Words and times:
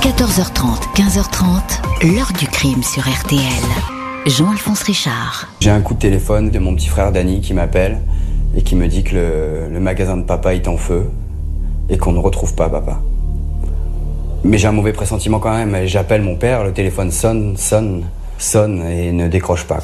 14h30, 0.00 0.94
15h30, 0.94 2.14
l'heure 2.14 2.32
du 2.38 2.46
crime 2.46 2.82
sur 2.82 3.02
RTL. 3.02 3.38
Jean-Alphonse 4.24 4.82
Richard. 4.84 5.46
J'ai 5.60 5.68
un 5.68 5.82
coup 5.82 5.92
de 5.92 5.98
téléphone 5.98 6.48
de 6.48 6.58
mon 6.58 6.74
petit 6.74 6.88
frère 6.88 7.12
Danny 7.12 7.42
qui 7.42 7.52
m'appelle 7.52 7.98
et 8.56 8.62
qui 8.62 8.76
me 8.76 8.88
dit 8.88 9.04
que 9.04 9.68
le, 9.70 9.78
magasin 9.78 10.16
de 10.16 10.22
papa 10.22 10.54
est 10.54 10.68
en 10.68 10.78
feu 10.78 11.10
et 11.90 11.98
qu'on 11.98 12.12
ne 12.12 12.18
retrouve 12.18 12.54
pas 12.54 12.70
papa. 12.70 13.02
Mais 14.42 14.56
j'ai 14.56 14.68
un 14.68 14.72
mauvais 14.72 14.94
pressentiment 14.94 15.38
quand 15.38 15.54
même. 15.54 15.86
J'appelle 15.86 16.22
mon 16.22 16.36
père, 16.36 16.64
le 16.64 16.72
téléphone 16.72 17.10
sonne, 17.10 17.58
sonne, 17.58 18.06
sonne 18.38 18.82
et 18.86 19.12
ne 19.12 19.28
décroche 19.28 19.64
pas. 19.64 19.80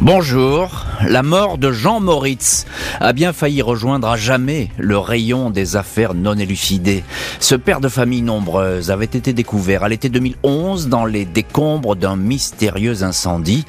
Bonjour. 0.00 0.86
La 1.06 1.22
mort 1.22 1.58
de 1.58 1.70
Jean 1.70 2.00
Moritz 2.00 2.66
a 3.00 3.12
bien 3.12 3.32
failli 3.32 3.62
rejoindre 3.62 4.08
à 4.08 4.16
jamais 4.16 4.70
le 4.78 4.98
rayon 4.98 5.50
des 5.50 5.76
affaires 5.76 6.14
non 6.14 6.36
élucidées. 6.36 7.04
Ce 7.38 7.54
père 7.54 7.80
de 7.80 7.88
famille 7.88 8.22
nombreuse 8.22 8.90
avait 8.90 9.04
été 9.04 9.32
découvert 9.32 9.84
à 9.84 9.88
l'été 9.88 10.08
2011 10.08 10.88
dans 10.88 11.04
les 11.04 11.24
décombres 11.24 11.94
d'un 11.94 12.16
mystérieux 12.16 13.04
incendie. 13.04 13.64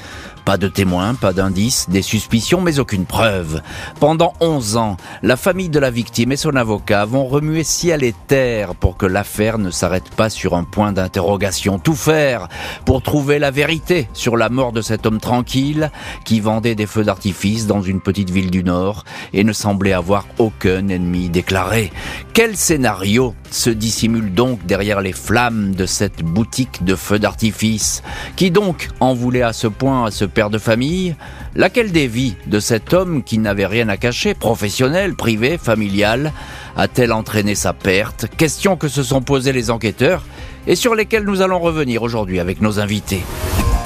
Pas 0.46 0.58
de 0.58 0.68
témoins, 0.68 1.14
pas 1.16 1.32
d'indices, 1.32 1.90
des 1.90 2.02
suspicions, 2.02 2.60
mais 2.60 2.80
aucune 2.80 3.06
preuve. 3.06 3.62
Pendant 4.02 4.34
11 4.42 4.76
ans, 4.76 4.98
la 5.22 5.38
famille 5.38 5.70
de 5.70 5.80
la 5.80 5.90
victime 5.90 6.34
et 6.34 6.38
son 6.38 6.56
avocat 6.58 7.06
vont 7.06 7.26
remuer 7.26 7.64
ciel 7.64 8.04
et 8.04 8.14
terre 8.28 8.76
pour 8.76 8.98
que 8.98 9.06
l'affaire 9.06 9.58
ne 9.58 9.72
s'arrête 9.72 10.10
pas 10.10 10.30
sur 10.30 10.56
un 10.56 10.66
point 10.66 10.92
d'interrogation. 10.92 11.80
Tout 11.80 11.96
faire 11.96 12.50
pour 12.86 13.02
trouver 13.02 13.40
la 13.40 13.52
vérité 13.52 14.10
sur 14.14 14.36
la 14.36 14.50
mort 14.50 14.74
de 14.74 14.82
cet 14.82 15.06
homme 15.06 15.20
tranquille 15.20 15.92
qui 16.26 16.42
vendait 16.42 16.76
des 16.76 16.88
feux 16.88 17.06
d'artifice 17.06 17.66
dans 17.66 17.82
une 17.82 18.02
petite 18.02 18.30
ville 18.30 18.52
du 18.52 18.66
Nord 18.66 19.06
et 19.32 19.46
ne 19.46 19.54
semblait 19.54 19.94
avoir 19.94 20.28
aucun 20.40 20.90
ennemi 20.90 21.30
déclaré. 21.30 21.94
Quel 22.34 22.58
scénario 22.58 23.34
se 23.50 23.70
dissimule 23.70 24.34
donc 24.34 24.66
derrière 24.66 25.00
les 25.00 25.14
flammes 25.14 25.74
de 25.74 25.86
cette 25.86 26.24
boutique 26.24 26.84
de 26.84 26.96
feux 26.96 27.20
d'artifice? 27.20 28.04
Qui 28.36 28.52
donc 28.52 28.90
en 29.00 29.14
voulait 29.14 29.42
à 29.42 29.54
ce 29.54 29.68
point 29.68 30.06
à 30.06 30.12
ce 30.12 30.26
père 30.34 30.50
de 30.50 30.58
famille 30.58 31.16
Laquelle 31.56 31.92
des 31.92 32.08
vies 32.08 32.36
de 32.48 32.60
cet 32.60 32.94
homme 32.94 33.24
qui 33.24 33.38
n'avait 33.38 33.68
rien 33.68 33.88
à 33.90 33.98
cacher, 33.98 34.34
professionnel, 34.34 35.14
privé, 35.16 35.58
familial, 35.58 36.34
a-t-elle 36.76 37.14
entraîné 37.14 37.54
sa 37.56 37.74
perte? 37.74 38.26
Question 38.38 38.76
que 38.76 38.88
se 38.88 39.04
sont 39.04 39.22
posées 39.22 39.54
les 39.54 39.70
enquêteurs 39.70 40.24
et 40.66 40.76
sur 40.76 40.96
lesquelles 40.96 41.26
nous 41.26 41.42
allons 41.42 41.60
revenir 41.60 42.02
aujourd'hui 42.02 42.40
avec 42.40 42.62
nos 42.62 42.80
invités. 42.80 43.22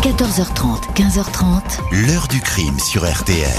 14h30, 0.02 0.94
15h30, 0.96 2.08
L'heure 2.08 2.28
du 2.28 2.40
crime 2.40 2.80
sur 2.80 3.04
RTL. 3.04 3.50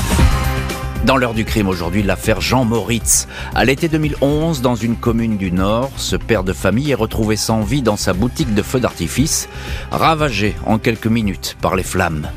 Dans 1.04 1.16
l'heure 1.16 1.34
du 1.34 1.44
crime 1.44 1.68
aujourd'hui, 1.68 2.02
l'affaire 2.02 2.40
Jean 2.40 2.64
Moritz. 2.64 3.28
À 3.54 3.64
l'été 3.64 3.88
2011, 3.88 4.62
dans 4.62 4.74
une 4.74 4.96
commune 4.96 5.36
du 5.36 5.52
Nord, 5.52 5.90
ce 5.96 6.16
père 6.16 6.44
de 6.44 6.52
famille 6.52 6.90
est 6.90 6.94
retrouvé 6.94 7.36
sans 7.36 7.60
vie 7.60 7.82
dans 7.82 7.96
sa 7.96 8.12
boutique 8.14 8.54
de 8.54 8.62
feux 8.62 8.80
d'artifice, 8.80 9.48
ravagé 9.90 10.56
en 10.66 10.78
quelques 10.78 11.06
minutes 11.06 11.56
par 11.60 11.76
les 11.76 11.82
flammes. 11.82 12.28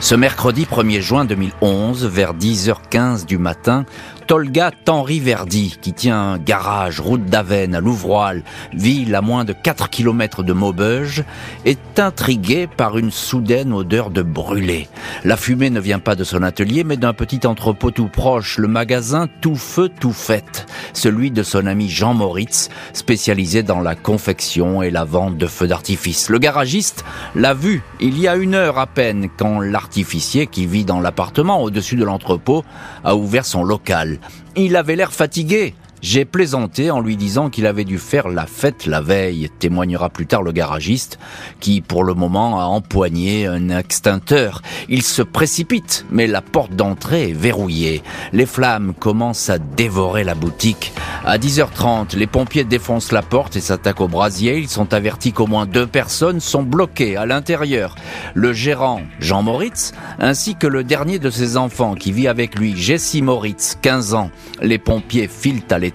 Ce 0.00 0.14
mercredi 0.14 0.66
1er 0.70 1.00
juin 1.00 1.24
2011, 1.24 2.04
vers 2.04 2.34
10h15 2.34 3.24
du 3.24 3.38
matin, 3.38 3.86
Tolga 4.26 4.70
Tanri 4.84 5.20
Verdi, 5.20 5.76
qui 5.80 5.92
tient 5.92 6.18
un 6.18 6.38
garage 6.38 6.98
route 6.98 7.26
d'Avennes 7.26 7.74
à 7.74 7.80
Louvroil, 7.80 8.42
ville 8.72 9.14
à 9.14 9.20
moins 9.20 9.44
de 9.44 9.52
4 9.52 9.90
km 9.90 10.42
de 10.42 10.54
Maubeuge, 10.54 11.24
est 11.66 12.00
intrigué 12.00 12.66
par 12.66 12.96
une 12.96 13.10
soudaine 13.10 13.72
odeur 13.72 14.10
de 14.10 14.22
brûlé. 14.22 14.88
La 15.24 15.36
fumée 15.36 15.68
ne 15.68 15.80
vient 15.80 15.98
pas 15.98 16.14
de 16.14 16.24
son 16.24 16.42
atelier, 16.42 16.84
mais 16.84 16.96
d'un 16.96 17.12
petit 17.12 17.46
entrepôt 17.46 17.90
tout 17.90 18.08
proche, 18.08 18.56
le 18.56 18.66
magasin 18.68 19.28
Tout 19.42 19.56
Feu 19.56 19.90
Tout 20.00 20.12
Fait, 20.12 20.66
celui 20.94 21.30
de 21.30 21.42
son 21.42 21.66
ami 21.66 21.90
Jean 21.90 22.14
Moritz, 22.14 22.70
spécialisé 22.94 23.62
dans 23.62 23.80
la 23.80 23.94
confection 23.94 24.82
et 24.82 24.90
la 24.90 25.04
vente 25.04 25.36
de 25.36 25.46
feux 25.46 25.66
d'artifice. 25.66 26.30
Le 26.30 26.38
garagiste 26.38 27.04
l'a 27.34 27.52
vu 27.52 27.82
il 28.00 28.18
y 28.18 28.26
a 28.26 28.36
une 28.36 28.54
heure 28.54 28.78
à 28.78 28.86
peine 28.86 29.28
quand 29.36 29.60
l'artificier 29.60 30.46
qui 30.46 30.66
vit 30.66 30.84
dans 30.84 31.00
l'appartement 31.00 31.62
au-dessus 31.62 31.96
de 31.96 32.04
l'entrepôt 32.04 32.64
a 33.04 33.16
ouvert 33.16 33.44
son 33.44 33.64
local. 33.64 34.18
Il 34.56 34.76
avait 34.76 34.96
l'air 34.96 35.12
fatigué. 35.12 35.74
J'ai 36.04 36.26
plaisanté 36.26 36.90
en 36.90 37.00
lui 37.00 37.16
disant 37.16 37.48
qu'il 37.48 37.64
avait 37.64 37.86
dû 37.86 37.96
faire 37.96 38.28
la 38.28 38.44
fête 38.44 38.84
la 38.84 39.00
veille, 39.00 39.48
témoignera 39.58 40.10
plus 40.10 40.26
tard 40.26 40.42
le 40.42 40.52
garagiste, 40.52 41.18
qui 41.60 41.80
pour 41.80 42.04
le 42.04 42.12
moment 42.12 42.60
a 42.60 42.64
empoigné 42.64 43.46
un 43.46 43.70
extincteur. 43.70 44.60
Il 44.90 45.00
se 45.00 45.22
précipite, 45.22 46.04
mais 46.10 46.26
la 46.26 46.42
porte 46.42 46.76
d'entrée 46.76 47.30
est 47.30 47.32
verrouillée. 47.32 48.02
Les 48.34 48.44
flammes 48.44 48.92
commencent 48.92 49.48
à 49.48 49.56
dévorer 49.56 50.24
la 50.24 50.34
boutique. 50.34 50.92
À 51.24 51.38
10h30, 51.38 52.14
les 52.18 52.26
pompiers 52.26 52.64
défoncent 52.64 53.10
la 53.10 53.22
porte 53.22 53.56
et 53.56 53.62
s'attaquent 53.62 54.02
au 54.02 54.08
brasier. 54.08 54.58
Ils 54.58 54.68
sont 54.68 54.92
avertis 54.92 55.32
qu'au 55.32 55.46
moins 55.46 55.64
deux 55.64 55.86
personnes 55.86 56.40
sont 56.40 56.64
bloquées 56.64 57.16
à 57.16 57.24
l'intérieur. 57.24 57.94
Le 58.34 58.52
gérant, 58.52 59.00
Jean 59.20 59.42
Moritz, 59.42 59.94
ainsi 60.18 60.54
que 60.54 60.66
le 60.66 60.84
dernier 60.84 61.18
de 61.18 61.30
ses 61.30 61.56
enfants 61.56 61.94
qui 61.94 62.12
vit 62.12 62.28
avec 62.28 62.58
lui, 62.58 62.76
Jessie 62.76 63.22
Moritz, 63.22 63.78
15 63.80 64.12
ans. 64.12 64.30
Les 64.60 64.76
pompiers 64.76 65.28
filent 65.28 65.62
à 65.70 65.78
l'étage. 65.78 65.93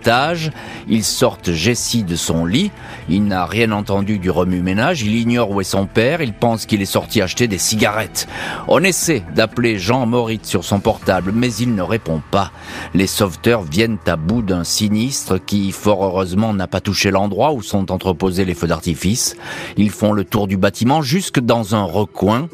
Ils 0.87 1.03
sortent 1.03 1.51
Jessie 1.51 2.03
de 2.03 2.15
son 2.15 2.45
lit. 2.45 2.71
Il 3.09 3.25
n'a 3.25 3.45
rien 3.45 3.71
entendu 3.71 4.17
du 4.17 4.29
remue-ménage. 4.29 5.01
Il 5.01 5.15
ignore 5.15 5.51
où 5.51 5.61
est 5.61 5.65
son 5.65 5.85
père. 5.85 6.21
Il 6.21 6.33
pense 6.33 6.65
qu'il 6.65 6.81
est 6.81 6.85
sorti 6.85 7.21
acheter 7.21 7.47
des 7.47 7.57
cigarettes. 7.57 8.27
On 8.67 8.83
essaie 8.83 9.23
d'appeler 9.35 9.77
Jean 9.77 10.05
Moritz 10.05 10.47
sur 10.47 10.63
son 10.63 10.79
portable, 10.79 11.31
mais 11.33 11.53
il 11.53 11.75
ne 11.75 11.81
répond 11.81 12.21
pas. 12.31 12.51
Les 12.93 13.07
sauveteurs 13.07 13.63
viennent 13.63 13.97
à 14.07 14.15
bout 14.15 14.41
d'un 14.41 14.63
sinistre 14.63 15.37
qui, 15.37 15.71
fort 15.71 16.03
heureusement, 16.03 16.53
n'a 16.53 16.67
pas 16.67 16.81
touché 16.81 17.11
l'endroit 17.11 17.53
où 17.53 17.61
sont 17.61 17.91
entreposés 17.91 18.45
les 18.45 18.55
feux 18.55 18.67
d'artifice. 18.67 19.35
Ils 19.77 19.91
font 19.91 20.13
le 20.13 20.23
tour 20.23 20.47
du 20.47 20.57
bâtiment 20.57 21.01
jusque 21.01 21.39
dans 21.39 21.75
un 21.75 21.83
recoin 21.83 22.47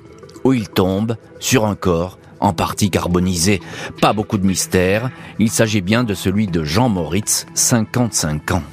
où 0.44 0.54
ils 0.54 0.70
tombent 0.70 1.16
sur 1.40 1.66
un 1.66 1.76
corps 1.76 2.18
en 2.46 2.54
partie 2.54 2.90
carbonisé. 2.90 3.60
Pas 4.02 4.14
beaucoup 4.14 4.38
de 4.38 4.46
mystère, 4.46 5.10
il 5.40 5.50
s'agit 5.50 5.82
bien 5.82 6.04
de 6.04 6.14
celui 6.14 6.48
de 6.48 6.64
Jean 6.64 6.90
Moritz, 6.90 7.46
55 7.56 8.52
ans. 8.52 8.64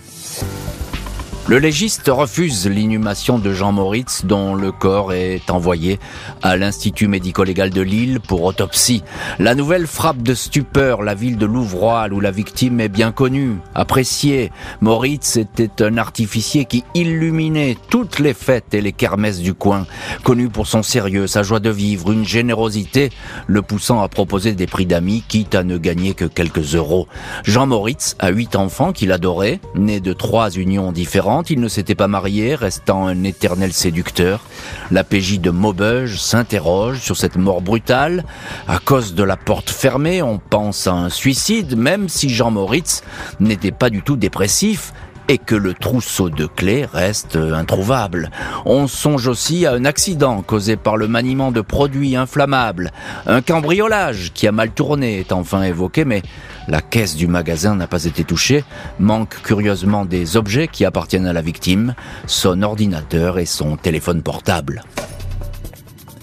Le 1.49 1.59
légiste 1.59 2.07
refuse 2.07 2.69
l'inhumation 2.69 3.37
de 3.37 3.53
Jean 3.53 3.73
Moritz 3.73 4.25
dont 4.25 4.55
le 4.55 4.71
corps 4.71 5.13
est 5.13 5.51
envoyé 5.51 5.99
à 6.41 6.57
l'Institut 6.57 7.09
médico-légal 7.09 7.71
de 7.71 7.81
Lille 7.81 8.21
pour 8.21 8.45
autopsie. 8.45 9.03
La 9.41 9.57
nouvelle 9.57 9.89
frappe 9.89 10.23
de 10.23 10.35
stupeur 10.35 11.03
la 11.03 11.17
ville 11.17 11.37
de 11.37 11.45
Louvroil 11.45 12.13
où 12.13 12.21
la 12.21 12.31
victime 12.31 12.79
est 12.79 12.89
bien 12.89 13.11
connue, 13.11 13.57
appréciée. 13.75 14.53
Moritz 14.81 15.37
était 15.37 15.83
un 15.83 15.99
artificier 15.99 16.65
qui 16.65 16.85
illuminait 16.95 17.77
toutes 17.91 18.21
les 18.21 18.35
fêtes 18.35 18.73
et 18.73 18.81
les 18.81 18.93
kermesses 18.93 19.41
du 19.41 19.53
coin, 19.53 19.85
connu 20.23 20.49
pour 20.49 20.69
son 20.69 20.85
sérieux, 20.85 21.27
sa 21.27 21.43
joie 21.43 21.61
de 21.61 21.71
vivre, 21.71 22.13
une 22.13 22.25
générosité 22.25 23.11
le 23.49 23.63
poussant 23.63 24.01
à 24.01 24.09
proposer 24.09 24.53
des 24.53 24.69
prix 24.69 24.87
d'amis 24.87 25.25
quitte 25.27 25.57
à 25.57 25.65
ne 25.65 25.77
gagner 25.77 26.15
que 26.15 26.25
quelques 26.25 26.77
euros. 26.77 27.09
Jean 27.43 27.67
Moritz 27.67 28.15
a 28.21 28.31
huit 28.31 28.55
enfants 28.55 28.93
qu'il 28.93 29.11
adorait, 29.11 29.59
nés 29.75 30.01
de 30.01 30.13
trois 30.13 30.49
unions 30.51 30.93
différentes 30.93 31.32
il 31.41 31.61
ne 31.61 31.69
s'était 31.69 31.95
pas 31.95 32.09
marié, 32.09 32.55
restant 32.55 33.07
un 33.07 33.25
éternel 33.25 33.73
séducteur. 33.73 34.41
La 34.91 35.05
PJ 35.05 35.41
de 35.41 35.51
Maubeuge 35.51 36.21
s'interroge 36.21 37.01
sur 37.01 37.17
cette 37.17 37.37
mort 37.37 37.63
brutale. 37.63 38.25
À 38.69 38.79
cause 38.79 39.15
de 39.15 39.23
la 39.23 39.39
porte 39.39 39.71
fermée, 39.71 40.21
on 40.23 40.39
pense 40.39 40.87
à 40.87 40.93
un 40.93 41.09
suicide, 41.09 41.77
même 41.77 42.11
si 42.11 42.29
Jean 42.29 42.51
Moritz 42.51 43.03
n'était 43.41 43.73
pas 43.73 43.89
du 43.89 44.03
tout 44.03 44.17
dépressif 44.17 44.93
et 45.29 45.39
que 45.39 45.55
le 45.55 45.75
trousseau 45.75 46.31
de 46.31 46.47
clés 46.47 46.87
reste 46.93 47.37
introuvable. 47.37 48.31
On 48.65 48.87
songe 48.87 49.29
aussi 49.29 49.67
à 49.67 49.73
un 49.73 49.85
accident 49.85 50.43
causé 50.43 50.77
par 50.77 50.97
le 50.97 51.09
maniement 51.09 51.53
de 51.53 51.61
produits 51.61 52.17
inflammables. 52.17 52.91
Un 53.27 53.43
cambriolage 53.43 54.33
qui 54.35 54.47
a 54.47 54.53
mal 54.53 54.71
tourné 54.71 55.21
est 55.21 55.33
enfin 55.33 55.63
évoqué, 55.63 56.05
mais 56.05 56.23
la 56.69 56.81
caisse 56.81 57.17
du 57.17 57.27
magasin 57.27 57.75
n'a 57.75 57.87
pas 57.87 58.05
été 58.05 58.25
touchée. 58.25 58.65
Manque 58.99 59.41
curieusement 59.43 60.05
des 60.05 60.37
objets 60.37 60.69
qui 60.69 60.85
appartiennent 60.85 61.27
à 61.27 61.33
la 61.33 61.43
victime, 61.43 61.95
son 62.27 62.63
ordinateur 62.63 63.39
et 63.39 63.47
son 63.47 63.77
téléphone 63.77 64.23
portable. 64.23 64.83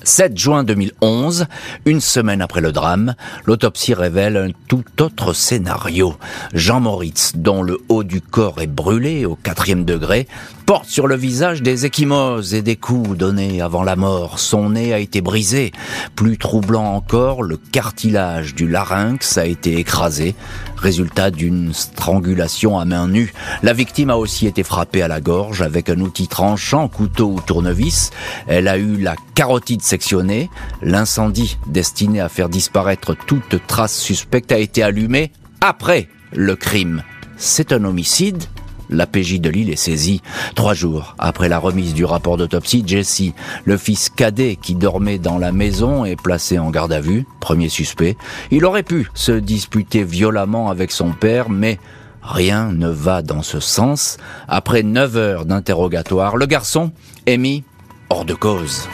7 0.09 0.35
juin 0.35 0.63
2011, 0.63 1.45
une 1.85 2.01
semaine 2.01 2.41
après 2.41 2.61
le 2.61 2.71
drame, 2.71 3.13
l'autopsie 3.45 3.94
révèle 3.94 4.38
un 4.38 4.50
tout 4.67 4.83
autre 5.00 5.33
scénario. 5.33 6.15
Jean 6.51 6.79
Moritz, 6.79 7.33
dont 7.35 7.61
le 7.61 7.77
haut 7.89 8.03
du 8.03 8.19
corps 8.19 8.59
est 8.59 8.65
brûlé 8.67 9.25
au 9.25 9.35
quatrième 9.35 9.85
degré, 9.85 10.27
porte 10.69 10.88
sur 10.88 11.07
le 11.07 11.16
visage 11.16 11.63
des 11.63 11.88
échymoses 11.88 12.54
et 12.54 12.62
des 12.62 12.75
coups 12.75 13.18
donnés 13.18 13.60
avant 13.60 13.81
la 13.81 13.95
mort. 13.95 14.38
Son 14.38 14.69
nez 14.69 14.94
a 14.94 15.00
été 15.00 15.19
brisé. 15.19 15.71
Plus 16.16 16.38
troublant 16.38 16.94
encore, 16.94 17.42
le 17.42 17.57
cartilage 17.57 18.54
du 18.54 18.68
larynx 18.68 19.39
a 19.39 19.48
été 19.48 19.80
écrasé, 19.80 20.36
résultat 20.77 21.31
d'une 21.31 21.74
strangulation 21.74 22.77
à 22.77 22.86
main 22.86 23.07
nue. 23.07 23.33
La 23.63 23.74
victime 23.74 24.12
a 24.12 24.18
aussi 24.18 24.45
été 24.45 24.62
frappée 24.62 25.01
à 25.01 25.07
la 25.07 25.21
gorge 25.21 25.63
avec 25.63 25.89
un 25.89 26.01
outil 26.01 26.27
tranchant, 26.27 26.88
couteau 26.88 27.31
ou 27.31 27.42
tournevis. 27.42 28.12
Elle 28.45 28.68
a 28.68 28.77
eu 28.77 28.95
la 28.98 29.16
carotide 29.33 29.81
sectionnée. 29.81 30.51
L'incendie 30.83 31.57
destiné 31.66 32.21
à 32.21 32.30
faire 32.30 32.48
disparaître 32.48 33.16
toute 33.16 33.66
trace 33.66 33.98
suspecte 33.98 34.51
a 34.51 34.60
été 34.60 34.83
allumé 34.83 35.31
après 35.62 36.10
le 36.31 36.56
crime. 36.56 37.01
C'est 37.38 37.74
un 37.74 37.86
homicide 37.86 38.44
La 38.89 39.06
PJ 39.06 39.39
de 39.39 39.50
Lille 39.50 39.69
est 39.69 39.75
saisie. 39.75 40.21
Trois 40.56 40.74
jours 40.74 41.15
après 41.19 41.50
la 41.50 41.59
remise 41.59 41.94
du 41.94 42.06
rapport 42.06 42.38
d'autopsie, 42.38 42.83
Jesse, 42.86 43.33
le 43.65 43.77
fils 43.77 44.09
cadet 44.09 44.57
qui 44.59 44.75
dormait 44.75 45.19
dans 45.19 45.38
la 45.38 45.51
maison, 45.51 46.06
est 46.06 46.19
placé 46.21 46.57
en 46.57 46.71
garde 46.71 46.91
à 46.91 47.00
vue, 47.00 47.25
premier 47.39 47.69
suspect. 47.69 48.18
Il 48.51 48.65
aurait 48.65 48.83
pu 48.83 49.09
se 49.13 49.31
disputer 49.31 50.03
violemment 50.03 50.69
avec 50.69 50.91
son 50.91 51.12
père, 51.12 51.50
mais 51.50 51.80
rien 52.21 52.71
ne 52.71 52.89
va 52.89 53.21
dans 53.21 53.44
ce 53.44 53.59
sens. 53.59 54.18
Après 54.47 54.83
neuf 54.83 55.15
heures 55.15 55.45
d'interrogatoire, 55.45 56.38
le 56.38 56.45
garçon 56.45 56.92
est 57.25 57.38
mis 57.38 57.63
hors 58.09 58.25
de 58.25 58.33
cause. 58.33 58.88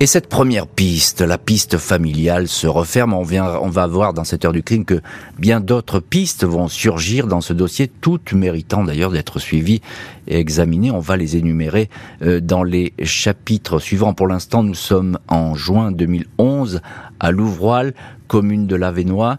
Et 0.00 0.06
cette 0.06 0.28
première 0.28 0.68
piste, 0.68 1.22
la 1.22 1.38
piste 1.38 1.76
familiale, 1.76 2.46
se 2.46 2.68
referme. 2.68 3.14
On, 3.14 3.24
vient, 3.24 3.56
on 3.60 3.68
va 3.68 3.88
voir 3.88 4.14
dans 4.14 4.22
cette 4.22 4.44
heure 4.44 4.52
du 4.52 4.62
crime 4.62 4.84
que 4.84 5.00
bien 5.40 5.58
d'autres 5.58 5.98
pistes 5.98 6.44
vont 6.44 6.68
surgir 6.68 7.26
dans 7.26 7.40
ce 7.40 7.52
dossier, 7.52 7.88
toutes 7.88 8.32
méritant 8.32 8.84
d'ailleurs 8.84 9.10
d'être 9.10 9.40
suivies 9.40 9.82
et 10.28 10.38
examinées. 10.38 10.92
On 10.92 11.00
va 11.00 11.16
les 11.16 11.36
énumérer 11.36 11.90
euh, 12.22 12.40
dans 12.40 12.62
les 12.62 12.94
chapitres 13.02 13.80
suivants. 13.80 14.14
Pour 14.14 14.28
l'instant, 14.28 14.62
nous 14.62 14.74
sommes 14.74 15.18
en 15.26 15.56
juin 15.56 15.90
2011 15.90 16.80
à 17.18 17.32
Louvroil, 17.32 17.92
commune 18.28 18.68
de 18.68 18.76
l'Avenois, 18.76 19.38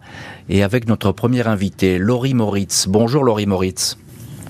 et 0.50 0.62
avec 0.62 0.90
notre 0.90 1.14
premier 1.14 1.48
invité, 1.48 1.98
Laurie 2.00 2.34
Moritz. 2.34 2.88
Bonjour 2.90 3.24
Laurie 3.24 3.46
Moritz. 3.46 3.98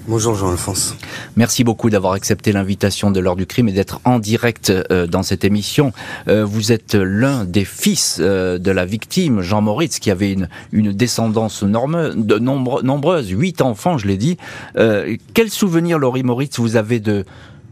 Bonjour 0.09 0.33
Jean-Alphonse. 0.33 0.95
Merci 1.35 1.63
beaucoup 1.63 1.91
d'avoir 1.91 2.13
accepté 2.13 2.51
l'invitation 2.51 3.11
de 3.11 3.19
l'heure 3.19 3.35
du 3.35 3.45
crime 3.45 3.69
et 3.69 3.73
d'être 3.73 4.01
en 4.05 4.17
direct 4.17 4.71
euh, 4.71 5.05
dans 5.05 5.21
cette 5.21 5.43
émission. 5.43 5.93
Euh, 6.27 6.43
vous 6.43 6.71
êtes 6.71 6.95
l'un 6.95 7.45
des 7.45 7.63
fils 7.63 8.17
euh, 8.19 8.57
de 8.57 8.71
la 8.71 8.85
victime, 8.85 9.41
Jean 9.41 9.61
Moritz, 9.61 9.99
qui 9.99 10.09
avait 10.09 10.33
une, 10.33 10.49
une 10.71 10.93
descendance 10.93 11.61
norme, 11.61 12.25
de 12.25 12.39
nombre, 12.39 12.81
nombreuse, 12.81 13.29
huit 13.29 13.61
enfants, 13.61 13.99
je 13.99 14.07
l'ai 14.07 14.17
dit. 14.17 14.37
quel 15.35 15.51
souvenir, 15.51 15.99
Laurie 15.99 16.23
Moritz, 16.23 16.57
vous 16.59 16.75
avez 16.75 16.99
de, 16.99 17.23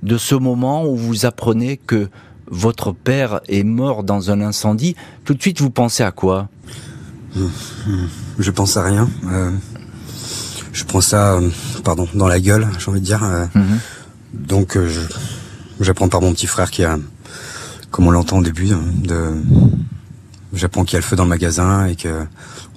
de 0.04 0.18
ce 0.19 0.36
moment 0.36 0.86
où 0.86 0.95
vous 0.95 1.25
apprenez 1.25 1.78
que 1.78 2.07
votre 2.51 2.92
père 2.92 3.42
est 3.48 3.63
mort 3.63 4.04
dans 4.04 4.30
un 4.30 4.42
incendie? 4.42 4.95
Tout 5.25 5.33
de 5.33 5.42
suite, 5.42 5.60
vous 5.60 5.72
pensez 5.72 6.04
à 6.04 6.12
quoi? 6.12 6.50
Je 8.38 8.51
pense 8.51 8.78
à 8.78 8.83
rien 8.83 9.10
je 10.77 10.83
prends 10.83 11.01
ça, 11.01 11.33
euh, 11.33 11.50
pardon, 11.83 12.07
dans 12.13 12.27
la 12.27 12.39
gueule, 12.39 12.68
j'ai 12.77 12.89
envie 12.89 13.00
de 13.00 13.06
dire. 13.06 13.24
Euh, 13.24 13.45
mhm. 13.56 13.79
Donc, 14.33 14.77
euh, 14.77 14.88
j'apprends 15.79 16.07
par 16.07 16.21
mon 16.21 16.33
petit 16.33 16.45
frère 16.45 16.69
qui 16.69 16.83
a, 16.83 17.00
comme 17.89 18.06
on 18.06 18.12
l'entend 18.12 18.38
au 18.38 18.44
début, 18.44 18.68
de, 18.68 19.33
j'apprends 20.53 20.83
qu'il 20.83 20.94
y 20.94 20.97
a 20.97 21.00
le 21.00 21.06
feu 21.06 21.15
dans 21.15 21.24
le 21.24 21.29
magasin 21.29 21.88
et 21.88 21.95
que 21.95 22.25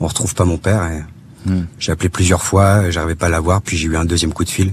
on 0.00 0.06
retrouve 0.06 0.35
pas 0.35 0.47
mon 0.47 0.56
père. 0.56 0.82
Et 0.87 1.50
mhm. 1.50 1.67
J'ai 1.79 1.93
appelé 1.93 2.08
plusieurs 2.08 2.43
fois, 2.43 2.91
j'arrivais 2.91 3.17
pas 3.17 3.26
à 3.26 3.31
l'avoir, 3.31 3.61
puis 3.61 3.76
j'ai 3.76 3.88
eu 3.88 3.97
un 3.99 4.06
deuxième 4.06 4.32
coup 4.32 4.44
de 4.44 4.50
fil. 4.50 4.73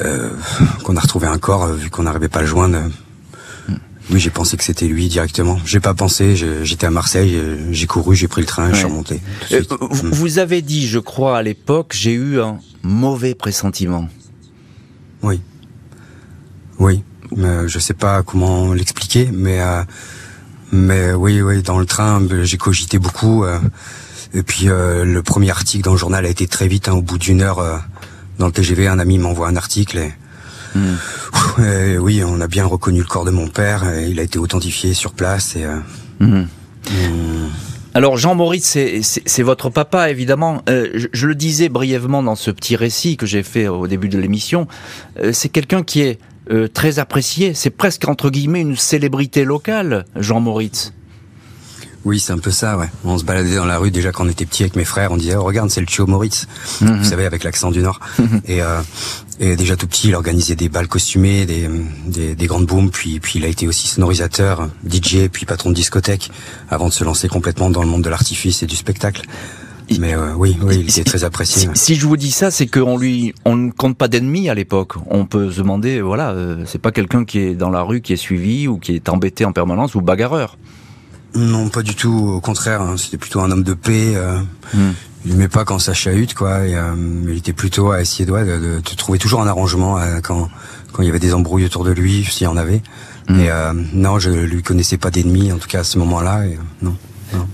Euh, 0.00 0.30
qu'on 0.84 0.96
a 0.96 1.00
retrouvé 1.00 1.26
un 1.26 1.38
corps 1.38 1.68
vu 1.68 1.88
qu'on 1.90 2.02
n'arrivait 2.02 2.28
pas 2.28 2.40
à 2.40 2.42
le 2.42 2.48
joindre. 2.48 2.78
Oui, 4.10 4.20
j'ai 4.20 4.30
pensé 4.30 4.56
que 4.56 4.62
c'était 4.62 4.86
lui 4.86 5.08
directement. 5.08 5.58
J'ai 5.64 5.80
pas 5.80 5.94
pensé. 5.94 6.36
J'étais 6.62 6.86
à 6.86 6.90
Marseille, 6.90 7.36
j'ai 7.72 7.86
couru, 7.86 8.14
j'ai 8.14 8.28
pris 8.28 8.40
le 8.40 8.46
train, 8.46 8.70
je 8.70 8.76
suis 8.76 8.84
remonté. 8.84 9.20
Euh, 9.52 9.62
vous 10.12 10.38
avez 10.38 10.62
dit, 10.62 10.86
je 10.86 11.00
crois, 11.00 11.38
à 11.38 11.42
l'époque, 11.42 11.92
j'ai 11.96 12.12
eu 12.12 12.40
un 12.40 12.60
mauvais 12.82 13.34
pressentiment. 13.34 14.08
Oui. 15.22 15.40
Oui. 16.78 17.02
Mais 17.36 17.66
je 17.68 17.78
sais 17.80 17.94
pas 17.94 18.22
comment 18.22 18.72
l'expliquer, 18.72 19.28
mais 19.32 19.60
euh, 19.60 19.82
mais 20.70 21.12
oui, 21.12 21.42
oui, 21.42 21.62
dans 21.62 21.78
le 21.78 21.86
train, 21.86 22.22
j'ai 22.44 22.58
cogité 22.58 23.00
beaucoup. 23.00 23.44
Euh, 23.44 23.58
et 24.34 24.44
puis 24.44 24.66
le 24.66 25.20
premier 25.22 25.50
article 25.50 25.84
dans 25.84 25.92
le 25.92 25.98
journal 25.98 26.24
a 26.24 26.28
été 26.28 26.46
très 26.46 26.68
vite. 26.68 26.88
Hein, 26.88 26.92
au 26.92 27.02
bout 27.02 27.18
d'une 27.18 27.40
heure, 27.40 27.82
dans 28.38 28.46
le 28.46 28.52
TGV, 28.52 28.86
un 28.86 29.00
ami 29.00 29.18
m'envoie 29.18 29.48
un 29.48 29.56
article 29.56 29.98
et 29.98 30.12
Oui, 31.58 32.22
on 32.24 32.40
a 32.40 32.46
bien 32.46 32.66
reconnu 32.66 33.00
le 33.00 33.06
corps 33.06 33.24
de 33.24 33.30
mon 33.30 33.48
père. 33.48 33.84
il 34.00 34.20
a 34.20 34.22
été 34.22 34.38
authentifié 34.38 34.94
sur 34.94 35.12
place. 35.12 35.56
Et, 35.56 35.64
euh. 35.64 35.78
Hmm. 36.20 36.44
Alors 37.94 38.18
Jean 38.18 38.34
Maurice, 38.34 38.78
c'est 39.02 39.42
votre 39.42 39.70
papa 39.70 40.10
évidemment. 40.10 40.62
Euh, 40.68 41.06
je, 41.12 41.26
le 41.26 41.34
disais 41.34 41.68
brièvement 41.68 42.22
dans 42.22 42.34
ce 42.34 42.50
petit 42.50 42.76
récit 42.76 43.16
que 43.16 43.26
j'ai 43.26 43.42
fait 43.42 43.68
au 43.68 43.86
début 43.86 44.08
de 44.08 44.18
l'émission. 44.18 44.68
Euh, 45.18 45.32
c'est 45.32 45.48
quelqu'un 45.48 45.82
qui 45.82 46.02
est 46.02 46.18
très 46.74 47.00
apprécié. 47.00 47.54
C'est 47.54 47.70
presque 47.70 48.06
entre 48.06 48.30
guillemets 48.30 48.60
une 48.60 48.76
célébrité 48.76 49.44
locale, 49.44 50.04
Jean 50.14 50.38
Maurice. 50.38 50.92
Oui, 52.06 52.20
c'est 52.20 52.32
un 52.32 52.38
peu 52.38 52.52
ça, 52.52 52.78
ouais. 52.78 52.88
On 53.04 53.18
se 53.18 53.24
baladait 53.24 53.56
dans 53.56 53.64
la 53.64 53.78
rue 53.78 53.90
déjà 53.90 54.12
quand 54.12 54.24
on 54.24 54.28
était 54.28 54.46
petit 54.46 54.62
avec 54.62 54.76
mes 54.76 54.84
frères, 54.84 55.10
on 55.10 55.16
disait 55.16 55.34
oh, 55.34 55.42
regarde, 55.42 55.70
c'est 55.70 55.80
le 55.80 55.88
Chio 55.88 56.06
Moritz. 56.06 56.46
Mhm. 56.80 56.98
Vous 56.98 57.04
savez 57.04 57.26
avec 57.26 57.42
l'accent 57.42 57.72
du 57.72 57.80
nord. 57.80 57.98
Mhm. 58.20 58.42
et, 58.46 58.62
euh, 58.62 58.80
et 59.40 59.56
déjà 59.56 59.74
tout 59.76 59.88
petit, 59.88 60.06
il 60.08 60.14
organisait 60.14 60.54
des 60.54 60.68
balles 60.68 60.86
costumées, 60.86 61.46
des, 61.46 61.68
des, 62.06 62.36
des 62.36 62.46
grandes 62.46 62.66
booms, 62.66 62.90
puis 62.90 63.18
puis 63.18 63.40
il 63.40 63.44
a 63.44 63.48
été 63.48 63.66
aussi 63.66 63.88
sonorisateur, 63.88 64.68
DJ, 64.88 65.26
puis 65.32 65.46
patron 65.46 65.70
de 65.70 65.74
discothèque 65.74 66.30
avant 66.70 66.86
de 66.86 66.92
se 66.92 67.02
lancer 67.02 67.26
complètement 67.26 67.70
dans 67.70 67.82
le 67.82 67.88
monde 67.88 68.02
de 68.02 68.08
l'artifice 68.08 68.62
et 68.62 68.66
du 68.66 68.76
spectacle. 68.76 69.22
Mais 69.98 70.14
euh, 70.14 70.32
oui, 70.36 70.56
oui, 70.62 70.76
il 70.78 70.88
était 70.88 71.02
très 71.02 71.24
apprécié. 71.24 71.68
Si, 71.74 71.96
je 71.96 72.06
vous 72.06 72.16
dis 72.16 72.30
ça, 72.30 72.52
c'est 72.52 72.68
qu'on 72.68 72.96
lui, 72.98 73.34
on 73.44 73.56
ne 73.56 73.72
compte 73.72 73.96
pas 73.96 74.06
d'ennemis 74.06 74.48
à 74.48 74.54
l'époque. 74.54 74.92
On 75.10 75.26
peut 75.26 75.50
se 75.50 75.58
demander, 75.58 76.00
voilà, 76.00 76.30
euh, 76.30 76.62
c'est 76.66 76.80
pas 76.80 76.92
quelqu'un 76.92 77.24
qui 77.24 77.40
est 77.40 77.54
dans 77.54 77.70
la 77.70 77.82
rue, 77.82 78.00
qui 78.00 78.12
est 78.12 78.16
suivi 78.16 78.68
ou 78.68 78.78
qui 78.78 78.94
est 78.94 79.08
embêté 79.08 79.44
en 79.44 79.52
permanence 79.52 79.96
ou 79.96 80.00
bagarreur. 80.00 80.56
Non, 81.34 81.68
pas 81.68 81.82
du 81.82 81.94
tout. 81.94 82.32
Au 82.36 82.40
contraire, 82.40 82.80
hein. 82.80 82.96
c'était 82.96 83.18
plutôt 83.18 83.40
un 83.40 83.50
homme 83.50 83.62
de 83.62 83.74
paix. 83.74 84.14
Euh, 84.14 84.38
hmm. 84.74 84.92
Il 85.24 85.32
n'aimait 85.32 85.48
pas 85.48 85.64
quand 85.64 85.78
ça 85.78 85.92
chahute, 85.92 86.34
quoi. 86.34 86.66
Et, 86.66 86.76
euh, 86.76 86.94
il 87.28 87.36
était 87.36 87.52
plutôt 87.52 87.90
à 87.90 88.00
essayer 88.00 88.24
de, 88.24 88.32
de, 88.32 88.80
trouver 88.96 89.18
toujours 89.18 89.42
un 89.42 89.46
arrangement 89.46 89.98
euh, 89.98 90.20
quand 90.22 90.48
quand 90.92 91.02
il 91.02 91.06
y 91.06 91.10
avait 91.10 91.18
des 91.18 91.34
embrouilles 91.34 91.66
autour 91.66 91.84
de 91.84 91.90
lui, 91.90 92.24
s'il 92.24 92.44
y 92.44 92.48
en 92.48 92.56
avait. 92.56 92.82
Hmm. 93.28 93.40
Et 93.40 93.50
non, 93.92 94.18
je 94.18 94.30
lui 94.30 94.62
connaissais 94.62 94.96
pas 94.96 95.10
d'ennemis, 95.10 95.52
en 95.52 95.58
tout 95.58 95.68
cas 95.68 95.80
à 95.80 95.84
ce 95.84 95.98
moment-là. 95.98 96.44
non. 96.80 96.96
non. 97.34 97.46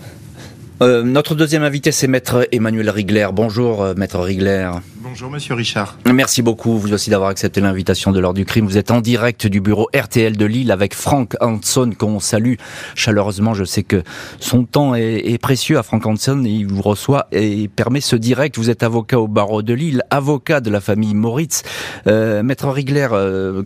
Euh, 0.82 1.05
notre 1.05 1.37
deuxième 1.37 1.62
invité, 1.62 1.93
c'est 1.93 2.08
Maître 2.08 2.49
Emmanuel 2.50 2.90
Rigler. 2.90 3.29
Bonjour, 3.32 3.82
euh, 3.82 3.94
Maître 3.96 4.19
Rigler. 4.19 4.69
Bonjour, 4.96 5.31
Monsieur 5.31 5.55
Richard. 5.55 5.96
Merci 6.12 6.43
beaucoup, 6.43 6.76
vous 6.76 6.93
aussi, 6.93 7.08
d'avoir 7.08 7.31
accepté 7.31 7.61
l'invitation 7.61 8.11
de 8.11 8.19
l'heure 8.19 8.34
du 8.34 8.44
crime. 8.44 8.67
Vous 8.67 8.79
êtes 8.79 8.90
en 8.90 9.00
direct 9.00 9.46
du 9.46 9.61
bureau 9.61 9.88
RTL 9.94 10.37
de 10.37 10.44
Lille 10.44 10.73
avec 10.73 10.94
Franck 10.94 11.37
Hanson, 11.40 11.93
qu'on 11.96 12.19
salue 12.19 12.55
chaleureusement. 12.96 13.55
Je 13.55 13.62
sais 13.62 13.84
que 13.84 14.02
son 14.40 14.64
temps 14.64 14.96
est, 14.96 15.40
précieux 15.40 15.79
à 15.79 15.84
Franck 15.84 16.05
Hanson 16.05 16.43
et 16.44 16.50
il 16.50 16.67
vous 16.67 16.82
reçoit 16.82 17.29
et 17.31 17.69
permet 17.69 18.00
ce 18.00 18.17
direct. 18.17 18.58
Vous 18.58 18.69
êtes 18.69 18.82
avocat 18.82 19.20
au 19.20 19.29
barreau 19.29 19.62
de 19.62 19.75
Lille, 19.75 20.02
avocat 20.11 20.61
de 20.61 20.70
la 20.70 20.81
famille 20.81 21.14
Moritz. 21.14 21.62
Euh, 22.08 22.43
Maître 22.43 22.69
Rigler, 22.69 23.06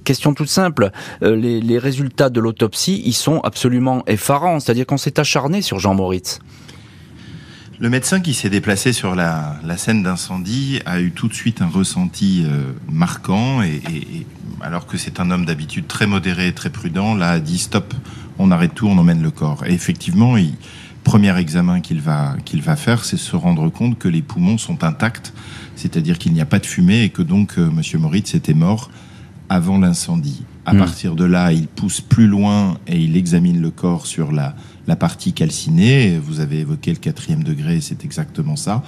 question 0.05 0.35
toute 0.35 0.51
simple. 0.51 0.91
les, 1.23 1.63
les 1.63 1.79
résultats 1.79 2.29
de 2.29 2.41
l'autopsie, 2.41 3.03
ils 3.07 3.15
sont 3.15 3.41
absolument 3.41 4.03
effarants. 4.07 4.61
C'est-à-dire 4.61 4.85
qu'on 4.85 4.99
s'est 4.99 5.19
acharné 5.19 5.63
sur 5.63 5.79
Jean 5.79 5.95
Moritz. 5.95 6.41
Le 7.79 7.91
médecin 7.91 8.21
qui 8.21 8.33
s'est 8.33 8.49
déplacé 8.49 8.95
sur 8.95 9.15
la, 9.15 9.61
scène 9.77 10.03
d'incendie 10.03 10.81
a 10.87 11.01
eu 11.01 11.11
tout 11.11 11.29
de 11.29 11.35
suite 11.35 11.61
un 11.61 11.69
ressenti 11.69 12.43
euh, 12.47 12.73
marquant 12.91 13.61
et, 13.63 14.27
alors 14.63 14.87
que 14.87 14.97
c'est 14.97 15.21
un 15.21 15.31
homme 15.31 15.45
d'habitude 15.45 15.87
très 15.87 16.07
modéré 16.07 16.49
et 16.49 16.53
très 16.53 16.71
prudent, 16.71 17.15
là 17.15 17.33
a 17.33 17.39
dit 17.39 17.59
stop, 17.59 17.93
on 18.39 18.51
arrête 18.51 18.75
tout, 18.75 18.89
on 18.89 18.97
emmène 18.97 19.23
le 19.23 19.31
corps. 19.31 19.63
Et 19.67 19.75
effectivement, 19.75 20.39
il, 20.39 20.55
premier 21.05 21.37
examen 21.39 21.81
qu'il 21.81 22.01
va, 22.01 22.35
qu'il 22.47 22.63
va 22.63 22.77
faire, 22.77 23.05
c'est 23.05 23.19
se 23.19 23.37
rendre 23.37 23.69
compte 23.69 23.99
que 23.99 24.09
les 24.09 24.23
poumons 24.23 24.57
sont 24.57 24.83
intacts, 24.83 25.35
c'est-à-dire 25.75 26.19
qu'il 26.19 26.33
n'y 26.33 26.41
a 26.41 26.47
pas 26.47 26.59
de 26.59 26.67
fumée 26.67 27.03
et 27.03 27.11
que 27.11 27.23
donc 27.23 27.59
euh, 27.59 27.71
Monsieur 27.71 27.99
Moritz 27.99 28.35
était 28.35 28.55
mort 28.55 28.91
avant 29.51 29.79
l'incendie. 29.79 30.45
À 30.65 30.73
hmm. 30.73 30.79
partir 30.79 31.15
de 31.15 31.25
là, 31.25 31.53
il 31.53 31.69
pousse 31.69 32.01
plus 32.01 32.27
loin 32.27 32.79
et 32.87 32.99
il 32.99 33.17
examine 33.17 33.61
le 33.61 33.71
corps 33.71 34.07
sur 34.07 34.33
la 34.33 34.57
la 34.87 34.97
partie 34.97 35.33
calcinée. 35.33 36.19
Vous 36.19 36.41
avez 36.41 36.61
évoqué 36.61 36.91
le 36.91 36.99
quatrième 36.99 37.43
degré, 37.43 37.81
c'est 37.81 38.05
exactement 38.05 38.57
ça. 38.57 38.83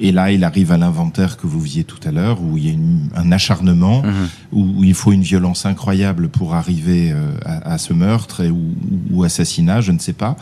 Et 0.00 0.12
là, 0.12 0.32
il 0.32 0.44
arrive 0.44 0.72
à 0.72 0.78
l'inventaire 0.78 1.36
que 1.36 1.46
vous 1.46 1.60
visiez 1.60 1.84
tout 1.84 2.00
à 2.04 2.10
l'heure, 2.10 2.42
où 2.42 2.56
il 2.56 2.68
y 2.68 2.70
a 2.70 3.20
un 3.20 3.32
acharnement, 3.32 4.02
mhm. 4.02 4.28
où, 4.52 4.84
il 4.84 4.94
faut 4.94 5.12
une 5.12 5.22
violence 5.22 5.66
incroyable 5.66 6.28
pour 6.28 6.54
arriver 6.54 7.12
euh, 7.12 7.32
à, 7.44 7.78
ce 7.78 7.92
meurtre 7.92 8.44
ou, 8.46 8.74
ou, 9.10 9.24
assassinat, 9.24 9.80
je 9.80 9.92
ne 9.92 9.98
sais 9.98 10.12
pas. 10.12 10.36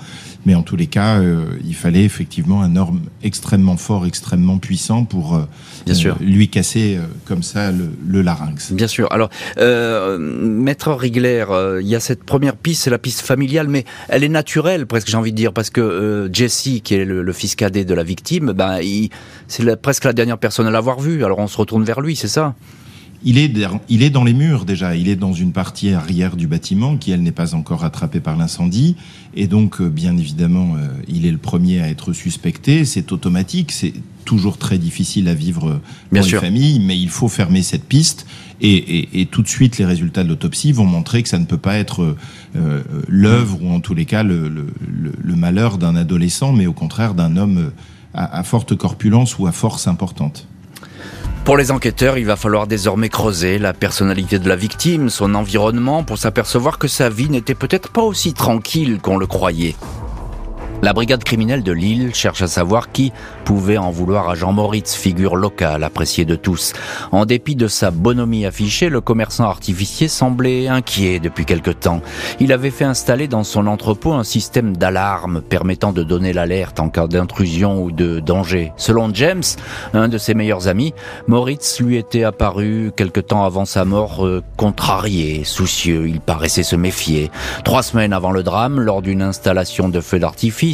Mais 0.44 0.54
en 0.54 0.62
tous 0.62 0.74
les 0.74 0.86
cas, 0.86 1.20
euh, 1.20 1.44
il 1.64 1.74
fallait 1.74 2.04
effectivement 2.04 2.62
un 2.62 2.74
homme 2.74 3.02
extrêmement 3.22 3.76
fort, 3.76 4.06
extrêmement 4.06 4.58
puissant 4.58 5.04
pour 5.04 5.36
euh, 5.36 5.42
Bien 5.86 5.94
sûr. 5.94 6.16
lui 6.20 6.48
casser 6.48 6.98
comme 7.26 7.44
ça 7.44 7.70
le, 7.70 8.22
larynx. 8.22 8.72
Bien 8.72 8.88
sûr. 8.88 9.08
Alors, 9.12 9.30
Maître 9.58 10.92
Rigler, 10.92 11.44
il 11.80 11.86
y 11.86 11.94
a 11.94 12.00
cette 12.00 12.24
première 12.24 12.56
piste, 12.56 12.84
c'est 12.84 12.90
la 12.90 12.98
piste 12.98 13.20
familiale, 13.20 13.68
mais 13.68 13.84
elle 14.08 14.24
est 14.24 14.28
naturelle, 14.28 14.86
presque 14.86 15.08
j'ai 15.08 15.16
envie 15.16 15.32
de 15.32 15.36
dire, 15.36 15.52
parce 15.52 15.70
que 15.70 16.28
Jesse, 16.32 16.80
qui 16.82 16.94
est 16.94 17.04
le, 17.04 17.32
fils 17.32 17.54
cadet 17.54 17.84
de 17.84 17.94
la 17.94 18.02
victime, 18.02 18.52
ben, 18.52 18.80
c'est 19.52 19.76
presque 19.76 20.04
la 20.04 20.12
dernière 20.12 20.38
personne 20.38 20.66
à 20.66 20.70
l'avoir 20.70 20.98
vu. 20.98 21.24
Alors 21.24 21.38
on 21.38 21.46
se 21.46 21.56
retourne 21.58 21.84
vers 21.84 22.00
lui, 22.00 22.16
c'est 22.16 22.28
ça 22.28 22.54
il 23.24 23.38
est, 23.38 23.52
il 23.88 24.02
est 24.02 24.10
dans 24.10 24.24
les 24.24 24.32
murs 24.32 24.64
déjà. 24.64 24.96
Il 24.96 25.08
est 25.08 25.16
dans 25.16 25.32
une 25.32 25.52
partie 25.52 25.90
arrière 25.90 26.36
du 26.36 26.46
bâtiment 26.46 26.96
qui, 26.96 27.12
elle, 27.12 27.22
n'est 27.22 27.32
pas 27.32 27.54
encore 27.54 27.80
rattrapée 27.80 28.20
par 28.20 28.36
l'incendie. 28.36 28.96
Et 29.34 29.46
donc, 29.46 29.80
euh, 29.80 29.88
bien 29.88 30.16
évidemment, 30.16 30.74
euh, 30.76 30.88
il 31.08 31.26
est 31.26 31.30
le 31.30 31.38
premier 31.38 31.80
à 31.80 31.88
être 31.88 32.12
suspecté. 32.12 32.84
C'est 32.84 33.12
automatique. 33.12 33.70
C'est 33.72 33.94
toujours 34.24 34.58
très 34.58 34.78
difficile 34.78 35.28
à 35.28 35.34
vivre 35.34 35.60
pour 35.60 35.80
bien 36.12 36.22
les 36.22 36.28
sûr. 36.28 36.40
familles, 36.40 36.80
mais 36.80 36.98
il 36.98 37.08
faut 37.10 37.28
fermer 37.28 37.62
cette 37.62 37.84
piste. 37.84 38.26
Et, 38.60 38.74
et, 38.74 39.20
et, 39.20 39.26
tout 39.26 39.42
de 39.42 39.48
suite, 39.48 39.78
les 39.78 39.84
résultats 39.84 40.22
de 40.24 40.28
l'autopsie 40.28 40.72
vont 40.72 40.84
montrer 40.84 41.22
que 41.22 41.28
ça 41.28 41.38
ne 41.38 41.44
peut 41.44 41.58
pas 41.58 41.78
être 41.78 42.16
euh, 42.56 42.82
l'œuvre 43.08 43.58
ou 43.62 43.70
en 43.72 43.80
tous 43.80 43.94
les 43.94 44.04
cas 44.04 44.22
le, 44.22 44.48
le, 44.48 44.66
le, 44.88 45.12
le 45.20 45.36
malheur 45.36 45.78
d'un 45.78 45.96
adolescent, 45.96 46.52
mais 46.52 46.66
au 46.66 46.72
contraire 46.72 47.14
d'un 47.14 47.36
homme 47.36 47.72
à, 48.14 48.42
forte 48.42 48.76
corpulence 48.76 49.38
ou 49.38 49.46
à 49.46 49.52
force 49.52 49.86
importante. 49.86 50.46
Pour 51.44 51.56
les 51.56 51.72
enquêteurs, 51.72 52.18
il 52.18 52.26
va 52.26 52.36
falloir 52.36 52.66
désormais 52.66 53.08
creuser 53.08 53.58
la 53.58 53.72
personnalité 53.72 54.38
de 54.38 54.48
la 54.48 54.54
victime, 54.54 55.10
son 55.10 55.34
environnement, 55.34 56.04
pour 56.04 56.18
s'apercevoir 56.18 56.78
que 56.78 56.86
sa 56.86 57.08
vie 57.08 57.28
n'était 57.28 57.56
peut-être 57.56 57.90
pas 57.90 58.02
aussi 58.02 58.32
tranquille 58.32 59.00
qu'on 59.02 59.18
le 59.18 59.26
croyait. 59.26 59.74
La 60.84 60.92
brigade 60.92 61.22
criminelle 61.22 61.62
de 61.62 61.70
Lille 61.70 62.12
cherche 62.12 62.42
à 62.42 62.48
savoir 62.48 62.90
qui 62.90 63.12
pouvait 63.44 63.78
en 63.78 63.92
vouloir 63.92 64.28
à 64.28 64.34
Jean 64.34 64.52
Moritz, 64.52 64.96
figure 64.96 65.36
locale 65.36 65.84
appréciée 65.84 66.24
de 66.24 66.34
tous. 66.34 66.72
En 67.12 67.24
dépit 67.24 67.54
de 67.54 67.68
sa 67.68 67.92
bonhomie 67.92 68.46
affichée, 68.46 68.88
le 68.88 69.00
commerçant 69.00 69.44
artificier 69.44 70.08
semblait 70.08 70.66
inquiet 70.66 71.20
depuis 71.20 71.44
quelque 71.44 71.70
temps. 71.70 72.00
Il 72.40 72.52
avait 72.52 72.72
fait 72.72 72.84
installer 72.84 73.28
dans 73.28 73.44
son 73.44 73.68
entrepôt 73.68 74.12
un 74.12 74.24
système 74.24 74.76
d'alarme 74.76 75.40
permettant 75.40 75.92
de 75.92 76.02
donner 76.02 76.32
l'alerte 76.32 76.80
en 76.80 76.88
cas 76.88 77.06
d'intrusion 77.06 77.80
ou 77.80 77.92
de 77.92 78.18
danger. 78.18 78.72
Selon 78.76 79.14
James, 79.14 79.44
un 79.94 80.08
de 80.08 80.18
ses 80.18 80.34
meilleurs 80.34 80.66
amis, 80.66 80.94
Moritz 81.28 81.78
lui 81.78 81.96
était 81.96 82.24
apparu 82.24 82.90
quelque 82.96 83.20
temps 83.20 83.44
avant 83.44 83.66
sa 83.66 83.84
mort 83.84 84.26
euh, 84.26 84.42
contrarié, 84.56 85.44
soucieux. 85.44 86.08
Il 86.08 86.20
paraissait 86.20 86.64
se 86.64 86.74
méfier. 86.74 87.30
Trois 87.62 87.84
semaines 87.84 88.12
avant 88.12 88.32
le 88.32 88.42
drame, 88.42 88.80
lors 88.80 89.00
d'une 89.00 89.22
installation 89.22 89.88
de 89.88 90.00
feu 90.00 90.18
d'artifice, 90.18 90.71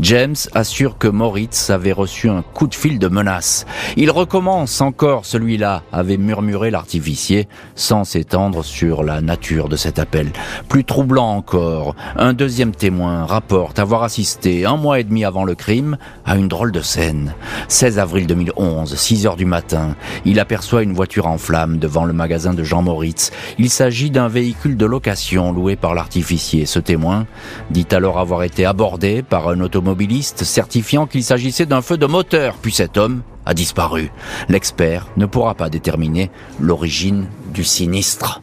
James 0.00 0.36
assure 0.54 0.98
que 0.98 1.08
Moritz 1.08 1.70
avait 1.70 1.92
reçu 1.92 2.28
un 2.28 2.42
coup 2.42 2.66
de 2.66 2.74
fil 2.74 2.98
de 2.98 3.08
menace. 3.08 3.66
Il 3.96 4.10
recommence 4.10 4.80
encore 4.80 5.26
celui-là, 5.26 5.82
avait 5.92 6.16
murmuré 6.16 6.70
l'artificier, 6.70 7.48
sans 7.74 8.04
s'étendre 8.04 8.64
sur 8.64 9.02
la 9.02 9.20
nature 9.20 9.68
de 9.68 9.76
cet 9.76 9.98
appel. 9.98 10.32
Plus 10.68 10.84
troublant 10.84 11.36
encore, 11.36 11.94
un 12.16 12.32
deuxième 12.32 12.72
témoin 12.72 13.24
rapporte 13.26 13.78
avoir 13.78 14.02
assisté 14.02 14.66
un 14.66 14.76
mois 14.76 15.00
et 15.00 15.04
demi 15.04 15.24
avant 15.24 15.44
le 15.44 15.54
crime 15.54 15.96
à 16.24 16.36
une 16.36 16.48
drôle 16.48 16.72
de 16.72 16.80
scène. 16.80 17.34
16 17.68 17.98
avril 17.98 18.26
2011, 18.26 18.94
6 18.94 19.26
heures 19.26 19.36
du 19.36 19.44
matin, 19.44 19.96
il 20.24 20.40
aperçoit 20.40 20.82
une 20.82 20.92
voiture 20.92 21.26
en 21.26 21.38
flammes 21.38 21.78
devant 21.78 22.04
le 22.04 22.12
magasin 22.12 22.54
de 22.54 22.64
Jean 22.64 22.82
Moritz. 22.82 23.30
Il 23.58 23.70
s'agit 23.70 24.10
d'un 24.10 24.28
véhicule 24.28 24.76
de 24.76 24.86
location 24.86 25.52
loué 25.52 25.76
par 25.76 25.94
l'artificier. 25.94 26.66
Ce 26.66 26.78
témoin 26.78 27.26
dit 27.70 27.86
alors 27.90 28.18
avoir 28.18 28.42
été 28.42 28.64
abordé 28.64 29.22
par 29.32 29.48
un 29.48 29.60
automobiliste 29.60 30.44
certifiant 30.44 31.06
qu'il 31.06 31.24
s'agissait 31.24 31.64
d'un 31.64 31.80
feu 31.80 31.96
de 31.96 32.04
moteur, 32.04 32.56
puis 32.60 32.70
cet 32.70 32.98
homme 32.98 33.22
a 33.46 33.54
disparu. 33.54 34.10
L'expert 34.50 35.06
ne 35.16 35.24
pourra 35.24 35.54
pas 35.54 35.70
déterminer 35.70 36.30
l'origine 36.60 37.24
du 37.54 37.64
sinistre. 37.64 38.42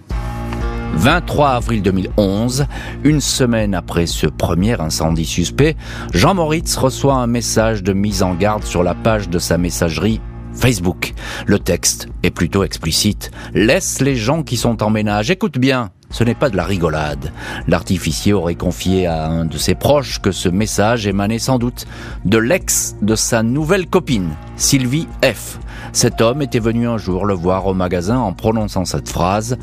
23 0.95 1.49
avril 1.49 1.83
2011, 1.83 2.65
une 3.03 3.21
semaine 3.21 3.75
après 3.75 4.07
ce 4.07 4.25
premier 4.25 4.81
incendie 4.81 5.27
suspect, 5.27 5.77
Jean 6.11 6.33
Moritz 6.33 6.75
reçoit 6.75 7.17
un 7.17 7.27
message 7.27 7.83
de 7.83 7.93
mise 7.93 8.23
en 8.23 8.33
garde 8.33 8.63
sur 8.63 8.81
la 8.81 8.95
page 8.95 9.29
de 9.29 9.37
sa 9.37 9.59
messagerie 9.59 10.19
Facebook. 10.55 11.13
Le 11.45 11.59
texte 11.59 12.07
est 12.23 12.31
plutôt 12.31 12.63
explicite. 12.63 13.29
Laisse 13.53 14.01
les 14.01 14.15
gens 14.15 14.41
qui 14.41 14.57
sont 14.57 14.81
en 14.81 14.89
ménage. 14.89 15.29
Écoute 15.29 15.59
bien. 15.59 15.91
Ce 16.11 16.23
n'est 16.23 16.35
pas 16.35 16.49
de 16.49 16.57
la 16.57 16.65
rigolade. 16.65 17.31
L'artificier 17.67 18.33
aurait 18.33 18.55
confié 18.55 19.05
à 19.05 19.27
un 19.27 19.45
de 19.45 19.57
ses 19.57 19.75
proches 19.75 20.19
que 20.19 20.31
ce 20.31 20.49
message 20.49 21.05
émanait 21.05 21.39
sans 21.39 21.59
doute 21.59 21.85
de 22.25 22.37
l'ex 22.37 22.95
de 23.01 23.15
sa 23.15 23.43
nouvelle 23.43 23.87
copine, 23.87 24.31
Sylvie 24.55 25.07
F. 25.23 25.59
Cet 25.93 26.21
homme 26.21 26.41
était 26.41 26.59
venu 26.59 26.87
un 26.87 26.97
jour 26.97 27.25
le 27.25 27.33
voir 27.33 27.67
au 27.67 27.73
magasin 27.73 28.17
en 28.17 28.33
prononçant 28.33 28.85
cette 28.85 29.09
phrase 29.09 29.57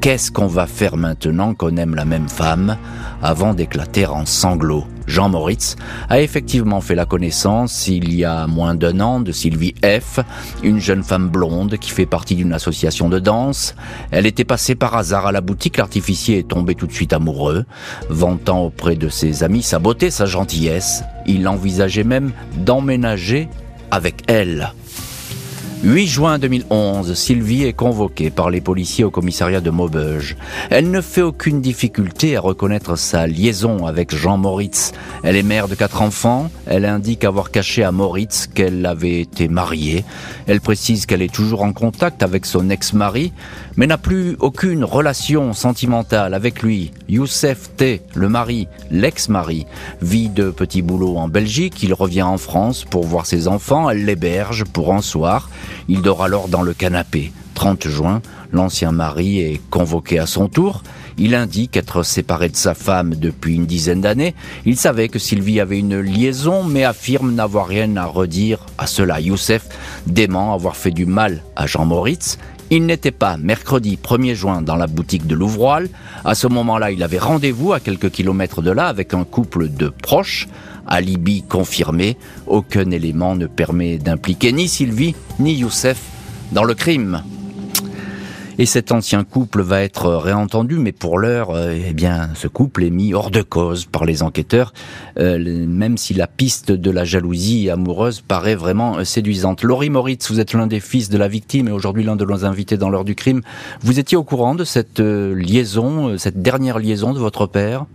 Qu'est-ce 0.00 0.32
qu'on 0.32 0.46
va 0.46 0.66
faire 0.66 0.96
maintenant 0.96 1.52
qu'on 1.52 1.76
aime 1.76 1.94
la 1.94 2.06
même 2.06 2.30
femme 2.30 2.78
avant 3.22 3.52
d'éclater 3.52 4.06
en 4.06 4.24
sanglots 4.24 4.86
Jean 5.06 5.28
Moritz 5.28 5.76
a 6.08 6.22
effectivement 6.22 6.80
fait 6.80 6.94
la 6.94 7.04
connaissance 7.04 7.86
il 7.86 8.14
y 8.14 8.24
a 8.24 8.46
moins 8.46 8.74
d'un 8.74 8.98
an 9.00 9.20
de 9.20 9.30
Sylvie 9.30 9.74
F, 9.84 10.20
une 10.62 10.78
jeune 10.78 11.02
femme 11.02 11.28
blonde 11.28 11.76
qui 11.76 11.90
fait 11.90 12.06
partie 12.06 12.34
d'une 12.34 12.54
association 12.54 13.10
de 13.10 13.18
danse. 13.18 13.74
Elle 14.10 14.24
était 14.24 14.44
passée 14.44 14.74
par 14.74 14.96
hasard 14.96 15.26
à 15.26 15.32
la 15.32 15.42
boutique, 15.42 15.76
l'artificier 15.76 16.38
est 16.38 16.48
tombé 16.48 16.74
tout 16.74 16.86
de 16.86 16.92
suite 16.92 17.12
amoureux, 17.12 17.66
vantant 18.08 18.64
auprès 18.64 18.96
de 18.96 19.10
ses 19.10 19.42
amis 19.42 19.62
sa 19.62 19.80
beauté, 19.80 20.10
sa 20.10 20.24
gentillesse. 20.24 21.02
Il 21.26 21.46
envisageait 21.46 22.04
même 22.04 22.32
d'emménager 22.56 23.50
avec 23.90 24.22
elle. 24.28 24.72
8 25.82 26.06
juin 26.06 26.38
2011, 26.38 27.14
Sylvie 27.14 27.64
est 27.64 27.72
convoquée 27.72 28.28
par 28.28 28.50
les 28.50 28.60
policiers 28.60 29.02
au 29.04 29.10
commissariat 29.10 29.62
de 29.62 29.70
Maubeuge. 29.70 30.36
Elle 30.68 30.90
ne 30.90 31.00
fait 31.00 31.22
aucune 31.22 31.62
difficulté 31.62 32.36
à 32.36 32.42
reconnaître 32.42 32.96
sa 32.96 33.26
liaison 33.26 33.86
avec 33.86 34.14
Jean 34.14 34.36
Moritz. 34.36 34.92
Elle 35.22 35.36
est 35.36 35.42
mère 35.42 35.68
de 35.68 35.74
quatre 35.74 36.02
enfants. 36.02 36.50
Elle 36.66 36.84
indique 36.84 37.24
avoir 37.24 37.50
caché 37.50 37.82
à 37.82 37.92
Moritz 37.92 38.46
qu'elle 38.46 38.84
avait 38.84 39.22
été 39.22 39.48
mariée. 39.48 40.04
Elle 40.46 40.60
précise 40.60 41.06
qu'elle 41.06 41.22
est 41.22 41.32
toujours 41.32 41.62
en 41.62 41.72
contact 41.72 42.22
avec 42.22 42.44
son 42.44 42.68
ex-mari, 42.68 43.32
mais 43.80 43.86
n'a 43.86 43.96
plus 43.96 44.36
aucune 44.40 44.84
relation 44.84 45.54
sentimentale 45.54 46.34
avec 46.34 46.60
lui. 46.60 46.92
Youssef 47.08 47.74
T, 47.78 48.02
le 48.14 48.28
mari, 48.28 48.68
l'ex-mari, 48.90 49.64
vit 50.02 50.28
de 50.28 50.50
petits 50.50 50.82
boulots 50.82 51.16
en 51.16 51.28
Belgique. 51.28 51.82
Il 51.82 51.94
revient 51.94 52.20
en 52.20 52.36
France 52.36 52.84
pour 52.84 53.04
voir 53.06 53.24
ses 53.24 53.48
enfants. 53.48 53.88
Elle 53.88 54.04
l'héberge 54.04 54.64
pour 54.64 54.92
un 54.92 55.00
soir. 55.00 55.48
Il 55.88 56.02
dort 56.02 56.22
alors 56.22 56.48
dans 56.48 56.60
le 56.60 56.74
canapé. 56.74 57.32
30 57.54 57.88
juin, 57.88 58.20
l'ancien 58.52 58.92
mari 58.92 59.40
est 59.40 59.62
convoqué 59.70 60.18
à 60.18 60.26
son 60.26 60.48
tour. 60.48 60.82
Il 61.16 61.34
indique 61.34 61.78
être 61.78 62.02
séparé 62.02 62.50
de 62.50 62.56
sa 62.56 62.74
femme 62.74 63.14
depuis 63.14 63.54
une 63.54 63.66
dizaine 63.66 64.02
d'années. 64.02 64.34
Il 64.66 64.76
savait 64.76 65.08
que 65.08 65.18
Sylvie 65.18 65.58
avait 65.58 65.78
une 65.78 66.00
liaison, 66.00 66.64
mais 66.64 66.84
affirme 66.84 67.32
n'avoir 67.32 67.66
rien 67.66 67.96
à 67.96 68.04
redire 68.04 68.58
à 68.76 68.86
cela. 68.86 69.20
Youssef 69.20 69.66
dément 70.06 70.52
avoir 70.52 70.76
fait 70.76 70.90
du 70.90 71.06
mal 71.06 71.42
à 71.56 71.66
Jean 71.66 71.86
Moritz. 71.86 72.36
Il 72.72 72.86
n'était 72.86 73.10
pas 73.10 73.36
mercredi 73.36 73.98
1er 74.00 74.34
juin 74.34 74.62
dans 74.62 74.76
la 74.76 74.86
boutique 74.86 75.26
de 75.26 75.34
Louvroil. 75.34 75.88
À 76.24 76.36
ce 76.36 76.46
moment-là, 76.46 76.92
il 76.92 77.02
avait 77.02 77.18
rendez-vous 77.18 77.72
à 77.72 77.80
quelques 77.80 78.10
kilomètres 78.10 78.62
de 78.62 78.70
là 78.70 78.86
avec 78.86 79.12
un 79.12 79.24
couple 79.24 79.68
de 79.68 79.88
proches. 79.88 80.46
Alibi 80.86 81.42
confirmé, 81.42 82.16
aucun 82.46 82.92
élément 82.92 83.34
ne 83.34 83.46
permet 83.46 83.98
d'impliquer 83.98 84.52
ni 84.52 84.68
Sylvie 84.68 85.16
ni 85.40 85.54
Youssef 85.54 85.98
dans 86.52 86.64
le 86.64 86.74
crime. 86.74 87.24
Et 88.60 88.66
cet 88.66 88.92
ancien 88.92 89.24
couple 89.24 89.62
va 89.62 89.80
être 89.80 90.10
réentendu, 90.16 90.76
mais 90.76 90.92
pour 90.92 91.18
l'heure, 91.18 91.48
euh, 91.52 91.74
eh 91.74 91.94
bien, 91.94 92.28
ce 92.34 92.46
couple 92.46 92.84
est 92.84 92.90
mis 92.90 93.14
hors 93.14 93.30
de 93.30 93.40
cause 93.40 93.86
par 93.86 94.04
les 94.04 94.22
enquêteurs, 94.22 94.74
euh, 95.18 95.66
même 95.66 95.96
si 95.96 96.12
la 96.12 96.26
piste 96.26 96.70
de 96.70 96.90
la 96.90 97.04
jalousie 97.04 97.70
amoureuse 97.70 98.20
paraît 98.20 98.56
vraiment 98.56 99.02
séduisante. 99.02 99.62
Laurie 99.62 99.88
Moritz, 99.88 100.30
vous 100.30 100.40
êtes 100.40 100.52
l'un 100.52 100.66
des 100.66 100.80
fils 100.80 101.08
de 101.08 101.16
la 101.16 101.26
victime 101.26 101.68
et 101.68 101.70
aujourd'hui 101.70 102.04
l'un 102.04 102.16
de 102.16 102.24
nos 102.26 102.44
invités 102.44 102.76
dans 102.76 102.90
l'heure 102.90 103.06
du 103.06 103.14
crime. 103.14 103.40
Vous 103.80 103.98
étiez 103.98 104.18
au 104.18 104.24
courant 104.24 104.54
de 104.54 104.64
cette 104.64 105.00
euh, 105.00 105.34
liaison, 105.34 106.18
cette 106.18 106.42
dernière 106.42 106.78
liaison 106.78 107.14
de 107.14 107.18
votre 107.18 107.46
père? 107.46 107.86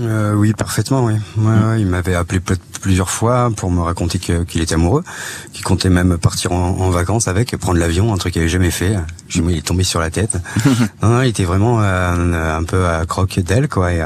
Euh, 0.00 0.34
oui, 0.34 0.52
parfaitement, 0.54 1.04
oui. 1.04 1.14
Ouais, 1.36 1.64
ouais, 1.66 1.80
il 1.80 1.86
m'avait 1.86 2.14
appelé 2.14 2.40
plusieurs 2.80 3.10
fois 3.10 3.50
pour 3.54 3.70
me 3.70 3.80
raconter 3.82 4.18
qu'il 4.18 4.60
était 4.60 4.74
amoureux, 4.74 5.04
qu'il 5.52 5.64
comptait 5.64 5.90
même 5.90 6.16
partir 6.18 6.52
en, 6.52 6.78
en, 6.78 6.90
vacances 6.90 7.28
avec, 7.28 7.56
prendre 7.56 7.78
l'avion, 7.78 8.12
un 8.12 8.16
truc 8.16 8.32
qu'il 8.32 8.42
avait 8.42 8.48
jamais 8.48 8.70
fait. 8.70 8.96
Je 9.28 9.42
il 9.42 9.58
est 9.58 9.66
tombé 9.66 9.84
sur 9.84 10.00
la 10.00 10.10
tête. 10.10 10.38
non, 11.02 11.08
non, 11.08 11.22
il 11.22 11.28
était 11.28 11.44
vraiment 11.44 11.82
euh, 11.82 12.58
un 12.58 12.64
peu 12.64 12.86
à 12.86 13.04
croque 13.04 13.38
d'elle, 13.40 13.68
quoi. 13.68 13.92
Et, 13.92 14.02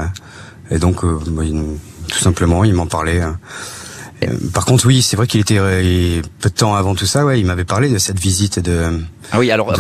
et 0.71 0.79
donc, 0.79 1.05
euh, 1.05 1.19
il, 1.43 1.63
tout 2.09 2.19
simplement, 2.19 2.65
il 2.65 2.75
m'en 2.75 2.87
parlait. 2.87 3.23
Et, 4.23 4.29
par 4.53 4.65
contre, 4.65 4.87
oui, 4.87 5.03
c'est 5.03 5.17
vrai 5.17 5.27
qu'il 5.27 5.41
était 5.41 5.59
euh, 5.59 6.23
peu 6.41 6.49
de 6.49 6.55
temps 6.55 6.75
avant 6.75 6.95
tout 6.95 7.07
ça, 7.07 7.25
ouais, 7.25 7.39
il 7.39 7.47
m'avait 7.47 7.65
parlé 7.65 7.89
de 7.89 7.99
cette 7.99 8.19
visite 8.19 8.59
de. 8.59 9.01
Ah 9.33 9.39
oui, 9.39 9.51
alors 9.51 9.73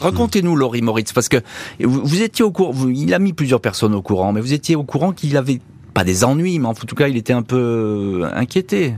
racontez-nous 0.00 0.56
Laurie 0.56 0.82
Moritz, 0.82 1.12
parce 1.12 1.28
que 1.28 1.38
vous, 1.78 2.00
vous 2.04 2.22
étiez 2.22 2.44
au 2.44 2.50
courant, 2.50 2.74
il 2.88 3.12
a 3.12 3.18
mis 3.18 3.32
plusieurs 3.32 3.60
personnes 3.60 3.94
au 3.94 4.02
courant, 4.02 4.32
mais 4.32 4.40
vous 4.40 4.52
étiez 4.52 4.76
au 4.76 4.84
courant 4.84 5.12
qu'il 5.12 5.36
avait 5.36 5.60
pas 5.92 6.04
des 6.04 6.24
ennuis, 6.24 6.58
mais 6.58 6.68
en 6.68 6.74
tout 6.74 6.94
cas, 6.94 7.08
il 7.08 7.16
était 7.16 7.32
un 7.32 7.42
peu 7.42 8.22
inquiété. 8.34 8.94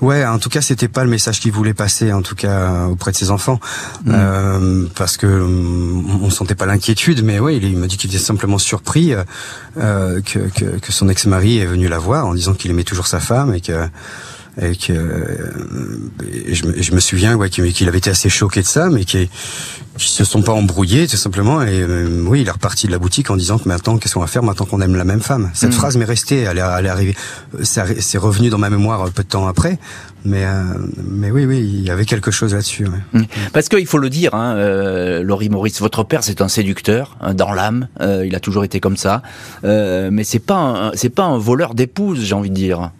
Ouais, 0.00 0.24
en 0.24 0.38
tout 0.38 0.48
cas, 0.48 0.60
c'était 0.60 0.88
pas 0.88 1.04
le 1.04 1.10
message 1.10 1.40
qu'il 1.40 1.52
voulait 1.52 1.74
passer, 1.74 2.12
en 2.12 2.22
tout 2.22 2.34
cas 2.34 2.86
auprès 2.86 3.10
de 3.10 3.16
ses 3.16 3.30
enfants, 3.30 3.58
mmh. 4.04 4.10
euh, 4.14 4.86
parce 4.94 5.16
que 5.16 5.26
on 5.26 6.30
sentait 6.30 6.54
pas 6.54 6.66
l'inquiétude, 6.66 7.24
mais 7.24 7.40
ouais, 7.40 7.56
il, 7.56 7.76
m'a 7.76 7.86
dit 7.86 7.96
qu'il 7.96 8.10
était 8.10 8.18
simplement 8.18 8.58
surpris 8.58 9.12
euh, 9.76 10.20
que, 10.22 10.38
que, 10.38 10.78
que, 10.78 10.92
son 10.92 11.08
ex-mari 11.08 11.58
est 11.58 11.66
venu 11.66 11.88
la 11.88 11.98
voir 11.98 12.26
en 12.26 12.34
disant 12.34 12.54
qu'il 12.54 12.70
aimait 12.70 12.84
toujours 12.84 13.06
sa 13.06 13.20
femme 13.20 13.54
et 13.54 13.60
que 13.60 13.88
et 14.60 14.74
que 14.74 14.92
je, 16.52 16.66
me, 16.66 16.82
je, 16.82 16.92
me, 16.92 17.00
souviens 17.00 17.36
ouais, 17.36 17.48
qu'il 17.48 17.88
avait 17.88 17.98
été 17.98 18.10
assez 18.10 18.28
choqué 18.28 18.62
de 18.62 18.66
ça, 18.66 18.88
mais 18.90 19.04
qui 19.04 19.28
qui 19.96 20.10
se 20.10 20.24
sont 20.24 20.42
pas 20.42 20.52
embrouillés 20.52 21.08
tout 21.08 21.16
simplement. 21.16 21.60
Et 21.62 21.84
oui, 21.84 22.42
il 22.42 22.48
est 22.48 22.52
reparti 22.52 22.86
de 22.86 22.92
la 22.92 22.98
boutique 22.98 23.30
en 23.30 23.36
disant 23.36 23.58
que 23.58 23.68
maintenant, 23.68 23.98
qu'est-ce 23.98 24.14
qu'on 24.14 24.20
va 24.20 24.28
faire 24.28 24.44
maintenant 24.44 24.64
qu'on 24.64 24.80
aime 24.80 24.94
la 24.94 25.04
même 25.04 25.20
femme? 25.20 25.50
Cette 25.54 25.70
hmm. 25.70 25.72
phrase 25.72 25.96
m'est 25.96 26.04
restée, 26.04 26.42
elle 26.42 26.58
est, 26.58 26.62
elle 26.78 26.86
est 26.86 26.88
arrivée, 26.88 27.16
c'est 27.62 28.18
revenu 28.18 28.48
dans 28.48 28.58
ma 28.58 28.70
mémoire 28.70 29.10
peu 29.10 29.24
de 29.24 29.28
temps 29.28 29.48
après. 29.48 29.78
Mais, 30.24 30.44
euh, 30.44 30.62
mais 31.04 31.30
oui, 31.30 31.44
oui, 31.46 31.58
il 31.58 31.82
y 31.82 31.90
avait 31.90 32.04
quelque 32.04 32.30
chose 32.30 32.52
là-dessus. 32.52 32.86
Mm. 33.12 33.22
Parce 33.52 33.68
qu'il 33.68 33.86
faut 33.86 33.98
le 33.98 34.10
dire, 34.10 34.34
hein, 34.34 34.56
euh, 34.56 35.22
Laurie 35.22 35.48
Maurice, 35.48 35.80
votre 35.80 36.02
père 36.02 36.24
c'est 36.24 36.40
un 36.40 36.48
séducteur 36.48 37.16
hein, 37.20 37.34
dans 37.34 37.52
l'âme. 37.52 37.88
Euh, 38.00 38.26
il 38.26 38.34
a 38.34 38.40
toujours 38.40 38.64
été 38.64 38.80
comme 38.80 38.96
ça. 38.96 39.22
Euh, 39.64 40.10
mais 40.12 40.24
c'est 40.24 40.40
pas 40.40 40.90
c'est 40.94 41.08
pas 41.08 41.24
un 41.24 41.38
voleur 41.38 41.74
d'épouse, 41.74 42.20
j'ai 42.22 42.34
envie 42.34 42.50
de 42.50 42.54
dire. 42.54 42.90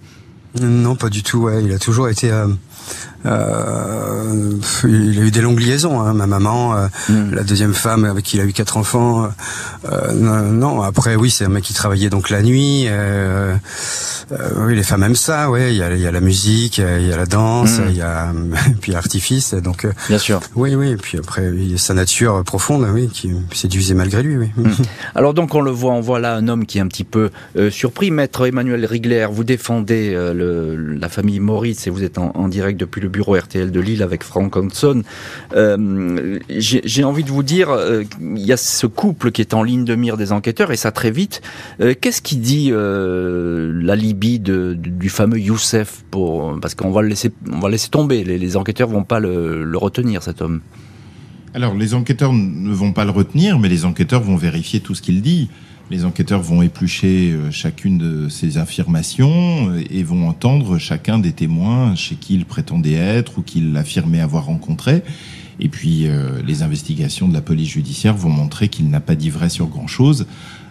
Non, 0.60 0.96
pas 0.96 1.08
du 1.08 1.22
tout. 1.22 1.38
Ouais, 1.38 1.62
il 1.62 1.72
a 1.72 1.78
toujours 1.78 2.08
été. 2.08 2.30
Euh, 3.26 4.52
il 4.84 5.18
a 5.18 5.22
eu 5.22 5.30
des 5.30 5.40
longues 5.40 5.60
liaisons. 5.60 6.00
Hein. 6.00 6.14
Ma 6.14 6.26
maman, 6.26 6.76
euh, 6.76 6.86
hmm. 7.08 7.34
la 7.34 7.42
deuxième 7.42 7.74
femme 7.74 8.04
avec 8.04 8.24
qui 8.24 8.36
il 8.36 8.40
a 8.40 8.44
eu 8.44 8.52
quatre 8.52 8.76
enfants. 8.76 9.28
Euh, 9.90 10.12
non, 10.12 10.82
après 10.82 11.16
oui, 11.16 11.30
c'est 11.30 11.44
un 11.44 11.48
mec 11.48 11.64
qui 11.64 11.74
travaillait 11.74 12.10
donc 12.10 12.30
la 12.30 12.42
nuit. 12.42 12.88
Oui, 14.56 14.76
les 14.76 14.82
femmes 14.82 15.02
aiment 15.02 15.16
ça. 15.16 15.50
Ouais, 15.50 15.72
il 15.72 15.78
y 15.78 15.82
a, 15.82 15.92
il 15.94 16.00
y 16.00 16.06
a 16.06 16.12
la 16.12 16.20
musique, 16.20 16.78
il 16.78 17.06
y 17.06 17.12
a 17.12 17.16
la 17.16 17.26
danse, 17.26 17.78
hmm. 17.78 17.88
il 17.88 17.96
y 17.96 18.02
a 18.02 18.32
puis 18.80 18.92
l'artifice. 18.92 19.54
Donc 19.54 19.86
bien 20.08 20.18
sûr. 20.18 20.40
Oui, 20.54 20.74
oui. 20.74 20.90
Et 20.90 20.96
puis 20.96 21.18
après, 21.18 21.52
sa 21.76 21.94
nature 21.94 22.44
profonde, 22.44 22.86
oui, 22.92 23.08
qui 23.08 23.30
séduisait 23.52 23.94
malgré 23.94 24.22
lui. 24.22 24.36
Oui. 24.36 24.50
Hmm. 24.56 24.70
Alors 25.14 25.34
donc 25.34 25.54
on 25.54 25.60
le 25.60 25.70
voit, 25.70 25.92
on 25.92 26.00
voit 26.00 26.20
là 26.20 26.34
un 26.34 26.48
homme 26.48 26.66
qui 26.66 26.78
est 26.78 26.80
un 26.80 26.88
petit 26.88 27.04
peu 27.04 27.30
surpris. 27.70 28.10
Maître 28.10 28.46
Emmanuel 28.46 28.84
Rigler, 28.84 29.26
vous 29.30 29.44
défendez 29.44 30.12
le, 30.12 30.76
la 30.76 31.08
famille 31.08 31.40
Maurice 31.40 31.86
et 31.86 31.90
vous 31.90 32.04
êtes 32.04 32.18
en, 32.18 32.32
en 32.34 32.48
direct 32.48 32.78
depuis 32.78 33.00
le 33.00 33.07
bureau 33.08 33.36
RTL 33.36 33.70
de 33.70 33.80
Lille 33.80 34.02
avec 34.02 34.22
Frank 34.22 34.56
Hanson. 34.56 35.02
Euh, 35.54 36.38
J'ai 36.48 37.04
envie 37.04 37.24
de 37.24 37.30
vous 37.30 37.42
dire, 37.42 37.70
euh, 37.70 38.04
il 38.20 38.44
y 38.44 38.52
a 38.52 38.56
ce 38.56 38.86
couple 38.86 39.30
qui 39.30 39.40
est 39.40 39.54
en 39.54 39.62
ligne 39.62 39.84
de 39.84 39.94
mire 39.94 40.16
des 40.16 40.32
enquêteurs 40.32 40.70
et 40.70 40.76
ça 40.76 40.92
très 40.92 41.10
vite. 41.10 41.40
Euh, 41.80 41.94
qu'est-ce 41.98 42.22
qui 42.22 42.36
dit 42.36 42.70
la 42.70 43.96
Libye 43.96 44.38
de, 44.38 44.74
du 44.78 45.08
fameux 45.08 45.38
Youssef 45.40 46.04
pour 46.10 46.58
parce 46.60 46.74
qu'on 46.74 46.90
va 46.90 47.02
le 47.02 47.08
laisser, 47.08 47.30
tomber. 47.90 48.24
Les, 48.24 48.38
les 48.38 48.56
enquêteurs 48.56 48.88
vont 48.88 49.04
pas 49.04 49.20
le, 49.20 49.64
le 49.64 49.78
retenir 49.78 50.22
cet 50.22 50.42
homme. 50.42 50.60
Alors 51.54 51.74
les 51.74 51.94
enquêteurs 51.94 52.32
ne 52.32 52.72
vont 52.72 52.92
pas 52.92 53.04
le 53.04 53.10
retenir, 53.10 53.58
mais 53.58 53.68
les 53.68 53.84
enquêteurs 53.84 54.22
vont 54.22 54.36
vérifier 54.36 54.80
tout 54.80 54.94
ce 54.94 55.02
qu'il 55.02 55.22
dit. 55.22 55.48
Les 55.90 56.04
enquêteurs 56.04 56.42
vont 56.42 56.60
éplucher 56.60 57.32
euh, 57.32 57.50
chacune 57.50 57.96
de 57.96 58.28
ces 58.28 58.58
affirmations 58.58 59.70
euh, 59.70 59.82
et 59.88 60.02
vont 60.02 60.28
entendre 60.28 60.76
chacun 60.76 61.18
des 61.18 61.32
témoins 61.32 61.94
chez 61.94 62.14
qui 62.14 62.34
il 62.34 62.44
prétendait 62.44 62.92
être 62.92 63.38
ou 63.38 63.42
qu'il 63.42 63.74
affirmait 63.74 64.20
avoir 64.20 64.44
rencontré. 64.44 65.02
Et 65.60 65.68
puis 65.68 66.06
euh, 66.06 66.42
les 66.46 66.62
investigations 66.62 67.26
de 67.26 67.32
la 67.32 67.40
police 67.40 67.70
judiciaire 67.70 68.14
vont 68.14 68.28
montrer 68.28 68.68
qu'il 68.68 68.90
n'a 68.90 69.00
pas 69.00 69.14
dit 69.14 69.30
vrai 69.30 69.48
sur 69.48 69.66
grand-chose. 69.66 70.26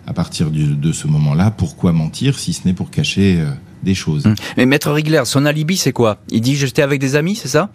À 0.08 0.14
partir 0.14 0.50
de 0.52 0.92
ce 0.92 1.06
moment-là, 1.08 1.52
pourquoi 1.52 1.92
mentir 1.92 2.40
si 2.40 2.54
ce 2.54 2.66
n'est 2.66 2.74
pour 2.74 2.90
cacher 2.90 3.44
des 3.84 3.96
choses. 3.96 4.26
Hum. 4.26 4.36
Mais 4.58 4.66
Maître 4.66 4.92
Rigler, 4.92 5.24
son 5.26 5.46
alibi, 5.46 5.78
c'est 5.78 5.92
quoi? 5.92 6.18
Il 6.30 6.42
dit 6.42 6.56
j'étais 6.56 6.82
avec 6.82 7.00
des 7.00 7.16
amis, 7.16 7.36
c'est 7.36 7.48
ça? 7.48 7.70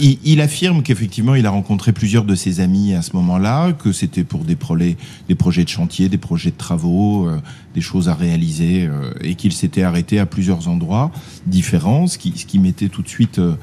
Il, 0.00 0.40
affirme 0.40 0.82
qu'effectivement, 0.82 1.34
il 1.34 1.44
a 1.46 1.50
rencontré 1.50 1.92
plusieurs 1.92 2.24
de 2.24 2.36
ses 2.36 2.60
amis 2.60 2.94
à 2.94 3.02
ce 3.02 3.14
moment-là, 3.16 3.72
que 3.72 3.90
c'était 3.90 4.22
pour 4.22 4.44
des, 4.44 4.54
projets, 4.54 4.96
des 5.28 5.34
projets 5.34 5.64
de 5.64 5.68
chantier, 5.68 6.08
des 6.08 6.18
projets 6.18 6.50
de 6.50 6.56
travaux, 6.56 7.26
euh, 7.26 7.40
des 7.74 7.80
choses 7.80 8.08
à 8.08 8.14
réaliser, 8.14 8.86
euh, 8.86 9.10
et 9.22 9.34
qu'il 9.34 9.52
s'était 9.52 9.82
arrêté 9.82 10.20
à 10.20 10.26
plusieurs 10.26 10.68
endroits 10.68 11.10
différents, 11.46 12.06
ce 12.06 12.18
qui, 12.18 12.32
ce 12.36 12.46
qui 12.46 12.60
mettait 12.60 12.88
tout 12.88 13.02
de 13.02 13.08
suite 13.08 13.40
euh, 13.40 13.56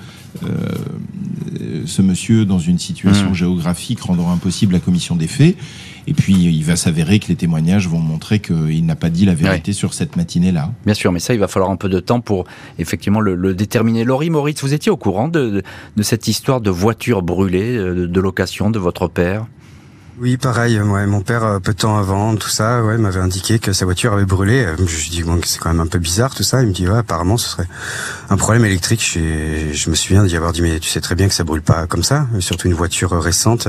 ce 1.86 2.02
monsieur 2.02 2.46
dans 2.46 2.60
une 2.60 2.80
situation 2.80 3.28
hum. 3.28 3.34
géographique 3.34 4.02
rendant 4.02 4.30
impossible 4.30 4.74
la 4.74 4.80
commission 4.82 5.16
des 5.16 5.28
faits. 5.28 5.56
Et 6.08 6.14
puis, 6.14 6.34
il 6.34 6.64
va 6.64 6.76
s'avérer 6.76 7.20
que 7.20 7.28
les 7.28 7.36
témoignages 7.36 7.88
vont 7.88 8.00
montrer 8.00 8.40
qu'il 8.40 8.86
n'a 8.86 8.96
pas 8.96 9.10
dit 9.10 9.26
la 9.26 9.34
vérité 9.34 9.74
sur 9.74 9.94
cette 9.94 10.16
matinée-là. 10.16 10.72
Bien 10.86 10.94
sûr, 10.94 11.12
mais 11.12 11.20
ça, 11.20 11.34
il 11.34 11.40
va 11.40 11.48
falloir 11.48 11.72
un 11.72 11.78
peu 11.78 11.90
de 11.90 12.00
temps 12.00 12.22
pour 12.22 12.46
effectivement 12.78 13.22
le, 13.22 13.54
déterminer. 13.54 14.04
Laurie 14.04 14.30
Moritz, 14.30 14.62
vous 14.62 14.74
étiez 14.74 14.92
au 14.92 14.98
courant 14.98 15.28
de, 15.28 15.64
de, 15.96 16.04
cette 16.04 16.28
histoire 16.28 16.62
de 16.62 16.70
voiture 16.70 17.24
brûlée, 17.24 17.76
euh, 17.76 18.08
de, 18.08 18.22
location 18.22 18.70
de 18.70 18.78
votre 18.78 19.08
père? 19.08 19.48
Oui, 20.20 20.38
pareil. 20.38 20.80
Ouais, 20.80 21.06
mon 21.08 21.22
père, 21.22 21.44
euh, 21.44 21.60
peu 21.60 21.74
de 21.74 21.78
temps 21.78 21.98
avant, 21.98 22.36
tout 22.36 22.50
ça, 22.50 22.84
ouais, 22.84 22.98
m'avait 22.98 23.20
indiqué 23.20 23.60
que 23.60 23.74
sa 23.74 23.84
voiture 23.86 24.14
avait 24.14 24.26
brûlé. 24.26 24.64
Euh, 24.64 24.76
je 24.78 25.02
lui 25.02 25.10
dis 25.10 25.24
bon, 25.24 25.40
c'est 25.44 25.60
quand 25.60 25.70
même 25.70 25.82
un 25.82 25.88
peu 25.88 26.00
bizarre 26.00 26.34
tout 26.34 26.44
ça. 26.44 26.62
Il 26.62 26.70
me 26.70 26.74
dit 26.74 26.88
ouais, 26.88 27.00
apparemment 27.00 27.38
ce 27.38 27.50
serait 27.50 27.68
un 28.30 28.38
problème 28.38 28.64
électrique. 28.64 29.04
Je, 29.04 29.74
je 29.74 29.90
me 29.90 29.96
souviens 29.96 30.24
d'y 30.24 30.38
avoir 30.38 30.54
dit 30.54 30.62
mais 30.62 30.80
tu 30.80 30.90
sais 30.90 31.02
très 31.02 31.16
bien 31.16 31.28
que 31.28 31.34
ça 31.34 31.44
brûle 31.44 31.62
pas 31.62 31.86
comme 31.88 32.04
ça, 32.04 32.28
surtout 32.40 32.68
une 32.68 32.76
voiture 32.76 33.12
récente. 33.12 33.68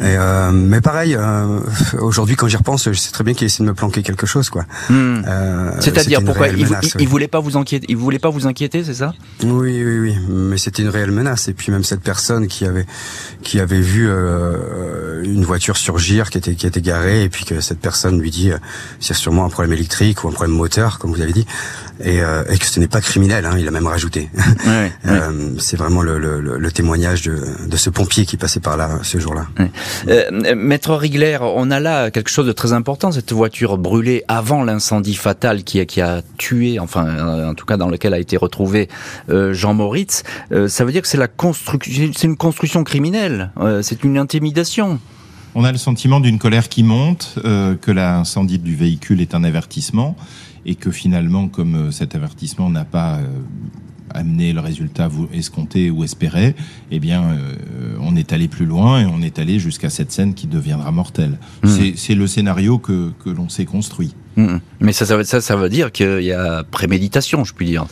Et 0.00 0.02
euh, 0.02 0.50
mais 0.50 0.80
pareil, 0.80 1.14
euh, 1.14 1.60
aujourd'hui 2.00 2.34
quand 2.34 2.48
j'y 2.48 2.56
repense, 2.56 2.90
je 2.90 2.98
sais 2.98 3.12
très 3.12 3.22
bien 3.22 3.32
qu'il 3.32 3.46
essaie 3.46 3.62
de 3.62 3.68
me 3.68 3.74
planquer 3.74 4.02
quelque 4.02 4.26
chose, 4.26 4.50
quoi. 4.50 4.64
Hmm. 4.90 5.22
Euh, 5.26 5.70
C'est-à-dire 5.78 6.24
pourquoi 6.24 6.48
il, 6.48 6.66
il, 6.98 7.08
voulait 7.08 7.28
pas 7.28 7.38
vous 7.38 7.56
inquiéter, 7.56 7.86
il 7.88 7.96
voulait 7.96 8.18
pas 8.18 8.30
vous 8.30 8.46
inquiéter, 8.48 8.82
c'est 8.82 8.94
ça? 8.94 9.14
Oui, 9.44 9.84
oui, 9.84 9.98
oui. 9.98 10.16
Mais 10.28 10.58
c'était 10.58 10.82
une 10.82 10.88
réelle 10.88 11.12
menace. 11.12 11.46
Et 11.46 11.52
puis 11.52 11.70
même 11.70 11.84
cette 11.84 12.00
personne 12.00 12.48
qui 12.48 12.64
avait 12.64 12.86
qui 13.42 13.60
avait 13.60 13.80
vu 13.80 14.06
euh, 14.08 15.22
une 15.22 15.44
voiture 15.44 15.76
surgir, 15.76 16.30
qui 16.30 16.38
était 16.38 16.54
qui 16.54 16.66
était 16.66 16.80
garée, 16.80 17.22
et 17.22 17.28
puis 17.28 17.44
que 17.44 17.60
cette 17.60 17.80
personne 17.80 18.20
lui 18.20 18.32
dit, 18.32 18.50
c'est 18.98 19.14
sûrement 19.14 19.44
un 19.44 19.50
problème 19.50 19.74
électrique 19.74 20.24
ou 20.24 20.28
un 20.28 20.32
problème 20.32 20.56
moteur, 20.56 20.98
comme 20.98 21.12
vous 21.12 21.20
avez 21.20 21.32
dit 21.32 21.46
et, 22.00 22.20
euh, 22.20 22.44
et 22.50 22.58
que 22.58 22.66
ce 22.66 22.80
n'est 22.80 22.88
pas 22.88 23.00
criminel, 23.00 23.46
hein, 23.46 23.56
il 23.58 23.66
a 23.68 23.70
même 23.70 23.86
rajouté. 23.86 24.28
Ouais, 24.66 24.90
euh, 25.06 25.50
c'est 25.58 25.76
vraiment 25.76 26.00
le, 26.00 26.18
le, 26.18 26.40
le, 26.40 26.72
témoignage 26.72 27.22
de, 27.22 27.38
de, 27.68 27.76
ce 27.76 27.90
pompier 27.90 28.24
qui 28.24 28.36
passait 28.36 28.60
par 28.60 28.76
là 28.76 28.98
ce 29.02 29.18
jour-là. 29.18 29.46
Euh, 30.08 30.54
Maître 30.54 30.94
Rigler, 30.94 31.38
on 31.40 31.70
a 31.70 31.80
là 31.80 32.10
quelque 32.10 32.30
chose 32.30 32.46
de 32.46 32.52
très 32.52 32.72
important, 32.72 33.12
cette 33.12 33.32
voiture 33.32 33.76
brûlée 33.76 34.24
avant 34.26 34.64
l'incendie 34.64 35.14
fatal 35.14 35.64
qui 35.64 35.80
a, 35.80 35.84
qui 35.84 36.00
a 36.00 36.22
tué, 36.38 36.78
enfin 36.78 37.06
euh, 37.06 37.50
en 37.50 37.54
tout 37.54 37.66
cas 37.66 37.76
dans 37.76 37.88
lequel 37.88 38.14
a 38.14 38.18
été 38.18 38.36
retrouvé 38.36 38.88
euh, 39.28 39.52
Jean 39.52 39.74
Moritz. 39.74 40.22
ça 40.68 40.84
veut 40.84 40.92
dire 40.92 41.02
que 41.02 41.08
c'est 41.08 41.18
la 41.18 41.28
construction, 41.28 42.10
c'est 42.16 42.26
une 42.26 42.36
construction 42.36 42.84
criminelle, 42.84 43.50
c'est 43.82 44.04
une 44.04 44.16
intimidation. 44.16 44.98
On 45.54 45.64
a 45.64 45.72
le 45.72 45.78
sentiment 45.78 46.20
d'une 46.20 46.38
colère 46.38 46.68
qui 46.68 46.82
monte, 46.82 47.38
que 47.42 47.90
l'incendie 47.90 48.58
du 48.58 48.74
véhicule 48.74 49.20
est 49.20 49.34
un 49.34 49.44
avertissement 49.44 50.16
et 50.66 50.74
que 50.74 50.90
finalement, 50.90 51.48
comme 51.48 51.74
euh, 51.74 51.90
cet 51.90 52.14
avertissement 52.14 52.70
n'a 52.70 52.84
pas 52.84 53.18
euh, 53.18 53.26
amené 54.10 54.52
le 54.52 54.60
résultat 54.60 55.08
escompté 55.32 55.90
ou 55.90 56.04
espéré, 56.04 56.54
eh 56.90 57.00
bien, 57.00 57.22
euh, 57.22 57.96
on 58.00 58.16
est 58.16 58.32
allé 58.32 58.48
plus 58.48 58.66
loin 58.66 59.00
et 59.00 59.06
on 59.06 59.22
est 59.22 59.38
allé 59.38 59.58
jusqu'à 59.58 59.90
cette 59.90 60.12
scène 60.12 60.34
qui 60.34 60.46
deviendra 60.46 60.90
mortelle. 60.92 61.38
Mmh. 61.62 61.68
C'est 61.96 62.14
le 62.14 62.26
scénario 62.26 62.78
que, 62.78 63.12
que 63.24 63.30
l'on 63.30 63.48
s'est 63.48 63.64
construit. 63.64 64.14
Mmh. 64.36 64.56
Mais 64.80 64.92
ça, 64.92 65.04
ça, 65.06 65.22
ça, 65.24 65.40
ça 65.40 65.56
veut 65.56 65.68
dire 65.68 65.90
qu'il 65.90 66.22
y 66.22 66.32
a 66.32 66.64
préméditation, 66.64 67.44
je 67.44 67.52
puis 67.52 67.66
dire. 67.66 67.86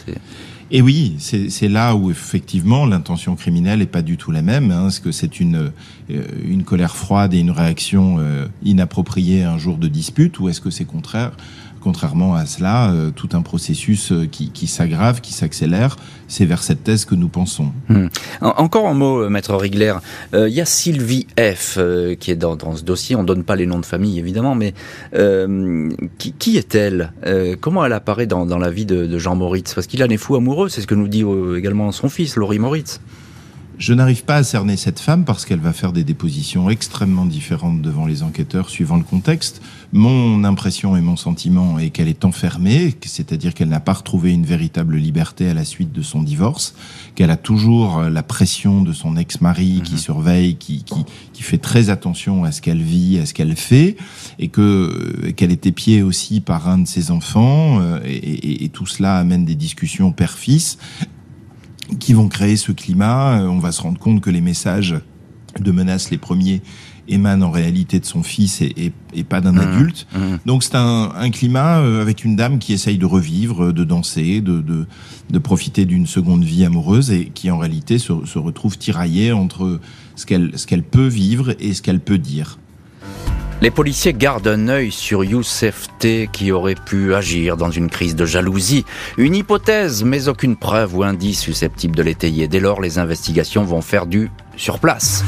Et 0.70 0.80
oui, 0.80 1.16
c'est 1.18 1.68
là 1.68 1.94
où 1.94 2.10
effectivement 2.10 2.86
l'intention 2.86 3.36
criminelle 3.36 3.80
n'est 3.80 3.86
pas 3.86 4.00
du 4.00 4.16
tout 4.16 4.30
la 4.30 4.40
même. 4.40 4.70
Hein, 4.70 4.84
parce 4.84 5.00
que 5.00 5.12
c'est 5.12 5.38
une, 5.38 5.70
une 6.08 6.62
colère 6.62 6.96
froide 6.96 7.34
et 7.34 7.40
une 7.40 7.50
réaction 7.50 8.18
inappropriée 8.64 9.42
un 9.42 9.58
jour 9.58 9.76
de 9.76 9.86
dispute, 9.86 10.38
ou 10.40 10.48
est-ce 10.48 10.62
que 10.62 10.70
c'est 10.70 10.86
contraire? 10.86 11.32
Contrairement 11.82 12.36
à 12.36 12.46
cela, 12.46 12.92
euh, 12.92 13.10
tout 13.10 13.30
un 13.32 13.42
processus 13.42 14.12
euh, 14.12 14.26
qui, 14.26 14.66
s'aggrave, 14.68 15.20
qui 15.20 15.32
s'accélère, 15.32 15.96
c'est 16.28 16.44
vers 16.44 16.62
cette 16.62 16.84
thèse 16.84 17.04
que 17.04 17.16
nous 17.16 17.28
pensons. 17.28 17.72
Hmm. 17.88 18.06
Encore 18.40 18.86
un 18.86 18.94
mot, 18.94 19.22
euh, 19.22 19.28
Maître 19.28 19.56
Rigler. 19.56 19.94
Il 20.32 20.48
y 20.48 20.60
a 20.60 20.64
Sylvie 20.64 21.26
F. 21.36 21.78
qui 22.20 22.30
est 22.30 22.36
dans, 22.36 22.76
ce 22.76 22.84
dossier. 22.84 23.16
On 23.16 23.24
donne 23.24 23.42
pas 23.42 23.56
les 23.56 23.66
noms 23.66 23.80
de 23.80 23.86
famille, 23.86 24.18
évidemment, 24.18 24.54
mais 24.54 24.74
qui, 26.18 26.56
est-elle 26.56 27.12
Comment 27.60 27.84
elle 27.84 27.92
apparaît 27.92 28.26
dans, 28.26 28.46
dans 28.46 28.58
la 28.58 28.70
vie 28.70 28.86
de, 28.86 29.06
de 29.06 29.18
Jean 29.18 29.34
Moritz? 29.34 29.74
Parce 29.74 29.86
qu'il 29.86 30.02
en 30.04 30.08
est 30.08 30.16
fou 30.16 30.36
amoureux, 30.36 30.68
c'est 30.68 30.80
ce 30.80 30.86
que 30.86 30.94
nous 30.94 31.08
dit 31.08 31.24
également 31.56 31.90
son 31.90 32.08
fils, 32.08 32.36
Laurie 32.36 32.58
Moritz. 32.58 33.00
Je 33.82 33.94
n'arrive 33.94 34.22
pas 34.22 34.36
à 34.36 34.44
cerner 34.44 34.76
cette 34.76 35.00
femme 35.00 35.24
parce 35.24 35.44
qu'elle 35.44 35.58
va 35.58 35.72
faire 35.72 35.92
des 35.92 36.04
dépositions 36.04 36.70
extrêmement 36.70 37.26
différentes 37.26 37.82
devant 37.82 38.06
les 38.06 38.22
enquêteurs 38.22 38.70
suivant 38.70 38.96
le 38.96 39.02
contexte. 39.02 39.60
Mon 39.90 40.44
impression 40.44 40.96
et 40.96 41.00
mon 41.00 41.16
sentiment 41.16 41.80
est 41.80 41.90
qu'elle 41.90 42.06
est 42.06 42.24
enfermée, 42.24 42.94
c'est-à-dire 43.04 43.54
qu'elle 43.54 43.70
n'a 43.70 43.80
pas 43.80 43.94
retrouvé 43.94 44.30
une 44.30 44.46
véritable 44.46 44.94
liberté 44.94 45.48
à 45.48 45.54
la 45.54 45.64
suite 45.64 45.90
de 45.90 46.00
son 46.00 46.22
divorce, 46.22 46.76
qu'elle 47.16 47.32
a 47.32 47.36
toujours 47.36 48.02
la 48.02 48.22
pression 48.22 48.82
de 48.82 48.92
son 48.92 49.16
ex-mari 49.16 49.80
qui 49.82 49.94
mhm. 49.94 49.98
surveille, 49.98 50.54
qui, 50.54 50.84
qui, 50.84 51.04
qui, 51.32 51.42
fait 51.42 51.58
très 51.58 51.90
attention 51.90 52.44
à 52.44 52.52
ce 52.52 52.62
qu'elle 52.62 52.82
vit, 52.82 53.18
à 53.18 53.26
ce 53.26 53.34
qu'elle 53.34 53.56
fait, 53.56 53.96
et 54.38 54.46
que 54.46 55.32
qu'elle 55.34 55.50
est 55.50 55.66
épiée 55.66 56.04
aussi 56.04 56.40
par 56.40 56.68
un 56.68 56.78
de 56.78 56.86
ses 56.86 57.10
enfants, 57.10 57.80
euh, 57.80 57.98
et, 58.04 58.12
et, 58.12 58.64
et 58.64 58.68
tout 58.68 58.86
cela 58.86 59.18
amène 59.18 59.44
des 59.44 59.56
discussions 59.56 60.12
père-fils 60.12 60.78
qui 61.98 62.12
vont 62.12 62.28
créer 62.28 62.56
ce 62.56 62.72
climat. 62.72 63.40
Euh, 63.40 63.46
on 63.46 63.58
va 63.58 63.72
se 63.72 63.80
rendre 63.80 63.98
compte 63.98 64.20
que 64.20 64.30
les 64.30 64.40
messages 64.40 64.96
de 65.60 65.70
menaces, 65.70 66.10
les 66.10 66.18
premiers 66.18 66.62
émanent 67.08 67.48
en 67.48 67.50
réalité 67.50 67.98
de 67.98 68.04
son 68.04 68.22
fils 68.22 68.62
et, 68.62 68.92
pas 69.28 69.40
d'un 69.40 69.52
mmh. 69.52 69.58
adulte. 69.58 70.06
Mmh. 70.14 70.18
Donc 70.46 70.62
c'est 70.62 70.76
un, 70.76 71.30
climat 71.30 71.80
euh, 71.80 72.00
avec 72.00 72.24
une 72.24 72.36
dame 72.36 72.58
qui 72.58 72.72
essaye 72.72 72.96
de 72.96 73.06
revivre, 73.06 73.72
de 73.72 73.84
danser, 73.84 74.40
de, 74.40 74.60
de, 74.60 75.38
profiter 75.38 75.84
d'une 75.84 76.06
seconde 76.06 76.44
vie 76.44 76.64
amoureuse 76.64 77.10
et 77.10 77.26
qui 77.26 77.50
en 77.50 77.58
réalité 77.58 77.98
se, 77.98 78.12
retrouve 78.38 78.78
tiraillée 78.78 79.32
entre 79.32 79.80
ce 80.14 80.26
qu'elle 80.26 80.52
ce 80.56 80.66
qu'elle 80.66 80.84
peut 80.84 81.06
vivre 81.06 81.54
et 81.58 81.74
ce 81.74 81.82
qu'elle 81.82 82.00
peut 82.00 82.18
dire. 82.18 82.58
Les 83.62 83.70
policiers 83.70 84.12
gardent 84.12 84.48
un 84.48 84.66
œil 84.66 84.90
sur 84.90 85.22
Youssef 85.22 85.86
T 86.00 86.28
qui 86.32 86.50
aurait 86.50 86.74
pu 86.74 87.14
agir 87.14 87.56
dans 87.56 87.70
une 87.70 87.88
crise 87.88 88.16
de 88.16 88.26
jalousie. 88.26 88.84
Une 89.18 89.36
hypothèse, 89.36 90.02
mais 90.02 90.26
aucune 90.26 90.56
preuve 90.56 90.96
ou 90.96 91.04
indice 91.04 91.38
susceptible 91.38 91.94
de 91.94 92.02
l'étayer. 92.02 92.48
Dès 92.48 92.58
lors, 92.58 92.80
les 92.80 92.98
investigations 92.98 93.62
vont 93.62 93.80
faire 93.80 94.06
du 94.06 94.32
sur 94.56 94.80
place. 94.80 95.24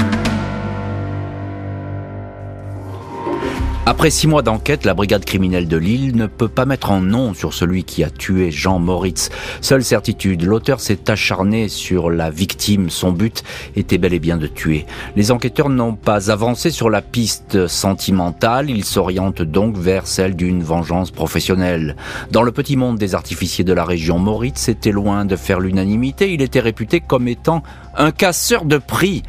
Après 3.87 4.09
six 4.09 4.25
mois 4.25 4.41
d'enquête, 4.41 4.83
la 4.83 4.95
brigade 4.95 5.25
criminelle 5.25 5.67
de 5.67 5.77
Lille 5.77 6.15
ne 6.15 6.25
peut 6.25 6.47
pas 6.47 6.65
mettre 6.65 6.89
en 6.89 7.01
nom 7.01 7.35
sur 7.35 7.53
celui 7.53 7.83
qui 7.83 8.03
a 8.03 8.09
tué 8.09 8.49
Jean 8.49 8.79
Moritz. 8.79 9.29
Seule 9.61 9.83
certitude, 9.83 10.43
l'auteur 10.43 10.79
s'est 10.79 11.11
acharné 11.11 11.69
sur 11.69 12.09
la 12.09 12.31
victime. 12.31 12.89
Son 12.89 13.11
but 13.11 13.43
était 13.75 13.99
bel 13.99 14.15
et 14.15 14.19
bien 14.19 14.37
de 14.37 14.47
tuer. 14.47 14.87
Les 15.15 15.31
enquêteurs 15.31 15.69
n'ont 15.69 15.93
pas 15.93 16.31
avancé 16.31 16.71
sur 16.71 16.89
la 16.89 17.03
piste 17.03 17.67
sentimentale, 17.67 18.71
ils 18.71 18.85
s'orientent 18.85 19.43
donc 19.43 19.77
vers 19.77 20.07
celle 20.07 20.35
d'une 20.35 20.63
vengeance 20.63 21.11
professionnelle. 21.11 21.95
Dans 22.31 22.41
le 22.41 22.51
petit 22.51 22.77
monde 22.77 22.97
des 22.97 23.13
artificiers 23.13 23.63
de 23.63 23.73
la 23.73 23.85
région, 23.85 24.17
Moritz 24.17 24.67
était 24.67 24.91
loin 24.91 25.25
de 25.25 25.35
faire 25.35 25.59
l'unanimité, 25.59 26.33
il 26.33 26.41
était 26.41 26.59
réputé 26.59 27.01
comme 27.01 27.27
étant 27.27 27.61
un 27.97 28.11
casseur 28.11 28.65
de 28.65 28.77
prix, 28.77 29.23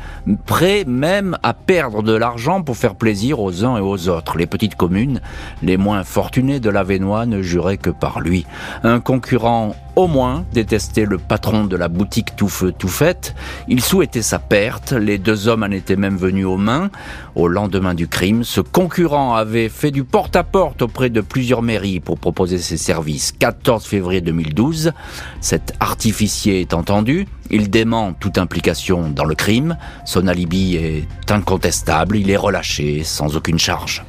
prêt 0.44 0.84
même 0.86 1.36
à 1.42 1.54
perdre 1.54 2.02
de 2.02 2.12
l'argent 2.12 2.62
pour 2.62 2.76
faire 2.76 2.94
plaisir 2.94 3.40
aux 3.40 3.64
uns 3.64 3.76
et 3.76 3.80
aux 3.80 4.08
autres. 4.08 4.36
Les 4.36 4.46
petites 4.46 4.74
communes, 4.74 5.20
les 5.62 5.76
moins 5.76 6.04
fortunées 6.04 6.60
de 6.60 6.70
l'Avenois 6.70 7.26
ne 7.26 7.42
juraient 7.42 7.76
que 7.76 7.90
par 7.90 8.20
lui. 8.20 8.46
Un 8.82 9.00
concurrent 9.00 9.74
au 9.96 10.06
moins 10.06 10.44
détestait 10.52 11.06
le 11.06 11.18
patron 11.18 11.64
de 11.64 11.74
la 11.76 11.88
boutique 11.88 12.36
tout 12.36 12.48
feu 12.48 12.72
tout 12.72 12.88
fait. 12.88 13.34
Il 13.66 13.82
souhaitait 13.82 14.22
sa 14.22 14.38
perte. 14.38 14.92
Les 14.92 15.18
deux 15.18 15.48
hommes 15.48 15.62
en 15.62 15.70
étaient 15.70 15.96
même 15.96 16.16
venus 16.16 16.46
aux 16.46 16.58
mains. 16.58 16.90
Au 17.34 17.48
lendemain 17.48 17.94
du 17.94 18.06
crime, 18.06 18.44
ce 18.44 18.60
concurrent 18.60 19.34
avait 19.34 19.68
fait 19.68 19.90
du 19.90 20.04
porte-à-porte 20.04 20.82
auprès 20.82 21.10
de 21.10 21.22
plusieurs 21.22 21.62
mairies 21.62 22.00
pour 22.00 22.18
proposer 22.18 22.58
ses 22.58 22.76
services. 22.76 23.32
14 23.32 23.84
février 23.86 24.20
2012, 24.20 24.92
cet 25.40 25.74
artificier 25.80 26.60
est 26.60 26.74
entendu. 26.74 27.26
Il 27.50 27.70
dément 27.70 28.12
toute 28.12 28.38
implication 28.38 29.08
dans 29.08 29.24
le 29.24 29.34
crime. 29.34 29.78
Son 30.04 30.26
alibi 30.26 30.76
est 30.76 31.30
incontestable. 31.30 32.16
Il 32.16 32.30
est 32.30 32.36
relâché 32.36 33.02
sans 33.02 33.36
aucune 33.36 33.58
charge. 33.58 34.04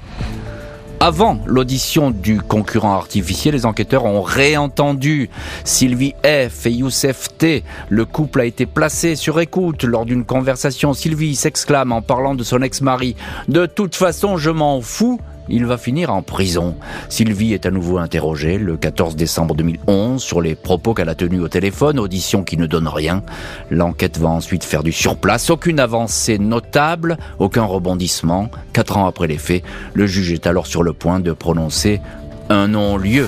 Avant 1.00 1.40
l'audition 1.46 2.10
du 2.10 2.42
concurrent 2.42 2.96
artificiel, 2.96 3.54
les 3.54 3.68
enquêteurs 3.68 4.06
ont 4.06 4.24
réentendu 4.24 5.30
Sylvie 5.64 6.16
F 6.24 6.66
et 6.66 6.72
Youssef 6.72 7.28
T. 7.38 7.64
Le 7.90 8.04
couple 8.06 8.42
a 8.42 8.46
été 8.46 8.66
placé 8.66 9.16
sur 9.16 9.40
écoute 9.40 9.84
lors 9.84 10.06
d'une 10.06 10.26
conversation. 10.26 10.94
Sylvie 10.94 11.36
s'exclame 11.36 11.92
en 11.92 12.02
parlant 12.02 12.34
de 12.34 12.44
son 12.44 12.64
ex-mari. 12.64 13.16
De 13.48 13.68
toute 13.68 13.94
façon, 13.94 14.38
je 14.38 14.50
m'en 14.50 14.82
fous 14.82 15.20
il 15.50 15.66
va 15.66 15.78
finir 15.78 16.14
en 16.14 16.22
prison. 16.22 16.76
Sylvie 17.10 17.54
est 17.54 17.66
à 17.66 17.72
nouveau 17.72 17.98
interrogée 17.98 18.58
le 18.58 18.78
14 18.78 19.16
décembre 19.16 19.56
2011 19.56 20.22
sur 20.22 20.42
les 20.42 20.56
propos 20.56 20.94
qu'elle 20.94 21.10
a 21.10 21.16
tenus 21.16 21.42
au 21.42 21.48
téléphone, 21.48 22.00
audition 22.00 22.44
qui 22.44 22.58
ne 22.58 22.66
donne 22.66 22.88
rien. 22.88 23.24
L'enquête 23.70 24.18
va 24.18 24.30
ensuite 24.30 24.64
faire 24.64 24.84
du 24.84 24.92
surplace, 24.92 25.50
aucune 25.50 25.80
avancée 25.80 26.38
notable, 26.38 27.18
aucun 27.40 27.64
rebondissement. 27.64 28.50
Quatre 28.74 28.98
ans 28.98 29.08
après 29.08 29.28
les 29.28 29.38
faits, 29.38 29.64
le 29.94 30.08
juge 30.08 30.32
est 30.32 30.48
alors 30.48 30.68
sur 30.68 30.84
le 30.84 30.94
point 30.94 31.20
de 31.20 31.32
prononcer 31.32 32.02
un 32.50 32.70
non-lieu 32.70 33.28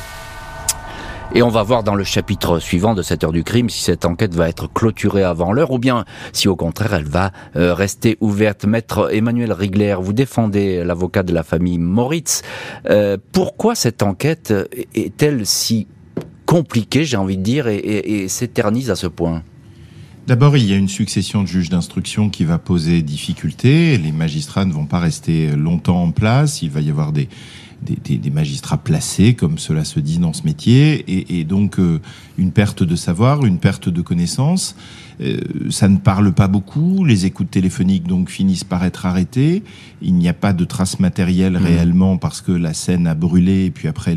et 1.36 1.44
on 1.44 1.50
va 1.50 1.62
voir 1.64 1.84
dans 1.84 1.96
le 1.96 2.04
chapitre 2.04 2.60
suivant 2.60 2.96
de 2.96 3.02
cette 3.02 3.24
heure 3.24 3.32
du 3.32 3.44
crime 3.44 3.70
si 3.70 3.84
cette 3.84 4.06
enquête 4.06 4.34
va 4.34 4.50
être 4.50 4.72
clôturée 4.72 5.24
avant 5.24 5.54
l'heure 5.54 5.72
ou 5.72 5.78
bien 5.78 6.06
si 6.34 6.48
au 6.48 6.56
contraire 6.56 6.94
elle 6.94 7.06
va 7.06 7.32
euh, 7.56 7.74
rester 7.74 8.18
ouverte. 8.20 8.66
Maître 8.66 9.14
Emmanuel 9.14 9.54
Rigler, 9.54 9.96
vous 10.00 10.14
défendez 10.14 10.84
l'avocat 10.84 11.24
de 11.24 11.34
la 11.34 11.44
famille 11.44 11.78
Moritz. 11.78 12.42
Euh, 12.90 13.18
pourquoi 13.32 13.76
cette 13.76 14.02
enquête 14.02 14.54
est-elle 14.96 15.46
si 15.46 15.88
compliquée, 16.46 17.06
j'ai 17.06 17.18
envie 17.18 17.38
de 17.38 17.44
dire, 17.44 17.68
et, 17.68 17.78
et 17.78 18.28
s'éternise 18.28 18.90
à 18.90 18.96
ce 18.96 19.06
point? 19.06 19.44
D'abord, 20.26 20.58
il 20.58 20.66
y 20.66 20.74
a 20.74 20.76
une 20.76 20.88
succession 20.88 21.42
de 21.42 21.48
juges 21.48 21.70
d'instruction 21.70 22.30
qui 22.30 22.44
va 22.46 22.60
poser 22.60 23.02
difficulté. 23.02 23.98
Les 23.98 24.12
magistrats 24.12 24.66
ne 24.66 24.74
vont 24.74 24.86
pas 24.86 25.00
rester 25.00 25.56
longtemps 25.56 26.04
en 26.04 26.12
place. 26.12 26.62
Il 26.62 26.70
va 26.70 26.82
y 26.82 26.90
avoir 26.92 27.12
des, 27.12 27.30
des, 27.82 28.30
magistrats 28.30 28.78
placés, 28.78 29.34
comme 29.34 29.58
cela 29.58 29.84
se 29.84 30.00
dit 30.00 30.20
dans 30.20 30.34
ce 30.34 30.44
métier, 30.44 31.04
et, 31.40 31.44
donc 31.44 31.80
euh, 31.80 32.00
une 32.38 32.52
perte 32.52 32.84
de 32.84 32.96
savoir, 32.96 33.46
une 33.46 33.58
perte 33.58 33.90
de 33.90 34.02
connaissances. 34.02 34.76
Euh, 35.22 35.38
ça 35.70 35.90
ne 35.90 35.98
parle 35.98 36.32
pas 36.32 36.48
beaucoup. 36.48 37.04
Les 37.04 37.26
écoutes 37.26 37.52
téléphoniques 37.52 38.08
donc 38.08 38.30
finissent 38.30 38.64
par 38.64 38.86
être 38.86 39.06
arrêtées. 39.06 39.64
Il 40.02 40.14
n'y 40.16 40.30
a 40.30 40.34
pas 40.34 40.54
de 40.54 40.64
traces 40.64 41.00
matérielles 41.00 41.54
mmh. 41.54 41.66
réellement 41.66 42.18
parce 42.18 42.42
que 42.42 42.52
la 42.52 42.74
scène 42.74 43.06
a 43.06 43.16
brûlé 43.16 43.66
et 43.66 43.72
puis 43.72 43.88
après 43.88 44.16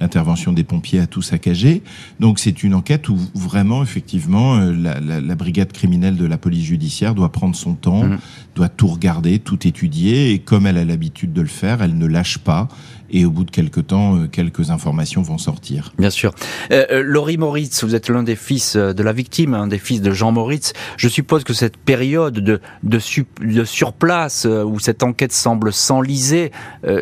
l'intervention 0.00 0.50
les, 0.50 0.56
des 0.56 0.64
pompiers 0.64 1.00
a 1.00 1.06
tout 1.06 1.22
saccagé. 1.22 1.82
Donc 2.18 2.40
c'est 2.40 2.64
une 2.64 2.74
enquête 2.74 3.08
où 3.08 3.16
vraiment 3.34 3.82
effectivement 3.82 4.56
euh, 4.56 4.72
la, 4.72 5.00
la, 5.00 5.34
brigade 5.34 5.72
criminelle 5.72 6.16
de 6.16 6.26
la 6.26 6.38
police 6.38 6.64
judiciaire 6.64 7.14
doit 7.14 7.30
prendre 7.30 7.54
son 7.54 7.74
temps, 7.74 8.04
mmh. 8.04 8.18
doit 8.56 8.68
tout 8.68 8.88
regarder, 8.88 9.38
tout 9.38 9.66
étudier 9.66 10.32
et 10.32 10.38
comme 10.40 10.66
elle 10.66 10.78
a 10.78 10.84
l'habitude 10.84 11.32
de 11.32 11.42
le 11.42 11.48
faire, 11.48 11.82
elle 11.82 11.96
ne 11.96 12.06
lâche 12.06 12.38
pas 12.38 12.68
et 13.14 13.24
au 13.24 13.30
bout 13.30 13.44
de 13.44 13.50
quelques 13.50 13.86
temps, 13.86 14.16
euh, 14.16 14.26
quelques 14.26 14.70
informations 14.70 15.22
vont 15.22 15.38
sortir. 15.38 15.92
Bien 15.98 16.10
sûr. 16.10 16.34
Euh, 16.72 16.84
euh, 16.90 17.02
Laurie 17.02 17.38
Moritz, 17.38 17.84
vous 17.84 17.94
êtes 17.94 18.08
l'un 18.08 18.24
des 18.24 18.34
fils 18.34 18.76
de 18.76 19.02
la 19.02 19.12
victime, 19.12 19.54
un 19.54 19.68
des 19.68 19.78
fils 19.78 20.02
de 20.02 20.10
Jean 20.10 20.32
Moritz. 20.32 20.72
Je 20.96 21.08
suppose 21.08 21.44
que 21.44 21.54
cette 21.54 21.76
période 21.76 22.34
de, 22.34 22.60
de, 22.82 23.00
de 23.40 23.64
surplace 23.64 24.46
où 24.46 24.80
cette 24.80 25.04
enquête 25.04 25.32
semble 25.32 25.72
s'enliser, 25.72 26.50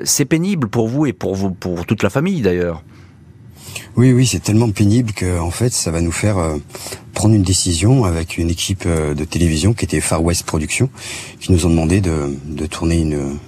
c'est 0.04 0.26
pénible 0.26 0.68
pour 0.68 0.88
vous 0.88 1.06
et 1.06 1.14
pour, 1.14 1.34
vous, 1.34 1.50
pour 1.50 1.86
toute 1.86 2.02
la 2.02 2.10
famille 2.10 2.42
d'ailleurs. 2.42 2.82
Oui, 3.96 4.12
oui, 4.12 4.26
c'est 4.26 4.40
tellement 4.40 4.70
pénible 4.70 5.12
que 5.12 5.40
en 5.40 5.50
fait, 5.50 5.72
ça 5.72 5.90
va 5.90 6.00
nous 6.02 6.12
faire 6.12 6.36
prendre 7.14 7.34
une 7.34 7.42
décision 7.42 8.04
avec 8.04 8.36
une 8.36 8.50
équipe 8.50 8.86
de 8.86 9.24
télévision 9.24 9.72
qui 9.72 9.86
était 9.86 10.00
Far 10.00 10.22
West 10.22 10.44
Productions, 10.44 10.90
qui 11.40 11.52
nous 11.52 11.64
ont 11.66 11.70
demandé 11.70 12.00
de, 12.00 12.36
de 12.46 12.66
tourner 12.66 13.00
une 13.00 13.38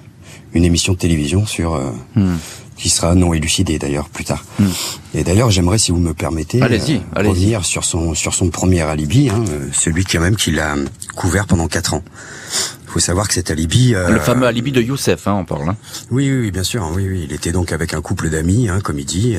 une 0.55 0.65
émission 0.65 0.93
de 0.93 0.99
télévision 0.99 1.45
sur 1.47 1.75
euh, 1.75 1.91
hmm. 2.15 2.37
qui 2.77 2.89
sera 2.89 3.15
non 3.15 3.35
élucidée 3.35 3.79
d'ailleurs 3.79 4.09
plus 4.09 4.25
tard. 4.25 4.45
Hmm. 4.59 4.69
Et 5.15 5.25
d'ailleurs, 5.25 5.51
j'aimerais, 5.51 5.79
si 5.79 5.93
vous 5.93 5.99
me 5.99 6.15
permettez, 6.15 6.63
euh, 6.63 6.99
revenir 7.17 7.65
sur 7.65 7.85
son 7.85 8.15
sur 8.15 8.35
son 8.35 8.49
premier 8.49 8.83
alibi, 8.83 9.29
hein, 9.29 9.45
euh, 9.51 9.69
celui 9.73 10.05
qui 10.05 10.19
même 10.19 10.37
qui 10.37 10.53
l'a 10.53 10.77
couvert 11.17 11.47
pendant 11.47 11.69
quatre 11.69 11.95
ans. 11.95 12.03
Il 12.87 12.91
faut 12.95 13.01
savoir 13.01 13.27
que 13.27 13.35
cet 13.35 13.51
alibi, 13.51 13.91
le 13.91 14.21
fameux 14.21 14.47
alibi 14.47 14.71
de 14.71 14.81
Youssef, 14.81 15.27
hein, 15.27 15.35
on 15.41 15.45
parle. 15.45 15.69
Hein. 15.69 15.77
Oui, 16.13 16.31
oui, 16.31 16.53
bien 16.53 16.63
sûr. 16.63 16.89
Oui, 16.95 17.09
oui, 17.09 17.27
il 17.29 17.33
était 17.33 17.51
donc 17.51 17.73
avec 17.73 17.93
un 17.93 18.01
couple 18.01 18.31
d'amis, 18.31 18.69
hein, 18.69 18.79
comme 18.81 19.01
il 19.01 19.05
dit, 19.05 19.35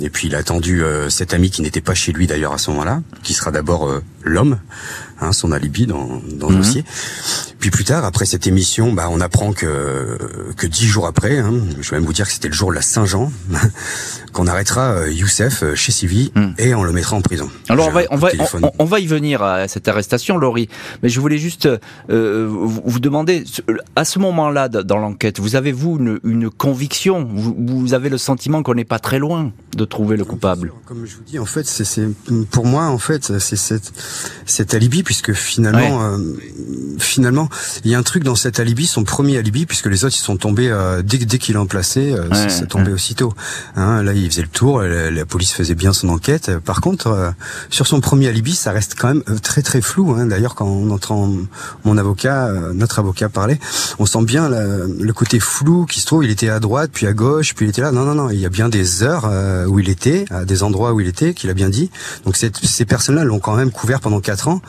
et 0.00 0.10
puis 0.10 0.26
il 0.26 0.34
a 0.34 0.38
attendu 0.38 0.82
cet 1.08 1.32
ami 1.32 1.50
qui 1.50 1.62
n'était 1.62 1.80
pas 1.80 1.94
chez 1.94 2.10
lui 2.10 2.26
d'ailleurs 2.26 2.52
à 2.52 2.58
ce 2.58 2.68
moment-là, 2.70 3.02
qui 3.22 3.32
sera 3.32 3.52
d'abord 3.52 3.88
l'homme, 4.24 4.58
hein, 5.20 5.30
son 5.30 5.52
alibi 5.52 5.86
dans, 5.86 6.20
dans 6.32 6.48
le 6.48 6.56
mhm. 6.56 6.62
dossier. 6.62 6.84
Puis 7.58 7.70
plus 7.70 7.84
tard, 7.84 8.04
après 8.04 8.26
cette 8.26 8.46
émission, 8.46 8.92
bah, 8.92 9.08
on 9.10 9.20
apprend 9.20 9.52
que 9.52 10.18
que 10.56 10.66
dix 10.66 10.86
jours 10.86 11.06
après, 11.06 11.38
hein, 11.38 11.54
je 11.80 11.90
vais 11.90 11.96
même 11.96 12.06
vous 12.06 12.12
dire 12.12 12.26
que 12.26 12.32
c'était 12.32 12.48
le 12.48 12.54
jour 12.54 12.70
de 12.70 12.74
la 12.74 12.82
Saint-Jean, 12.82 13.32
qu'on 14.36 14.46
arrêtera 14.46 14.92
euh, 14.92 15.10
Youssef 15.10 15.62
euh, 15.62 15.74
chez 15.74 15.92
Sivi 15.92 16.30
hmm. 16.34 16.50
et 16.58 16.74
on 16.74 16.84
le 16.84 16.92
mettra 16.92 17.16
en 17.16 17.22
prison. 17.22 17.48
Alors 17.70 17.88
on 17.88 17.90
va, 17.90 18.02
on 18.10 18.16
va, 18.16 18.28
on, 18.78 18.84
va 18.84 19.00
y 19.00 19.06
venir 19.06 19.42
à 19.42 19.66
cette 19.66 19.88
arrestation, 19.88 20.36
Laurie. 20.36 20.68
Mais 21.02 21.08
je 21.08 21.20
voulais 21.20 21.38
juste 21.38 21.66
euh, 22.10 22.46
vous, 22.50 23.00
demander, 23.00 23.44
à 23.96 24.04
ce 24.04 24.18
moment-là 24.18 24.68
dans 24.68 24.98
l'enquête, 24.98 25.40
vous 25.40 25.56
avez 25.56 25.72
vous 25.72 25.96
une, 25.98 26.20
une 26.22 26.50
conviction? 26.50 27.26
Vous, 27.32 27.56
vous, 27.58 27.94
avez 27.94 28.10
le 28.10 28.18
sentiment 28.18 28.62
qu'on 28.62 28.74
n'est 28.74 28.84
pas 28.84 28.98
très 28.98 29.18
loin 29.18 29.52
de 29.74 29.84
trouver 29.86 30.18
le 30.18 30.26
coupable? 30.26 30.72
Comme 30.84 31.06
je 31.06 31.16
vous 31.16 31.22
dis, 31.26 31.38
en 31.38 31.46
fait, 31.46 31.66
c'est 31.66 32.06
pour 32.50 32.66
moi, 32.66 32.84
en 32.84 32.98
fait, 32.98 33.38
c'est 33.38 33.80
cet 34.44 34.74
alibi 34.74 35.02
puisque 35.02 35.32
finalement, 35.32 36.02
euh, 36.02 36.18
finalement, 36.98 37.48
il 37.84 37.90
y 37.90 37.94
a 37.94 37.98
un 37.98 38.02
truc 38.02 38.22
dans 38.22 38.34
cet 38.34 38.60
alibi, 38.60 38.86
son 38.86 39.04
premier 39.04 39.38
alibi, 39.38 39.64
puisque 39.64 39.86
les 39.86 40.04
autres 40.04 40.16
ils 40.16 40.22
sont 40.22 40.36
tombés 40.36 40.68
euh, 40.68 41.02
dès, 41.02 41.18
dès 41.18 41.38
qu'il 41.38 41.56
en 41.56 41.66
placé, 41.66 42.12
euh, 42.12 42.48
ça, 42.48 42.66
tombait 42.66 42.92
aussitôt. 42.92 43.32
Hein, 43.76 44.02
là, 44.02 44.12
il 44.12 44.25
faisait 44.30 44.42
le 44.42 44.48
tour, 44.48 44.82
la, 44.82 45.24
police 45.26 45.52
faisait 45.52 45.74
bien 45.74 45.92
son 45.92 46.08
enquête. 46.08 46.58
Par 46.64 46.80
contre, 46.80 47.32
sur 47.70 47.86
son 47.86 48.00
premier 48.00 48.28
alibi, 48.28 48.54
ça 48.54 48.72
reste 48.72 48.94
quand 48.98 49.08
même 49.08 49.22
très 49.42 49.62
très 49.62 49.80
flou. 49.80 50.14
Hein. 50.16 50.26
D'ailleurs, 50.26 50.54
quand 50.54 50.66
on 50.66 50.90
entend 50.90 51.30
mon 51.84 51.98
avocat, 51.98 52.50
notre 52.74 52.98
avocat 52.98 53.28
parler, 53.28 53.58
on 53.98 54.06
sent 54.06 54.24
bien 54.24 54.48
le 54.48 55.12
côté 55.12 55.40
flou 55.40 55.86
qui 55.86 56.00
se 56.00 56.06
trouve. 56.06 56.24
Il 56.24 56.30
était 56.30 56.48
à 56.48 56.60
droite, 56.60 56.90
puis 56.92 57.06
à 57.06 57.12
gauche, 57.12 57.54
puis 57.54 57.66
il 57.66 57.70
était 57.70 57.82
là. 57.82 57.92
Non, 57.92 58.04
non, 58.04 58.14
non. 58.14 58.30
Il 58.30 58.38
y 58.38 58.46
a 58.46 58.50
bien 58.50 58.68
des 58.68 59.02
heures 59.02 59.28
où 59.68 59.78
il 59.78 59.88
était, 59.88 60.24
à 60.30 60.44
des 60.44 60.62
endroits 60.62 60.92
où 60.92 61.00
il 61.00 61.08
était, 61.08 61.34
qu'il 61.34 61.50
a 61.50 61.54
bien 61.54 61.68
dit. 61.68 61.90
Donc 62.24 62.36
ces 62.36 62.84
personnes-là 62.84 63.24
l'ont 63.24 63.40
quand 63.40 63.56
même 63.56 63.70
couvert 63.70 64.00
pendant 64.00 64.20
quatre 64.20 64.48
ans. 64.48 64.60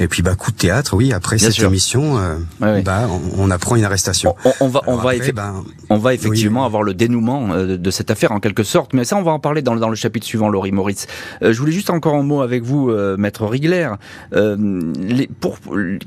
Et 0.00 0.08
puis 0.08 0.22
bah 0.22 0.34
coup 0.34 0.50
de 0.50 0.56
théâtre, 0.56 0.94
oui. 0.94 1.12
Après 1.12 1.38
cette 1.38 1.58
émission, 1.60 2.18
euh, 2.18 2.82
bah 2.82 3.08
on, 3.36 3.50
apprend 3.50 3.76
une 3.76 3.84
arrestation. 3.84 4.34
On, 4.60 4.68
va, 4.68 4.82
on 4.86 4.96
va, 4.96 5.12
bah, 5.32 5.54
on 5.90 5.98
va 5.98 6.14
effectivement 6.14 6.64
avoir 6.64 6.82
le 6.82 6.94
dénouement 6.94 7.52
euh, 7.52 7.76
de 7.76 7.90
cette 7.90 8.10
affaire 8.10 8.32
en 8.32 8.40
quelque 8.40 8.62
sorte. 8.62 8.92
Mais 8.98 9.04
ça, 9.04 9.16
on 9.16 9.22
va 9.22 9.32
en 9.32 9.38
parler 9.38 9.62
dans, 9.62 9.76
dans 9.76 9.88
le 9.88 9.96
chapitre 9.96 10.26
suivant, 10.26 10.48
Laurie 10.48 10.72
Moritz. 10.72 11.06
Euh, 11.42 11.52
je 11.52 11.58
voulais 11.58 11.72
juste 11.72 11.90
encore 11.90 12.14
un 12.14 12.22
mot 12.22 12.42
avec 12.42 12.62
vous, 12.62 12.90
maître 13.16 13.46
Rigler. 13.46 13.90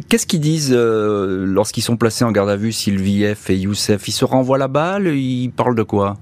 Qu'est-ce 0.09 0.27
qu'ils 0.27 0.41
disent 0.41 0.73
lorsqu'ils 0.73 1.81
sont 1.81 1.97
placés 1.97 2.23
en 2.23 2.31
garde 2.31 2.49
à 2.49 2.55
vue, 2.55 2.71
Sylvie 2.71 3.33
F 3.33 3.49
et 3.49 3.57
Youssef? 3.57 4.07
Ils 4.07 4.11
se 4.11 4.25
renvoient 4.25 4.57
la 4.57 4.67
balle 4.67 5.07
Ils 5.07 5.49
parlent 5.49 5.75
de 5.75 5.83
quoi? 5.83 6.17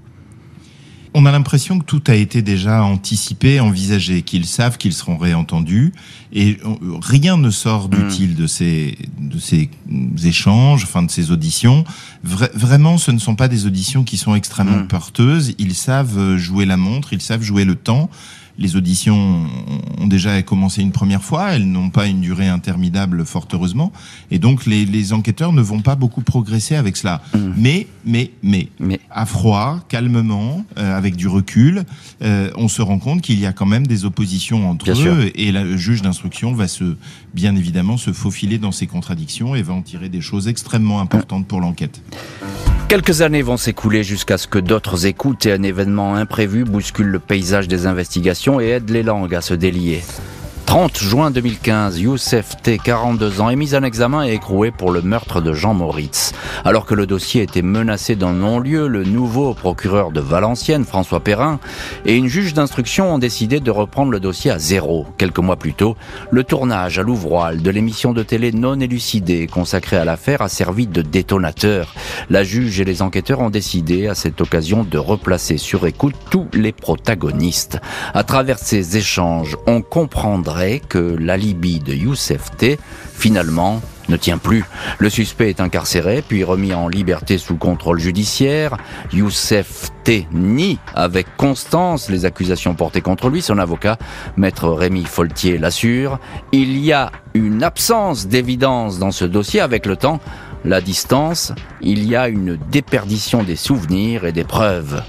On 1.14 1.26
a 1.26 1.32
l'impression 1.32 1.78
que 1.78 1.84
tout 1.84 2.02
a 2.06 2.14
été 2.14 2.42
déjà 2.42 2.82
anticipé, 2.82 3.60
envisagé, 3.60 4.22
qu'ils 4.22 4.46
savent 4.46 4.78
qu'ils 4.78 4.92
seront 4.92 5.16
réentendus, 5.16 5.92
et 6.32 6.58
rien 7.02 7.36
ne 7.36 7.50
sort 7.50 7.88
hmm. 7.88 7.90
d'utile 7.90 8.34
de 8.34 8.46
ces 8.46 8.96
de 9.18 9.38
ces 9.38 9.70
échanges, 10.24 10.84
enfin 10.84 11.02
de 11.02 11.10
ces 11.10 11.30
auditions. 11.30 11.84
vraiment, 12.22 12.98
ce 12.98 13.10
ne 13.10 13.18
sont 13.18 13.34
pas 13.34 13.48
des 13.48 13.66
auditions 13.66 14.04
qui 14.04 14.16
sont 14.16 14.34
extrêmement 14.34 14.78
hmm. 14.78 14.88
porteuses. 14.88 15.54
Ils 15.58 15.74
savent 15.74 16.36
jouer 16.36 16.66
la 16.66 16.76
montre, 16.76 17.12
ils 17.12 17.22
savent 17.22 17.42
jouer 17.42 17.64
le 17.64 17.74
temps 17.74 18.10
les 18.60 18.76
auditions 18.76 19.46
ont 19.98 20.06
déjà 20.06 20.42
commencé 20.42 20.82
une 20.82 20.92
première 20.92 21.22
fois, 21.22 21.52
elles 21.52 21.66
n'ont 21.66 21.88
pas 21.88 22.06
une 22.06 22.20
durée 22.20 22.46
interminable, 22.46 23.24
fort 23.24 23.48
heureusement, 23.52 23.90
et 24.30 24.38
donc 24.38 24.66
les, 24.66 25.12
enquêteurs 25.12 25.52
ne 25.52 25.62
vont 25.62 25.80
pas 25.80 25.96
beaucoup 25.96 26.20
progresser 26.20 26.76
avec 26.76 26.96
cela. 26.96 27.22
Mmh. 27.34 27.38
Mais, 27.56 27.86
mais, 28.04 28.30
mais, 28.42 28.68
mais, 28.78 29.00
à 29.10 29.24
froid, 29.24 29.80
calmement, 29.88 30.64
euh, 30.78 30.96
avec 30.96 31.16
du 31.16 31.26
recul, 31.26 31.84
euh, 32.22 32.50
on 32.56 32.68
se 32.68 32.82
rend 32.82 32.98
compte 32.98 33.22
qu'il 33.22 33.40
y 33.40 33.46
a 33.46 33.52
quand 33.52 33.66
même 33.66 33.86
des 33.86 34.04
oppositions 34.04 34.68
entre 34.70 34.90
eux, 34.90 35.32
et 35.34 35.50
le 35.52 35.76
juge 35.78 36.02
d'instruction 36.02 36.52
va 36.52 36.68
se, 36.68 36.96
bien 37.34 37.56
évidemment, 37.56 37.96
se 37.96 38.12
faufiler 38.12 38.58
dans 38.58 38.72
ces 38.72 38.86
contradictions 38.86 39.54
et 39.54 39.62
va 39.62 39.72
en 39.72 39.82
tirer 39.82 40.10
des 40.10 40.20
choses 40.20 40.48
extrêmement 40.48 41.00
importantes 41.00 41.46
pour 41.46 41.60
l'enquête. 41.60 42.02
Quelques 42.90 43.22
années 43.22 43.42
vont 43.42 43.56
s'écouler 43.56 44.02
jusqu'à 44.02 44.36
ce 44.36 44.48
que 44.48 44.58
d'autres 44.58 45.06
écoutes 45.06 45.46
et 45.46 45.52
un 45.52 45.62
événement 45.62 46.16
imprévu 46.16 46.64
bousculent 46.64 47.06
le 47.06 47.20
paysage 47.20 47.68
des 47.68 47.86
investigations 47.86 48.49
et 48.58 48.70
aident 48.70 48.90
les 48.90 49.02
langues 49.02 49.34
à 49.34 49.40
se 49.42 49.54
délier. 49.54 50.02
30 50.70 50.98
juin 50.98 51.32
2015, 51.32 51.98
Youssef 51.98 52.62
T, 52.62 52.78
42 52.78 53.40
ans, 53.40 53.50
est 53.50 53.56
mis 53.56 53.74
en 53.74 53.82
examen 53.82 54.24
et 54.24 54.34
écroué 54.34 54.70
pour 54.70 54.92
le 54.92 55.02
meurtre 55.02 55.40
de 55.40 55.52
Jean 55.52 55.74
Moritz. 55.74 56.32
Alors 56.64 56.86
que 56.86 56.94
le 56.94 57.08
dossier 57.08 57.42
était 57.42 57.60
menacé 57.60 58.14
d'un 58.14 58.34
non-lieu, 58.34 58.86
le 58.86 59.02
nouveau 59.02 59.52
procureur 59.52 60.12
de 60.12 60.20
Valenciennes, 60.20 60.84
François 60.84 61.18
Perrin, 61.18 61.58
et 62.06 62.14
une 62.14 62.28
juge 62.28 62.54
d'instruction 62.54 63.12
ont 63.12 63.18
décidé 63.18 63.58
de 63.58 63.72
reprendre 63.72 64.12
le 64.12 64.20
dossier 64.20 64.52
à 64.52 64.60
zéro. 64.60 65.06
Quelques 65.18 65.40
mois 65.40 65.56
plus 65.56 65.74
tôt, 65.74 65.96
le 66.30 66.44
tournage 66.44 67.00
à 67.00 67.02
l'ouvroil 67.02 67.62
de 67.62 67.70
l'émission 67.70 68.12
de 68.12 68.22
télé 68.22 68.52
non 68.52 68.78
élucidée 68.78 69.48
consacrée 69.48 69.96
à 69.96 70.04
l'affaire 70.04 70.40
a 70.40 70.48
servi 70.48 70.86
de 70.86 71.02
détonateur. 71.02 71.94
La 72.28 72.44
juge 72.44 72.80
et 72.80 72.84
les 72.84 73.02
enquêteurs 73.02 73.40
ont 73.40 73.50
décidé 73.50 74.06
à 74.06 74.14
cette 74.14 74.40
occasion 74.40 74.84
de 74.84 74.98
replacer 74.98 75.58
sur 75.58 75.84
écoute 75.84 76.14
tous 76.30 76.46
les 76.52 76.70
protagonistes. 76.70 77.80
À 78.14 78.22
travers 78.22 78.60
ces 78.60 78.96
échanges, 78.96 79.56
on 79.66 79.82
comprendrait 79.82 80.59
que 80.88 81.16
l'alibi 81.18 81.78
de 81.78 81.94
Youssef 81.94 82.54
T, 82.56 82.78
finalement, 83.14 83.80
ne 84.08 84.16
tient 84.16 84.38
plus. 84.38 84.64
Le 84.98 85.08
suspect 85.08 85.48
est 85.48 85.60
incarcéré, 85.60 86.22
puis 86.26 86.44
remis 86.44 86.74
en 86.74 86.88
liberté 86.88 87.38
sous 87.38 87.56
contrôle 87.56 87.98
judiciaire. 87.98 88.76
Youssef 89.12 89.88
T 90.04 90.26
nie 90.32 90.78
avec 90.94 91.26
constance 91.36 92.10
les 92.10 92.24
accusations 92.24 92.74
portées 92.74 93.00
contre 93.00 93.30
lui. 93.30 93.40
Son 93.40 93.58
avocat, 93.58 93.96
maître 94.36 94.68
Rémi 94.68 95.04
Foltier, 95.04 95.56
l'assure. 95.56 96.18
Il 96.52 96.76
y 96.78 96.92
a 96.92 97.10
une 97.34 97.62
absence 97.62 98.26
d'évidence 98.26 98.98
dans 98.98 99.12
ce 99.12 99.24
dossier 99.24 99.60
avec 99.60 99.86
le 99.86 99.96
temps. 99.96 100.20
La 100.64 100.82
distance, 100.82 101.52
il 101.80 102.06
y 102.06 102.16
a 102.16 102.28
une 102.28 102.58
déperdition 102.70 103.42
des 103.42 103.56
souvenirs 103.56 104.26
et 104.26 104.32
des 104.32 104.44
preuves. 104.44 105.02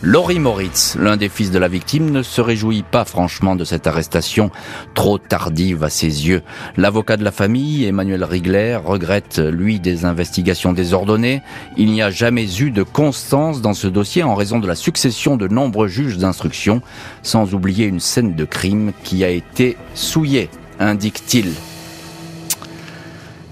Laurie 0.00 0.38
Moritz, 0.38 0.94
l'un 0.96 1.16
des 1.16 1.28
fils 1.28 1.50
de 1.50 1.58
la 1.58 1.66
victime, 1.66 2.10
ne 2.10 2.22
se 2.22 2.40
réjouit 2.40 2.84
pas 2.88 3.04
franchement 3.04 3.56
de 3.56 3.64
cette 3.64 3.88
arrestation 3.88 4.52
trop 4.94 5.18
tardive 5.18 5.82
à 5.82 5.90
ses 5.90 6.28
yeux. 6.28 6.42
L'avocat 6.76 7.16
de 7.16 7.24
la 7.24 7.32
famille, 7.32 7.84
Emmanuel 7.84 8.22
Rigler, 8.22 8.76
regrette, 8.76 9.38
lui, 9.38 9.80
des 9.80 10.04
investigations 10.04 10.72
désordonnées. 10.72 11.42
Il 11.76 11.90
n'y 11.90 12.00
a 12.00 12.10
jamais 12.10 12.60
eu 12.60 12.70
de 12.70 12.84
constance 12.84 13.60
dans 13.60 13.74
ce 13.74 13.88
dossier 13.88 14.22
en 14.22 14.36
raison 14.36 14.60
de 14.60 14.68
la 14.68 14.76
succession 14.76 15.36
de 15.36 15.48
nombreux 15.48 15.88
juges 15.88 16.16
d'instruction, 16.16 16.80
sans 17.24 17.52
oublier 17.52 17.86
une 17.86 18.00
scène 18.00 18.36
de 18.36 18.44
crime 18.44 18.92
qui 19.02 19.24
a 19.24 19.30
été 19.30 19.76
souillée, 19.94 20.48
indique-t-il. 20.78 21.54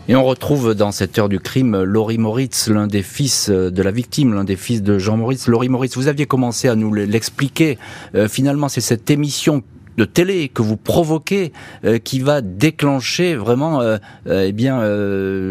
Et 0.08 0.14
on 0.14 0.24
retrouve 0.24 0.74
dans 0.74 0.92
cette 0.92 1.18
heure 1.18 1.28
du 1.28 1.40
crime 1.40 1.82
Laurie 1.82 2.18
Moritz, 2.18 2.68
l'un 2.68 2.86
des 2.86 3.02
fils 3.02 3.48
euh, 3.50 3.72
de 3.72 3.82
la 3.82 3.90
victime, 3.90 4.34
l'un 4.34 4.44
des 4.44 4.54
fils 4.54 4.82
de 4.82 4.98
Jean 4.98 5.16
Moritz. 5.16 5.48
Laurie 5.48 5.68
Moritz, 5.68 5.96
vous 5.96 6.06
aviez 6.06 6.26
commencé 6.26 6.68
à 6.68 6.76
nous 6.76 6.94
l'expliquer. 6.94 7.76
Euh, 8.14 8.28
finalement, 8.28 8.68
c'est 8.68 8.80
cette 8.80 9.10
émission 9.10 9.64
de 9.96 10.04
télé 10.04 10.48
que 10.48 10.62
vous 10.62 10.76
provoquez 10.76 11.52
euh, 11.84 11.98
qui 11.98 12.20
va 12.20 12.40
déclencher 12.40 13.34
vraiment 13.34 13.82
eh 14.26 14.52
bien 14.52 14.80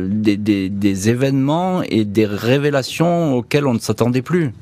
des, 0.07 0.37
des, 0.37 1.09
événements 1.09 1.81
et 1.81 2.05
des 2.05 2.25
révélations 2.25 3.33
auxquelles 3.33 3.67
on 3.67 3.73
ne 3.73 3.79
s'attendait 3.79 4.21
plus. 4.21 4.53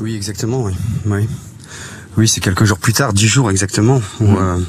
Oui, 0.00 0.16
exactement. 0.16 0.64
Oui, 0.64 0.72
oui. 1.06 1.28
oui 2.18 2.28
c'est 2.28 2.40
quelques 2.40 2.64
jours 2.64 2.78
plus 2.78 2.92
tard, 2.92 3.12
dix 3.12 3.28
jours 3.28 3.50
exactement, 3.50 4.02
où, 4.20 4.24
mmh 4.24 4.66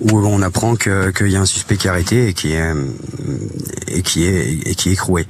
où 0.00 0.18
on 0.18 0.42
apprend 0.42 0.76
qu'il 0.76 1.28
y 1.28 1.36
a 1.36 1.40
un 1.40 1.46
suspect 1.46 1.76
qui 1.76 1.86
est 1.86 1.90
arrêté 1.90 2.28
et 2.28 2.34
qui 2.34 2.52
est 2.52 2.72
et 3.88 4.02
qui 4.02 4.24
est 4.24 4.60
et 4.66 4.74
qui 4.74 4.90
est 4.90 4.92
écroué. 4.92 5.26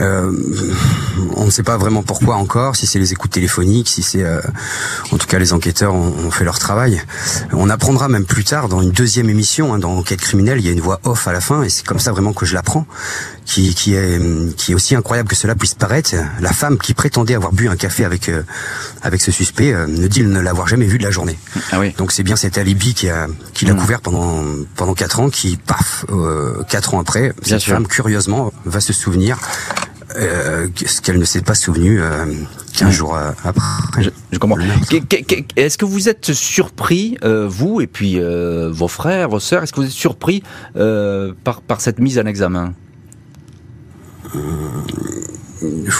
Euh, 0.00 0.32
on 1.36 1.46
ne 1.46 1.50
sait 1.50 1.62
pas 1.62 1.76
vraiment 1.76 2.02
pourquoi 2.02 2.36
encore, 2.36 2.76
si 2.76 2.86
c'est 2.86 2.98
les 2.98 3.12
écoutes 3.12 3.30
téléphoniques, 3.30 3.88
si 3.88 4.02
c'est, 4.02 4.22
euh, 4.22 4.40
en 5.12 5.16
tout 5.16 5.26
cas, 5.26 5.38
les 5.38 5.52
enquêteurs 5.52 5.94
ont, 5.94 6.30
fait 6.30 6.44
leur 6.44 6.58
travail. 6.58 7.02
On 7.52 7.70
apprendra 7.70 8.08
même 8.08 8.24
plus 8.24 8.44
tard 8.44 8.68
dans 8.68 8.82
une 8.82 8.90
deuxième 8.90 9.30
émission, 9.30 9.72
hein, 9.74 9.78
dans 9.78 9.96
Enquête 9.98 10.20
criminelle, 10.20 10.58
il 10.58 10.66
y 10.66 10.68
a 10.68 10.72
une 10.72 10.80
voix 10.80 11.00
off 11.04 11.26
à 11.26 11.32
la 11.32 11.40
fin, 11.40 11.62
et 11.62 11.68
c'est 11.68 11.84
comme 11.84 11.98
ça 11.98 12.12
vraiment 12.12 12.32
que 12.32 12.46
je 12.46 12.54
l'apprends, 12.54 12.86
qui, 13.44 13.74
qui 13.74 13.94
est 13.94 14.20
qui 14.56 14.72
est 14.72 14.74
aussi 14.74 14.94
incroyable 14.94 15.28
que 15.28 15.34
cela 15.34 15.54
puisse 15.54 15.74
paraître. 15.74 16.14
La 16.40 16.52
femme 16.52 16.78
qui 16.78 16.94
prétendait 16.94 17.34
avoir 17.34 17.52
bu 17.52 17.68
un 17.68 17.76
café 17.76 18.04
avec 18.04 18.28
euh, 18.28 18.42
avec 19.02 19.22
ce 19.22 19.32
suspect 19.32 19.72
ne 19.72 20.06
dit 20.06 20.22
ne 20.22 20.40
l'avoir 20.40 20.68
jamais 20.68 20.86
vu 20.86 20.98
de 20.98 21.02
la 21.04 21.10
journée. 21.10 21.38
Ah 21.72 21.80
oui. 21.80 21.94
Donc 21.96 22.12
c'est 22.12 22.22
bien 22.22 22.36
cet 22.36 22.58
alibi 22.58 22.94
qui 22.94 23.08
a 23.08 23.26
qui 23.54 23.64
l'a 23.64 23.74
hmm. 23.78 23.80
couvert 23.80 24.00
pendant 24.00 24.44
pendant 24.76 24.94
quatre 24.94 25.20
ans, 25.20 25.30
qui 25.30 25.56
paf 25.56 26.04
quatre 26.68 26.94
ans 26.94 27.00
après, 27.00 27.32
cette 27.42 27.62
femme 27.62 27.86
curieusement 27.86 28.52
va 28.64 28.80
se 28.80 28.92
souvenir 28.92 29.38
euh, 30.16 30.68
ce 30.86 31.02
qu'elle 31.02 31.18
ne 31.18 31.24
s'est 31.24 31.42
pas 31.42 31.54
souvenue 31.54 32.00
euh, 32.00 32.24
qu'un 32.74 32.90
jour 32.90 33.14
euh, 33.14 33.30
après. 33.44 34.02
Je, 34.32 34.38
comprends. 34.38 34.58
Est-ce 35.56 35.76
que 35.76 35.84
vous 35.84 36.08
êtes 36.08 36.32
surpris, 36.32 37.18
vous 37.22 37.80
et 37.80 37.86
puis 37.86 38.18
vos 38.70 38.88
frères, 38.88 39.28
vos 39.28 39.40
sœurs, 39.40 39.62
est-ce 39.62 39.72
que 39.72 39.80
vous 39.80 39.86
êtes 39.86 39.92
surpris 39.92 40.42
par, 40.74 41.60
par 41.60 41.80
cette 41.80 41.98
mise 41.98 42.18
en 42.18 42.24
examen? 42.24 42.72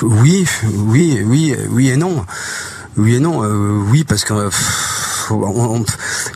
Oui, 0.03 0.47
oui, 0.73 1.23
oui, 1.25 1.57
oui 1.71 1.88
et 1.88 1.97
non. 1.97 2.25
Oui 2.97 3.17
et 3.17 3.21
non. 3.21 3.41
oui, 3.91 4.05
parce 4.05 4.25
que 4.25 4.49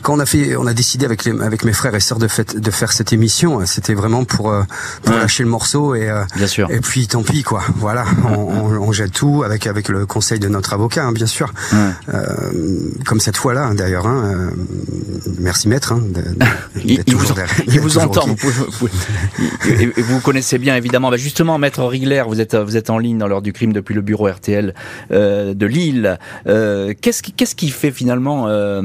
quand 0.01 0.13
on 0.13 0.19
a 0.19 0.25
fait, 0.25 0.55
on 0.55 0.67
a 0.67 0.73
décidé 0.73 1.05
avec 1.05 1.25
les, 1.25 1.31
avec 1.41 1.63
mes 1.63 1.73
frères 1.73 1.95
et 1.95 1.99
sœurs 1.99 2.19
de, 2.19 2.27
fait, 2.27 2.57
de 2.57 2.71
faire 2.71 2.91
cette 2.91 3.13
émission, 3.13 3.65
c'était 3.65 3.93
vraiment 3.93 4.23
pour, 4.25 4.51
euh, 4.51 4.63
lâcher 5.05 5.43
le 5.43 5.49
morceau 5.49 5.95
et 5.95 6.09
euh, 6.09 6.23
bien 6.35 6.47
sûr. 6.47 6.69
Et 6.71 6.79
puis 6.79 7.07
tant 7.07 7.23
pis 7.23 7.43
quoi. 7.43 7.61
Voilà, 7.75 8.05
on, 8.25 8.37
on, 8.37 8.91
jette 8.91 9.11
tout 9.11 9.43
avec 9.43 9.67
avec 9.67 9.89
le 9.89 10.05
conseil 10.05 10.39
de 10.39 10.47
notre 10.47 10.73
avocat, 10.73 11.05
hein, 11.05 11.11
bien 11.11 11.25
sûr. 11.25 11.51
Euh, 11.73 12.21
comme 13.05 13.19
cette 13.19 13.37
fois-là 13.37 13.65
hein, 13.65 13.75
d'ailleurs. 13.75 14.07
Hein, 14.07 14.51
merci 15.39 15.67
maître. 15.67 15.93
Hein, 15.93 16.01
il, 16.85 17.01
vous, 17.15 17.33
il 17.67 17.79
vous 17.79 17.97
entend. 17.97 18.27
Vous, 18.37 18.89
vous, 19.97 20.19
connaissez 20.19 20.57
bien 20.57 20.75
évidemment. 20.75 21.09
Bah 21.09 21.17
justement, 21.17 21.57
maître 21.57 21.83
Rigler, 21.83 22.23
vous 22.27 22.39
êtes 22.39 22.55
vous 22.55 22.77
êtes 22.77 22.89
en 22.89 22.97
ligne 22.97 23.17
dans 23.17 23.27
l'heure 23.27 23.41
du 23.41 23.53
crime 23.53 23.73
depuis 23.73 23.95
le 23.95 24.01
bureau 24.01 24.27
RTL 24.27 24.73
de 25.09 25.65
Lille. 25.65 26.19
qu'est-ce 26.45 27.23
qui 27.23 27.33
qu'est-ce 27.33 27.55
qui 27.55 27.69
fait 27.69 27.91
finalement 27.91 28.47
euh, 28.47 28.81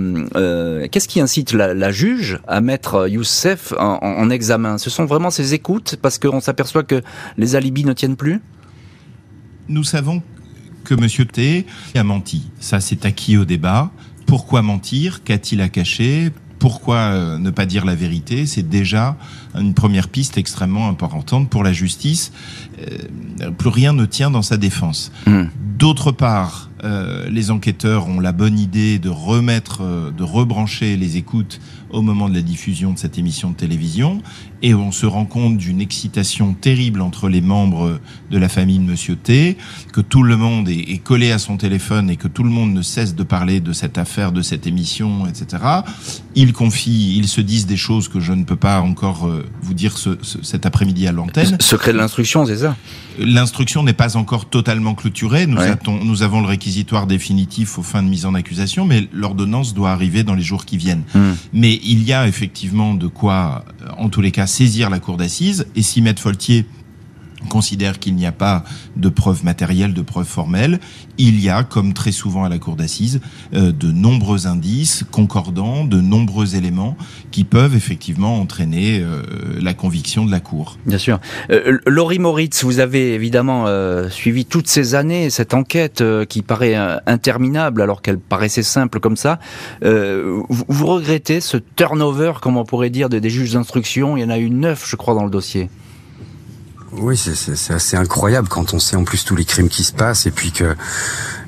qu'est-ce 0.91 1.09
qui 1.09 1.21
incite 1.21 1.53
la, 1.53 1.91
juge 1.91 2.39
à 2.47 2.61
mettre 2.61 3.09
Youssef 3.09 3.73
en, 3.79 4.31
examen? 4.31 4.79
Ce 4.79 4.91
sont 4.91 5.05
vraiment 5.05 5.31
ses 5.31 5.55
écoutes 5.55 5.97
parce 6.01 6.19
qu'on 6.19 6.41
s'aperçoit 6.41 6.83
que 6.83 7.03
les 7.37 7.57
alibis 7.57 7.85
ne 7.85 7.93
tiennent 7.93 8.17
plus? 8.17 8.41
Nous 9.69 9.85
savons 9.85 10.23
que 10.85 10.95
M. 10.95 11.27
T 11.27 11.67
a 11.95 12.05
menti. 12.05 12.51
Ça, 12.61 12.81
c'est 12.81 13.05
acquis 13.05 13.37
au 13.37 13.45
débat. 13.45 13.91
Pourquoi 14.27 14.63
mentir? 14.63 15.23
Qu'a-t-il 15.25 15.61
à 15.61 15.69
cacher? 15.69 16.31
Pourquoi 16.59 16.97
euh, 16.97 17.39
ne 17.39 17.51
pas 17.51 17.67
dire 17.67 17.85
la 17.85 17.95
vérité? 17.95 18.47
C'est 18.47 18.69
déjà 18.69 19.17
une 19.55 19.75
première 19.75 20.09
piste 20.09 20.39
extrêmement 20.39 20.89
importante 20.89 21.49
pour 21.51 21.63
la 21.63 21.73
justice. 21.73 22.33
plus 23.59 23.69
rien 23.69 23.93
ne 23.93 24.07
tient 24.07 24.31
dans 24.31 24.43
sa 24.43 24.57
défense. 24.57 25.13
Hmm. 25.27 25.45
D'autre 25.79 26.11
part, 26.11 26.71
euh, 26.85 27.29
les 27.29 27.51
enquêteurs 27.51 28.09
ont 28.09 28.21
la 28.21 28.33
bonne 28.33 28.59
idée 28.59 28.99
de 28.99 29.09
remettre, 29.09 29.83
euh, 29.83 30.11
de 30.11 30.23
rebrancher 30.23 30.97
les 30.97 31.17
écoutes 31.17 31.61
au 31.91 32.03
moment 32.03 32.29
de 32.29 32.35
la 32.35 32.43
diffusion 32.43 32.93
de 32.93 32.99
cette 32.99 33.19
émission 33.19 33.51
de 33.51 33.55
télévision, 33.55 34.23
et 34.63 34.75
on 34.75 34.93
se 34.93 35.07
rend 35.07 35.25
compte 35.25 35.57
d'une 35.57 35.81
excitation 35.81 36.53
terrible 36.53 37.01
entre 37.01 37.29
les 37.29 37.41
membres 37.41 37.99
de 38.31 38.39
la 38.39 38.51
famille 38.51 38.79
de 38.79 38.85
Monsieur 38.85 39.17
T, 39.17 39.57
que 39.93 40.03
tout 40.03 40.23
le 40.23 40.37
monde 40.37 40.69
est, 40.69 40.91
est, 40.93 40.99
collé 40.99 41.33
à 41.33 41.39
son 41.39 41.57
téléphone 41.57 42.11
et 42.11 42.17
que 42.17 42.29
tout 42.29 42.43
le 42.43 42.51
monde 42.51 42.75
ne 42.75 42.83
cesse 42.83 43.15
de 43.15 43.23
parler 43.23 43.61
de 43.61 43.73
cette 43.73 43.97
affaire, 43.97 44.33
de 44.33 44.43
cette 44.43 44.67
émission, 44.67 45.27
etc. 45.27 45.63
Ils 46.35 46.53
confient, 46.53 47.17
ils 47.17 47.29
se 47.29 47.41
disent 47.41 47.67
des 47.67 47.79
choses 47.79 48.09
que 48.09 48.21
je 48.21 48.35
ne 48.35 48.45
peux 48.45 48.57
pas 48.57 48.81
encore 48.81 49.27
euh, 49.27 49.47
vous 49.63 49.75
dire 49.75 49.97
ce, 49.97 50.19
ce, 50.21 50.43
cet 50.43 50.67
après-midi 50.67 51.07
à 51.07 51.13
l'antenne. 51.13 51.57
Secret 51.61 51.93
de 51.93 51.99
l'instruction, 51.99 52.45
c'est 52.45 52.59
ça? 52.59 52.77
L'instruction 53.19 53.83
n'est 53.83 53.95
pas 53.95 54.17
encore 54.17 54.49
totalement 54.49 54.95
clôturée. 54.95 55.47
Nous, 55.47 55.57
ouais. 55.57 55.71
attend, 55.71 55.99
nous 56.05 56.23
avons 56.23 56.41
le 56.41 56.47
réquisitoire 56.47 56.68
définitif 57.07 57.79
aux 57.79 57.83
fins 57.83 58.03
de 58.03 58.09
mise 58.09 58.27
en 58.27 58.35
accusation, 58.35 58.85
mais 58.85 59.09
l'ordonnance 59.13 59.75
doit 59.75 59.91
arriver 59.91 60.23
dans 60.23 60.35
les 60.35 60.43
jours 60.43 60.65
qui 60.65 60.77
viennent. 60.77 61.05
Mmh. 61.15 61.21
Mais 61.53 61.81
il 61.85 62.03
y 62.03 62.13
a 62.13 62.27
effectivement 62.27 62.95
de 62.95 63.07
quoi, 63.07 63.65
en 63.97 64.09
tous 64.09 64.21
les 64.21 64.31
cas, 64.31 64.47
saisir 64.47 64.91
la 64.91 64.99
cour 64.99 65.17
d'assises. 65.17 65.67
Et 65.77 65.83
si 65.83 66.03
Maître 66.03 66.23
Foltier 66.23 66.67
considère 67.49 67.99
qu'il 67.99 68.15
n'y 68.15 68.27
a 68.27 68.33
pas 68.33 68.65
de 68.97 69.09
preuves 69.09 69.45
matérielles, 69.45 69.95
de 69.95 70.03
preuves 70.03 70.27
formelles, 70.27 70.81
il 71.19 71.41
y 71.41 71.49
a, 71.49 71.65
comme 71.65 71.93
très 71.93 72.13
souvent 72.13 72.45
à 72.45 72.49
la 72.49 72.59
cour 72.59 72.77
d'assises, 72.77 73.21
euh, 73.55 73.73
de 73.73 73.93
nombreux 73.93 74.47
indices 74.47 75.05
concordants, 75.11 75.85
de 75.85 76.01
nombreux 76.01 76.57
éléments 76.57 76.97
qui 77.31 77.45
peuvent 77.45 77.75
effectivement 77.75 78.41
entraîner 78.41 79.01
euh, 79.01 79.23
la 79.61 79.75
conviction 79.75 80.25
de 80.25 80.31
la 80.31 80.41
cour. 80.41 80.79
Bien 80.87 80.99
sûr. 80.99 81.21
Euh, 81.51 81.79
Laurie 81.87 82.19
Moritz, 82.19 82.65
vous 82.65 82.81
avez 82.81 83.15
évidemment 83.15 83.65
euh, 83.67 84.09
suivi 84.09 84.45
toutes 84.45 84.69
ces 84.69 84.95
années 84.95 85.31
cette 85.31 85.55
enquête 85.55 86.03
qui 86.29 86.43
paraît 86.43 86.75
interminable 87.07 87.83
alors 87.83 88.03
qu'elle 88.03 88.19
paraissait 88.19 88.63
simple 88.63 89.01
comme 89.01 89.17
ça. 89.17 89.39
Vous, 89.83 90.87
regrettez 90.87 91.41
ce 91.41 91.57
turnover, 91.57 92.35
comme 92.41 92.57
on 92.57 92.65
pourrait 92.65 92.91
dire, 92.91 93.09
des 93.09 93.31
juges 93.31 93.53
d'instruction? 93.53 94.17
Il 94.17 94.23
y 94.23 94.25
en 94.25 94.31
a 94.31 94.39
eu 94.39 94.51
neuf, 94.51 94.87
je 94.89 94.97
crois, 94.97 95.15
dans 95.15 95.25
le 95.25 95.31
dossier. 95.31 95.69
Oui, 96.93 97.17
c'est 97.17 97.75
assez 97.75 97.97
incroyable 97.97 98.49
quand 98.49 98.73
on 98.73 98.79
sait 98.79 98.97
en 98.97 99.05
plus 99.05 99.25
tous 99.25 99.37
les 99.37 99.45
crimes 99.45 99.69
qui 99.69 99.85
se 99.85 99.93
passent 99.93 100.27
et 100.27 100.31
puis 100.31 100.53
que 100.53 100.75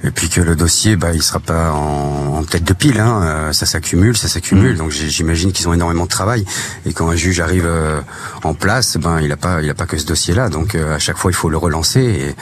et 0.02 0.10
puis 0.10 0.28
que 0.30 0.40
le 0.40 0.56
dossier, 0.56 0.96
bah, 0.96 1.12
il 1.12 1.22
sera 1.22 1.40
pas 1.40 1.72
en, 1.72 2.38
en 2.38 2.42
tête 2.42 2.64
de 2.64 2.72
pile. 2.72 3.00
Hein. 3.00 3.22
Euh, 3.22 3.52
ça 3.52 3.66
s'accumule, 3.66 4.16
ça 4.16 4.28
s'accumule. 4.28 4.74
Mmh. 4.74 4.78
Donc 4.78 4.90
j'imagine 4.90 5.52
qu'ils 5.52 5.68
ont 5.68 5.74
énormément 5.74 6.04
de 6.04 6.10
travail. 6.10 6.44
Et 6.86 6.92
quand 6.92 7.10
un 7.10 7.16
juge 7.16 7.40
arrive 7.40 7.66
euh, 7.66 8.00
en 8.42 8.54
place, 8.54 8.96
ben 8.96 9.20
il 9.20 9.30
a 9.32 9.36
pas, 9.36 9.62
il 9.62 9.68
a 9.68 9.74
pas 9.74 9.86
que 9.86 9.98
ce 9.98 10.06
dossier-là. 10.06 10.48
Donc 10.48 10.74
euh, 10.74 10.94
à 10.96 10.98
chaque 10.98 11.16
fois, 11.18 11.30
il 11.30 11.34
faut 11.34 11.50
le 11.50 11.58
relancer. 11.58 12.34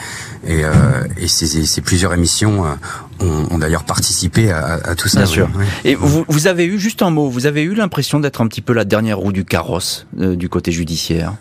Et, 0.45 0.59
et, 0.59 0.65
euh, 0.65 0.71
et 1.17 1.27
ces, 1.27 1.65
ces, 1.65 1.81
plusieurs 1.81 2.13
émissions 2.13 2.65
ont, 3.19 3.47
ont 3.51 3.57
d'ailleurs 3.57 3.83
participé 3.83 4.51
à, 4.51 4.79
à, 4.83 4.95
tout 4.95 5.09
ça. 5.09 5.19
Bien 5.19 5.27
sûr. 5.27 5.49
Oui. 5.55 5.65
Et 5.83 5.95
vous, 5.95 6.25
vous 6.27 6.47
avez 6.47 6.65
eu 6.65 6.79
juste 6.79 7.01
un 7.01 7.09
mot. 7.09 7.29
Vous 7.29 7.45
avez 7.45 7.63
eu 7.63 7.75
l'impression 7.75 8.19
d'être 8.19 8.41
un 8.41 8.47
petit 8.47 8.61
peu 8.61 8.73
la 8.73 8.85
dernière 8.85 9.17
roue 9.17 9.33
du 9.33 9.43
carrosse 9.43 10.05
du 10.13 10.47
côté 10.49 10.71
judiciaire? 10.71 11.33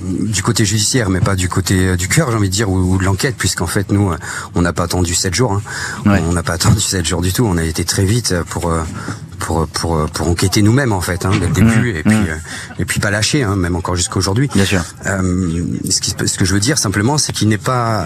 Du 0.00 0.42
côté 0.42 0.64
judiciaire, 0.64 1.10
mais 1.10 1.20
pas 1.20 1.36
du 1.36 1.48
côté 1.48 1.96
du 1.96 2.08
cœur, 2.08 2.30
j'ai 2.30 2.36
envie 2.36 2.48
de 2.48 2.54
dire, 2.54 2.70
ou, 2.70 2.94
ou 2.94 2.98
de 2.98 3.04
l'enquête, 3.04 3.36
puisqu'en 3.36 3.66
fait, 3.66 3.92
nous, 3.92 4.12
on 4.54 4.62
n'a 4.62 4.72
pas 4.72 4.84
attendu 4.84 5.14
sept 5.14 5.34
jours. 5.34 5.52
Hein. 5.52 6.10
Ouais. 6.10 6.22
On 6.28 6.32
n'a 6.32 6.42
pas 6.42 6.54
attendu 6.54 6.80
sept 6.80 7.06
jours 7.06 7.20
du 7.20 7.32
tout. 7.32 7.44
On 7.44 7.56
a 7.56 7.64
été 7.64 7.84
très 7.84 8.04
vite 8.04 8.34
pour 8.48 8.72
pour 9.40 9.66
pour 9.68 10.06
pour 10.06 10.28
enquêter 10.28 10.62
nous-mêmes 10.62 10.92
en 10.92 11.00
fait, 11.00 11.24
hein, 11.24 11.30
dès 11.40 11.46
le 11.46 11.52
début, 11.52 11.92
mmh, 11.92 11.96
et 11.96 12.02
puis 12.02 12.16
mmh. 12.16 12.26
et 12.78 12.84
puis 12.84 13.00
pas 13.00 13.10
lâcher, 13.10 13.42
hein, 13.42 13.56
même 13.56 13.74
encore 13.74 13.96
jusqu'à 13.96 14.16
aujourd'hui. 14.16 14.48
Bien 14.54 14.64
sûr. 14.64 14.82
Euh, 15.06 15.64
ce, 15.88 16.00
qui, 16.00 16.10
ce 16.10 16.38
que 16.38 16.44
je 16.44 16.54
veux 16.54 16.60
dire 16.60 16.78
simplement, 16.78 17.18
c'est 17.18 17.32
qu'il 17.32 17.48
n'est 17.48 17.58
pas 17.58 18.04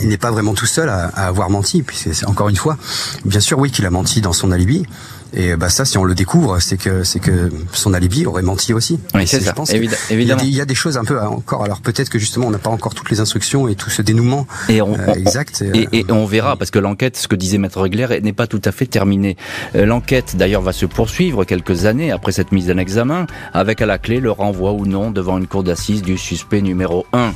il 0.00 0.08
n'est 0.08 0.16
pas 0.16 0.30
vraiment 0.30 0.54
tout 0.54 0.66
seul 0.66 0.88
à, 0.88 1.06
à 1.06 1.26
avoir 1.26 1.50
menti. 1.50 1.82
Puis 1.82 1.98
c'est 2.12 2.26
encore 2.26 2.48
une 2.48 2.56
fois, 2.56 2.78
bien 3.24 3.40
sûr, 3.40 3.58
oui, 3.58 3.70
qu'il 3.70 3.86
a 3.86 3.90
menti 3.90 4.20
dans 4.20 4.32
son 4.32 4.50
alibi. 4.52 4.86
Et 5.34 5.56
bah 5.56 5.68
ça, 5.68 5.84
si 5.84 5.98
on 5.98 6.04
le 6.04 6.14
découvre, 6.14 6.58
c'est 6.60 6.76
que 6.76 7.04
c'est 7.04 7.18
que 7.18 7.50
son 7.72 7.94
alibi 7.94 8.26
aurait 8.26 8.42
menti 8.42 8.72
aussi. 8.72 8.98
Oui, 9.14 9.26
c'est 9.26 9.40
ça. 9.40 9.50
Je 9.50 9.54
pense 9.54 9.70
Évid 9.72 9.90
évidemment. 10.10 10.42
Il 10.42 10.48
y, 10.48 10.50
a 10.50 10.50
des, 10.50 10.50
il 10.50 10.56
y, 10.56 10.60
a 10.60 10.64
des, 10.64 10.74
choses 10.74 10.96
un 10.96 11.04
peu 11.04 11.20
encore. 11.20 11.64
Alors 11.64 11.80
peut-être 11.80 12.08
que 12.08 12.18
justement, 12.18 12.46
on 12.46 12.50
n'a 12.50 12.58
pas 12.58 12.70
encore 12.70 12.94
toutes 12.94 13.10
les 13.10 13.20
instructions 13.20 13.68
et 13.68 13.74
tout 13.74 13.90
ce 13.90 14.02
dénouement 14.02 14.46
et 14.68 14.80
on, 14.80 14.94
euh, 14.94 15.14
exact. 15.14 15.62
Et, 15.74 15.88
et, 15.92 16.06
on 16.10 16.26
verra 16.26 16.56
parce 16.56 16.70
que 16.70 16.78
l'enquête, 16.78 17.16
ce 17.16 17.28
que 17.28 17.36
disait 17.36 17.58
Maître 17.58 17.80
Regler, 17.80 18.20
n'est 18.22 18.32
pas 18.32 18.46
tout 18.46 18.62
à 18.64 18.72
fait 18.72 18.86
terminée. 18.86 19.36
Euh, 19.74 19.86
l'enquête, 19.86 20.36
d'ailleurs, 20.36 20.62
va 20.62 20.72
se 20.72 20.86
poursuivre 20.86 21.44
quelques 21.44 21.84
années 21.84 22.10
après 22.10 22.32
cette 22.32 22.52
mise 22.52 22.70
en 22.70 22.78
examen, 22.78 23.26
avec 23.52 23.80
à 23.80 23.86
la 23.86 23.98
clé 23.98 24.20
le 24.20 24.30
renvoi 24.30 24.72
ou 24.72 24.86
non 24.86 25.10
devant 25.10 25.38
une 25.38 25.46
cour 25.46 25.62
d'assises 25.62 26.02
du 26.02 26.18
suspect 26.18 26.62
numéro 26.62 27.06
1. 27.12 27.32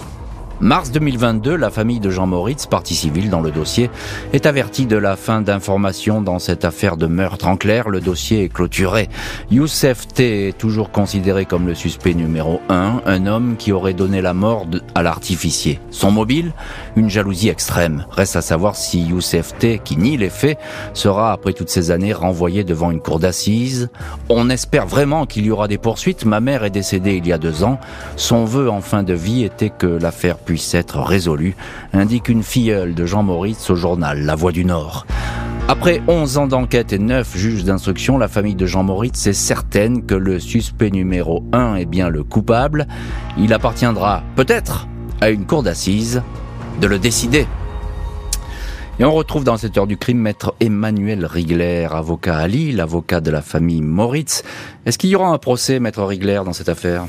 Mars 0.60 0.92
2022, 0.92 1.56
la 1.56 1.70
famille 1.70 1.98
de 1.98 2.10
Jean 2.10 2.26
Moritz, 2.26 2.66
partie 2.66 2.94
civile 2.94 3.30
dans 3.30 3.40
le 3.40 3.50
dossier, 3.50 3.90
est 4.32 4.46
avertie 4.46 4.86
de 4.86 4.96
la 4.96 5.16
fin 5.16 5.40
d'informations 5.40 6.22
dans 6.22 6.38
cette 6.38 6.64
affaire 6.64 6.96
de 6.96 7.06
meurtre. 7.06 7.48
En 7.48 7.56
clair, 7.56 7.88
le 7.88 8.00
dossier 8.00 8.44
est 8.44 8.48
clôturé. 8.48 9.08
Youssef 9.50 10.06
T 10.08 10.48
est 10.48 10.56
toujours 10.56 10.90
considéré 10.90 11.46
comme 11.46 11.66
le 11.66 11.74
suspect 11.74 12.14
numéro 12.14 12.60
1, 12.68 13.02
un 13.04 13.26
homme 13.26 13.56
qui 13.58 13.72
aurait 13.72 13.94
donné 13.94 14.20
la 14.20 14.34
mort 14.34 14.66
à 14.94 15.02
l'artificier. 15.02 15.80
Son 15.90 16.10
mobile 16.10 16.52
Une 16.96 17.10
jalousie 17.10 17.48
extrême. 17.48 18.06
Reste 18.10 18.36
à 18.36 18.42
savoir 18.42 18.76
si 18.76 19.02
Youssef 19.02 19.56
T, 19.58 19.80
qui 19.82 19.96
nie 19.96 20.16
les 20.16 20.30
faits, 20.30 20.58
sera, 20.94 21.32
après 21.32 21.52
toutes 21.54 21.70
ces 21.70 21.90
années, 21.90 22.12
renvoyé 22.12 22.62
devant 22.62 22.90
une 22.90 23.00
cour 23.00 23.18
d'assises. 23.18 23.90
On 24.28 24.48
espère 24.48 24.86
vraiment 24.86 25.26
qu'il 25.26 25.44
y 25.44 25.50
aura 25.50 25.68
des 25.68 25.78
poursuites. 25.78 26.24
Ma 26.24 26.40
mère 26.40 26.64
est 26.64 26.70
décédée 26.70 27.16
il 27.16 27.26
y 27.26 27.32
a 27.32 27.38
deux 27.38 27.64
ans. 27.64 27.80
Son 28.16 28.44
vœu 28.44 28.70
en 28.70 28.80
fin 28.80 29.02
de 29.02 29.14
vie 29.14 29.42
était 29.42 29.70
que 29.70 29.86
l'affaire 29.86 30.38
puisse 30.52 30.74
être 30.74 31.00
résolu, 31.00 31.56
indique 31.94 32.28
une 32.28 32.42
filleule 32.42 32.94
de 32.94 33.06
Jean 33.06 33.22
Moritz 33.22 33.70
au 33.70 33.74
journal 33.74 34.20
La 34.20 34.34
Voix 34.34 34.52
du 34.52 34.66
Nord. 34.66 35.06
Après 35.66 36.02
11 36.08 36.36
ans 36.36 36.46
d'enquête 36.46 36.92
et 36.92 36.98
9 36.98 37.38
juges 37.38 37.64
d'instruction, 37.64 38.18
la 38.18 38.28
famille 38.28 38.54
de 38.54 38.66
Jean 38.66 38.82
Moritz 38.82 39.26
est 39.26 39.32
certaine 39.32 40.04
que 40.04 40.14
le 40.14 40.38
suspect 40.38 40.90
numéro 40.90 41.42
1 41.54 41.76
est 41.76 41.86
bien 41.86 42.10
le 42.10 42.22
coupable. 42.22 42.86
Il 43.38 43.54
appartiendra 43.54 44.22
peut-être 44.36 44.88
à 45.22 45.30
une 45.30 45.46
cour 45.46 45.62
d'assises 45.62 46.22
de 46.82 46.86
le 46.86 46.98
décider. 46.98 47.46
Et 48.98 49.06
on 49.06 49.14
retrouve 49.14 49.44
dans 49.44 49.56
cette 49.56 49.78
heure 49.78 49.86
du 49.86 49.96
crime 49.96 50.18
maître 50.18 50.54
Emmanuel 50.60 51.24
Rigler, 51.24 51.88
avocat 51.90 52.36
à 52.36 52.46
Lille, 52.46 52.82
avocat 52.82 53.22
de 53.22 53.30
la 53.30 53.40
famille 53.40 53.80
Moritz. 53.80 54.42
Est-ce 54.84 54.98
qu'il 54.98 55.08
y 55.08 55.16
aura 55.16 55.28
un 55.28 55.38
procès, 55.38 55.80
maître 55.80 56.02
Rigler, 56.02 56.42
dans 56.44 56.52
cette 56.52 56.68
affaire? 56.68 57.06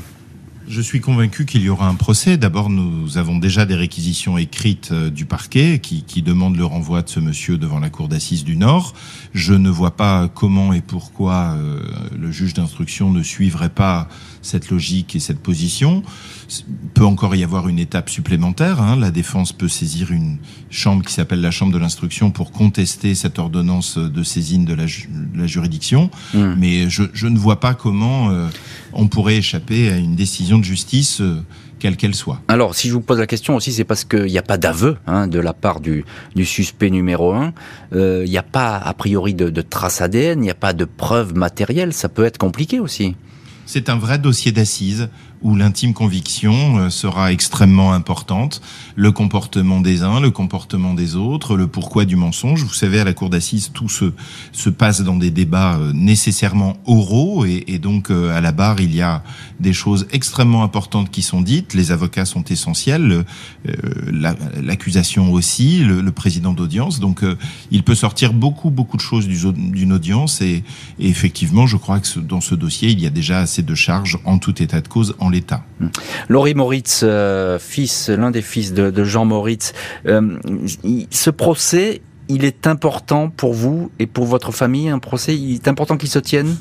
Je 0.66 0.80
suis 0.80 1.00
convaincu 1.00 1.44
qu'il 1.44 1.62
y 1.62 1.68
aura 1.68 1.88
un 1.88 1.94
procès. 1.94 2.36
D'abord, 2.36 2.70
nous 2.70 3.18
avons 3.18 3.38
déjà 3.38 3.66
des 3.66 3.74
réquisitions 3.74 4.38
écrites 4.38 4.90
euh, 4.92 5.10
du 5.10 5.26
parquet 5.26 5.78
qui, 5.78 6.02
qui 6.02 6.22
demandent 6.22 6.56
le 6.56 6.64
renvoi 6.64 7.02
de 7.02 7.08
ce 7.08 7.20
monsieur 7.20 7.58
devant 7.58 7.80
la 7.80 7.90
cour 7.90 8.08
d'assises 8.08 8.44
du 8.44 8.56
Nord. 8.56 8.94
Je 9.34 9.54
ne 9.54 9.68
vois 9.68 9.96
pas 9.96 10.28
comment 10.28 10.72
et 10.72 10.80
pourquoi 10.80 11.56
euh, 11.56 11.80
le 12.18 12.30
juge 12.30 12.54
d'instruction 12.54 13.10
ne 13.10 13.22
suivrait 13.22 13.68
pas 13.68 14.08
cette 14.42 14.70
logique 14.70 15.16
et 15.16 15.20
cette 15.20 15.40
position. 15.40 16.02
Il 16.50 16.90
peut 16.92 17.04
encore 17.04 17.34
y 17.34 17.42
avoir 17.42 17.68
une 17.68 17.78
étape 17.78 18.10
supplémentaire. 18.10 18.80
Hein. 18.80 18.96
La 18.96 19.10
défense 19.10 19.52
peut 19.52 19.68
saisir 19.68 20.12
une 20.12 20.38
chambre 20.70 21.04
qui 21.04 21.12
s'appelle 21.12 21.40
la 21.40 21.50
chambre 21.50 21.72
de 21.72 21.78
l'instruction 21.78 22.30
pour 22.30 22.52
contester 22.52 23.14
cette 23.14 23.38
ordonnance 23.38 23.98
de 23.98 24.22
saisine 24.22 24.64
de 24.64 24.74
la, 24.74 24.86
ju 24.86 25.08
de 25.10 25.38
la 25.38 25.46
juridiction. 25.46 26.10
Mmh. 26.34 26.54
Mais 26.58 26.90
je, 26.90 27.04
je, 27.12 27.26
ne 27.26 27.38
vois 27.38 27.60
pas 27.60 27.74
comment 27.74 28.30
euh, 28.30 28.48
on 28.94 29.08
pourrait 29.08 29.36
échapper 29.36 29.90
à 29.90 29.96
une 29.96 30.14
décision 30.14 30.58
de 30.58 30.64
justice. 30.64 31.20
Euh, 31.20 31.42
quelle 31.80 31.98
qu'elle 31.98 32.14
soit. 32.14 32.40
Alors, 32.48 32.74
si 32.74 32.88
je 32.88 32.94
vous 32.94 33.02
pose 33.02 33.18
la 33.18 33.26
question 33.26 33.56
aussi, 33.56 33.70
c'est 33.70 33.84
parce 33.84 34.04
qu'il 34.04 34.24
n'y 34.24 34.38
a 34.38 34.42
pas 34.42 34.56
d'aveu 34.56 34.96
hein, 35.06 35.26
de 35.26 35.38
la 35.38 35.52
part 35.52 35.80
du, 35.80 36.06
du 36.34 36.46
suspect 36.46 36.88
numéro 36.88 37.34
un. 37.34 37.52
Euh, 37.92 38.22
il 38.24 38.30
n'y 38.30 38.38
a 38.38 38.42
pas, 38.42 38.78
a 38.78 38.94
priori, 38.94 39.34
de, 39.34 39.50
de 39.50 39.60
traces 39.60 40.00
ADN, 40.00 40.38
il 40.38 40.44
n'y 40.44 40.50
a 40.50 40.54
pas 40.54 40.72
de 40.72 40.86
preuves 40.86 41.34
matérielles. 41.34 41.92
Ça 41.92 42.08
peut 42.08 42.24
être 42.24 42.38
compliqué 42.38 42.80
aussi. 42.80 43.16
C'est 43.66 43.90
un 43.90 43.96
vrai 43.96 44.18
dossier 44.18 44.50
d'assises 44.50 45.10
où 45.44 45.54
l'intime 45.54 45.92
conviction 45.92 46.78
euh, 46.78 46.90
sera 46.90 47.30
extrêmement 47.30 47.92
importante, 47.92 48.62
le 48.96 49.12
comportement 49.12 49.80
des 49.82 50.02
uns, 50.02 50.18
le 50.18 50.30
comportement 50.30 50.94
des 50.94 51.16
autres, 51.16 51.56
le 51.56 51.66
pourquoi 51.66 52.06
du 52.06 52.16
mensonge. 52.16 52.64
Vous 52.64 52.72
savez, 52.72 52.98
à 52.98 53.04
la 53.04 53.12
cour 53.12 53.28
d'assises, 53.28 53.70
tout 53.72 53.90
se, 53.90 54.12
se 54.52 54.70
passe 54.70 55.02
dans 55.02 55.16
des 55.16 55.30
débats 55.30 55.76
euh, 55.76 55.92
nécessairement 55.92 56.78
oraux, 56.86 57.44
et, 57.44 57.64
et 57.68 57.78
donc 57.78 58.10
euh, 58.10 58.34
à 58.34 58.40
la 58.40 58.52
barre, 58.52 58.80
il 58.80 58.94
y 58.94 59.02
a 59.02 59.22
des 59.60 59.74
choses 59.74 60.06
extrêmement 60.12 60.64
importantes 60.64 61.10
qui 61.10 61.22
sont 61.22 61.42
dites, 61.42 61.74
les 61.74 61.92
avocats 61.92 62.24
sont 62.24 62.44
essentiels, 62.44 63.24
l'accusation 64.62 65.30
aussi, 65.30 65.80
le, 65.80 66.00
le 66.00 66.12
président 66.12 66.52
d'audience, 66.52 67.00
donc 67.00 67.22
il 67.70 67.82
peut 67.82 67.94
sortir 67.94 68.32
beaucoup, 68.32 68.70
beaucoup 68.70 68.96
de 68.96 69.02
choses 69.02 69.28
d'une 69.28 69.92
audience, 69.92 70.40
et, 70.40 70.64
et, 70.98 71.08
effectivement, 71.08 71.66
je 71.66 71.76
crois 71.76 72.00
que 72.00 72.18
dans 72.20 72.40
ce 72.40 72.54
dossier, 72.54 72.90
il 72.90 73.00
y 73.00 73.06
a 73.06 73.10
déjà 73.10 73.40
assez 73.40 73.62
de 73.62 73.74
charges 73.74 74.18
en 74.24 74.38
tout 74.38 74.62
état 74.62 74.80
de 74.80 74.88
cause 74.88 75.14
l'État. 75.34 75.62
Laurie 76.28 76.54
Moritz, 76.54 77.00
euh, 77.02 77.58
fils, 77.58 78.08
l'un 78.08 78.30
des 78.30 78.42
fils 78.42 78.72
de, 78.72 78.90
de 78.90 79.04
Jean 79.04 79.24
Moritz, 79.24 79.72
euh, 80.06 80.38
ce 81.10 81.30
procès, 81.30 82.00
il 82.28 82.44
est 82.44 82.66
important 82.66 83.28
pour 83.28 83.52
vous 83.52 83.90
et 83.98 84.06
pour 84.06 84.26
votre 84.26 84.52
famille, 84.52 84.88
un 84.88 84.98
procès, 84.98 85.36
il 85.36 85.54
est 85.54 85.68
important 85.68 85.96
qu'il 85.96 86.08
se 86.08 86.18
tienne? 86.20 86.56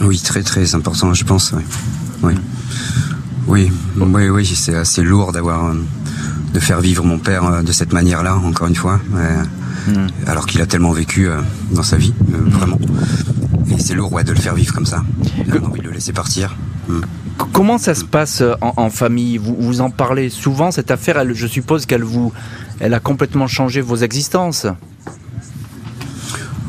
Oui, 0.00 0.18
très 0.18 0.42
très 0.42 0.74
important, 0.74 1.12
je 1.12 1.24
pense. 1.24 1.52
Oui, 1.52 1.62
oui, 2.22 2.34
oui, 3.46 3.72
oui, 3.96 4.28
oui 4.28 4.46
c'est 4.46 4.74
assez 4.74 5.02
lourd 5.02 5.32
d'avoir 5.32 5.74
de 6.54 6.60
faire 6.60 6.80
vivre 6.80 7.04
mon 7.04 7.18
père 7.18 7.62
de 7.62 7.72
cette 7.72 7.92
manière-là, 7.92 8.36
encore 8.36 8.68
une 8.68 8.76
fois. 8.76 9.00
Mais 9.10 9.36
Hmm. 9.86 10.06
Alors 10.26 10.46
qu'il 10.46 10.60
a 10.62 10.66
tellement 10.66 10.92
vécu 10.92 11.28
dans 11.70 11.82
sa 11.82 11.96
vie, 11.96 12.14
vraiment. 12.28 12.78
Et 13.70 13.78
c'est 13.78 13.94
lourd 13.94 14.12
ouais, 14.12 14.24
de 14.24 14.32
le 14.32 14.38
faire 14.38 14.54
vivre 14.54 14.72
comme 14.72 14.86
ça. 14.86 15.02
On 15.48 15.52
a 15.52 15.68
envie 15.68 15.80
de 15.80 15.86
le 15.86 15.92
laisser 15.92 16.12
partir. 16.12 16.56
Hmm. 16.88 17.00
Comment 17.52 17.78
ça 17.78 17.94
se 17.94 18.04
passe 18.04 18.42
en, 18.60 18.90
famille? 18.90 19.38
Vous, 19.38 19.56
vous 19.58 19.80
en 19.80 19.90
parlez 19.90 20.30
souvent 20.30 20.70
cette 20.70 20.90
affaire 20.90 21.18
elle, 21.18 21.34
Je 21.34 21.46
suppose 21.46 21.84
qu'elle 21.84 22.04
vous, 22.04 22.32
elle 22.80 22.94
a 22.94 23.00
complètement 23.00 23.46
changé 23.46 23.80
vos 23.80 23.96
existences. 23.96 24.66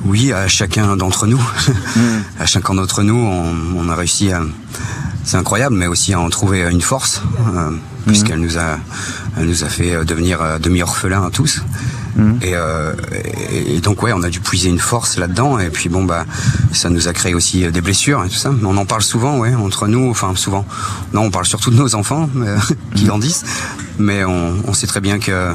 Oui, 0.06 0.34
à 0.34 0.48
chacun 0.48 0.98
d'entre 0.98 1.26
nous, 1.26 1.42
hmm. 1.96 2.22
à 2.40 2.46
chacun 2.46 2.76
d'entre 2.76 3.02
nous, 3.02 3.16
on, 3.16 3.90
a 3.90 3.96
réussi 3.96 4.32
à, 4.32 4.42
c'est 5.26 5.38
incroyable, 5.38 5.76
mais 5.76 5.88
aussi 5.88 6.14
à 6.14 6.20
en 6.20 6.30
trouver 6.30 6.62
une 6.70 6.82
force, 6.82 7.22
euh, 7.56 7.72
puisqu'elle 8.06 8.40
nous 8.40 8.58
a, 8.58 8.78
elle 9.38 9.48
nous 9.48 9.64
a 9.64 9.68
fait 9.68 10.06
devenir 10.06 10.42
euh, 10.42 10.60
demi-orphelins 10.60 11.26
à 11.26 11.32
tous. 11.32 11.64
Euh, 12.18 12.94
et, 13.52 13.82
donc 13.82 14.02
ouais, 14.02 14.14
on 14.14 14.24
a 14.24 14.30
dû 14.30 14.40
puiser 14.40 14.70
une 14.70 14.80
force 14.80 15.18
là-dedans, 15.18 15.60
et 15.60 15.70
puis 15.70 15.90
bon 15.90 16.06
bah, 16.06 16.26
ça 16.72 16.90
nous 16.90 17.10
a 17.10 17.14
créé 17.14 17.34
aussi 17.34 17.70
des 17.70 17.82
blessures 17.82 18.24
et 18.24 18.30
tout 18.30 18.36
ça. 18.36 18.52
On 18.64 18.78
en 18.78 18.86
parle 18.86 19.02
souvent, 19.02 19.40
ouais, 19.40 19.54
entre 19.54 19.88
nous, 19.88 20.10
enfin 20.10 20.34
souvent. 20.36 20.66
Non, 21.14 21.24
on 21.24 21.32
parle 21.32 21.46
surtout 21.46 21.72
de 21.72 21.76
nos 21.76 21.96
enfants 21.96 22.30
qui 22.96 23.06
grandissent, 23.06 23.44
mais 24.00 24.24
on, 24.24 24.54
on 24.66 24.74
sait 24.74 24.88
très 24.88 25.02
bien 25.02 25.20
que 25.20 25.54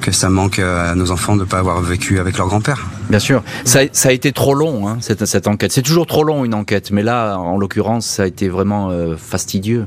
que 0.00 0.12
ça 0.12 0.30
manque 0.30 0.58
à 0.58 0.94
nos 0.94 1.10
enfants 1.10 1.34
de 1.34 1.40
ne 1.40 1.44
pas 1.44 1.58
avoir 1.58 1.80
vécu 1.80 2.20
avec 2.20 2.38
leur 2.38 2.46
grand-père. 2.46 2.86
Bien 3.08 3.18
sûr. 3.18 3.42
Ça, 3.64 3.80
a 3.80 4.12
été 4.12 4.32
trop 4.32 4.54
long, 4.54 4.88
hein, 4.88 4.98
cette, 5.00 5.24
cette, 5.26 5.46
enquête. 5.46 5.72
C'est 5.72 5.82
toujours 5.82 6.06
trop 6.06 6.24
long, 6.24 6.44
une 6.44 6.54
enquête. 6.54 6.90
Mais 6.90 7.02
là, 7.02 7.38
en 7.38 7.56
l'occurrence, 7.56 8.06
ça 8.06 8.24
a 8.24 8.26
été 8.26 8.48
vraiment 8.48 8.90
euh, 8.90 9.16
fastidieux. 9.16 9.86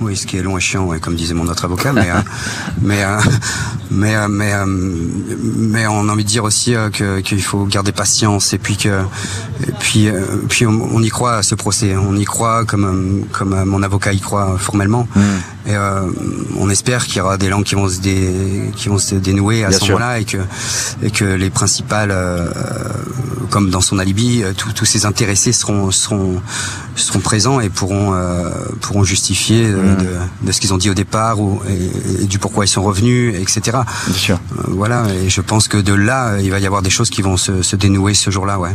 Oui, 0.00 0.16
ce 0.16 0.26
qui 0.26 0.38
est 0.38 0.42
long 0.42 0.56
et 0.56 0.60
chiant, 0.60 0.88
comme 0.98 1.14
disait 1.14 1.34
mon 1.34 1.46
autre 1.46 1.66
avocat, 1.66 1.92
mais 1.92 2.10
euh, 2.10 2.14
mais, 2.80 3.04
euh, 3.04 3.18
mais 3.90 4.14
euh, 4.14 4.28
mais 4.28 4.54
mais 5.36 5.86
on 5.86 6.08
a 6.08 6.12
envie 6.12 6.24
de 6.24 6.28
dire 6.28 6.44
aussi 6.44 6.74
qu'il 6.94 7.42
faut 7.42 7.66
garder 7.66 7.92
patience 7.92 8.54
et 8.54 8.58
puis 8.58 8.78
que 8.78 9.02
et 9.68 9.72
puis 9.78 10.08
puis 10.48 10.66
on, 10.66 11.02
y 11.02 11.08
croit 11.10 11.36
à 11.36 11.42
ce 11.42 11.54
procès, 11.54 11.96
on 11.96 12.16
y 12.16 12.24
croit 12.24 12.64
comme 12.64 13.26
comme 13.30 13.64
mon 13.64 13.82
avocat 13.82 14.14
y 14.14 14.20
croit 14.20 14.56
formellement. 14.58 15.06
Mm. 15.14 15.20
Et 15.66 15.74
on 16.58 16.70
espère 16.70 17.06
qu'il 17.06 17.18
y 17.18 17.20
aura 17.20 17.36
des 17.36 17.48
langues 17.48 17.64
qui 17.64 17.74
vont 17.74 17.88
se 17.88 18.00
qui 18.72 18.88
vont 18.88 18.98
se 18.98 19.14
dénouer 19.14 19.64
à 19.64 19.72
ce 19.72 19.84
moment-là 19.86 20.18
et 20.18 20.24
que 20.24 20.38
et 21.02 21.10
que 21.10 21.24
les 21.24 21.50
principales 21.50 22.14
comme 23.50 23.70
dans 23.70 23.80
son 23.80 23.98
alibi, 23.98 24.42
tous 24.56 24.84
ces 24.84 25.06
intéressés 25.06 25.52
seront 25.52 25.90
seront 25.90 26.40
seront 26.96 27.20
présents 27.20 27.60
et 27.60 27.68
pourront 27.68 28.14
pourront 28.80 29.04
justifier 29.04 29.70
de, 29.70 30.52
ce 30.52 30.60
qu'ils 30.60 30.72
ont 30.72 30.78
dit 30.78 30.90
au 30.90 30.94
départ 30.94 31.40
ou, 31.40 31.60
et, 31.68 32.26
du 32.26 32.38
pourquoi 32.38 32.64
ils 32.64 32.68
sont 32.68 32.82
revenus, 32.82 33.34
etc. 33.34 33.78
Bien 34.06 34.16
sûr. 34.16 34.40
Euh, 34.58 34.62
voilà, 34.68 35.04
et 35.24 35.28
je 35.28 35.40
pense 35.40 35.68
que 35.68 35.76
de 35.76 35.92
là, 35.92 36.38
il 36.40 36.50
va 36.50 36.58
y 36.58 36.66
avoir 36.66 36.82
des 36.82 36.90
choses 36.90 37.10
qui 37.10 37.22
vont 37.22 37.36
se, 37.36 37.76
dénouer 37.76 38.14
ce 38.14 38.30
jour-là, 38.30 38.58
ouais. 38.58 38.70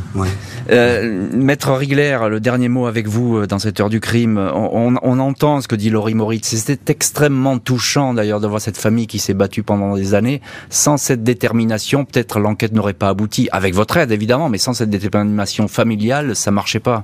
Euh, 0.71 1.27
Maître 1.33 1.71
Rigler, 1.73 2.17
le 2.29 2.39
dernier 2.39 2.69
mot 2.69 2.87
avec 2.87 3.07
vous 3.07 3.37
euh, 3.37 3.47
dans 3.47 3.59
cette 3.59 3.79
heure 3.79 3.89
du 3.89 3.99
crime. 3.99 4.37
On, 4.37 4.95
entend 5.19 5.61
ce 5.61 5.67
que 5.67 5.75
dit 5.75 5.89
Laurie 5.89 6.13
Moritz. 6.13 6.47
C'était 6.47 6.74
extrêmement 6.87 7.57
touchant 7.57 8.13
d'ailleurs 8.13 8.39
de 8.39 8.47
voir 8.47 8.61
cette 8.61 8.77
famille 8.77 9.07
qui 9.07 9.19
s'est 9.19 9.33
battue 9.33 9.63
pendant 9.63 9.95
des 9.95 10.13
années. 10.13 10.41
Sans 10.69 10.97
cette 10.97 11.23
détermination, 11.23 12.05
peut-être 12.05 12.39
l'enquête 12.39 12.73
n'aurait 12.73 12.93
pas 12.93 13.09
abouti, 13.09 13.49
avec 13.51 13.73
votre 13.73 13.97
aide 13.97 14.11
évidemment, 14.11 14.49
mais 14.49 14.57
sans 14.57 14.73
cette 14.73 14.89
détermination 14.89 15.67
familiale, 15.67 16.35
ça 16.35 16.51
marchait 16.51 16.79
pas. 16.79 17.03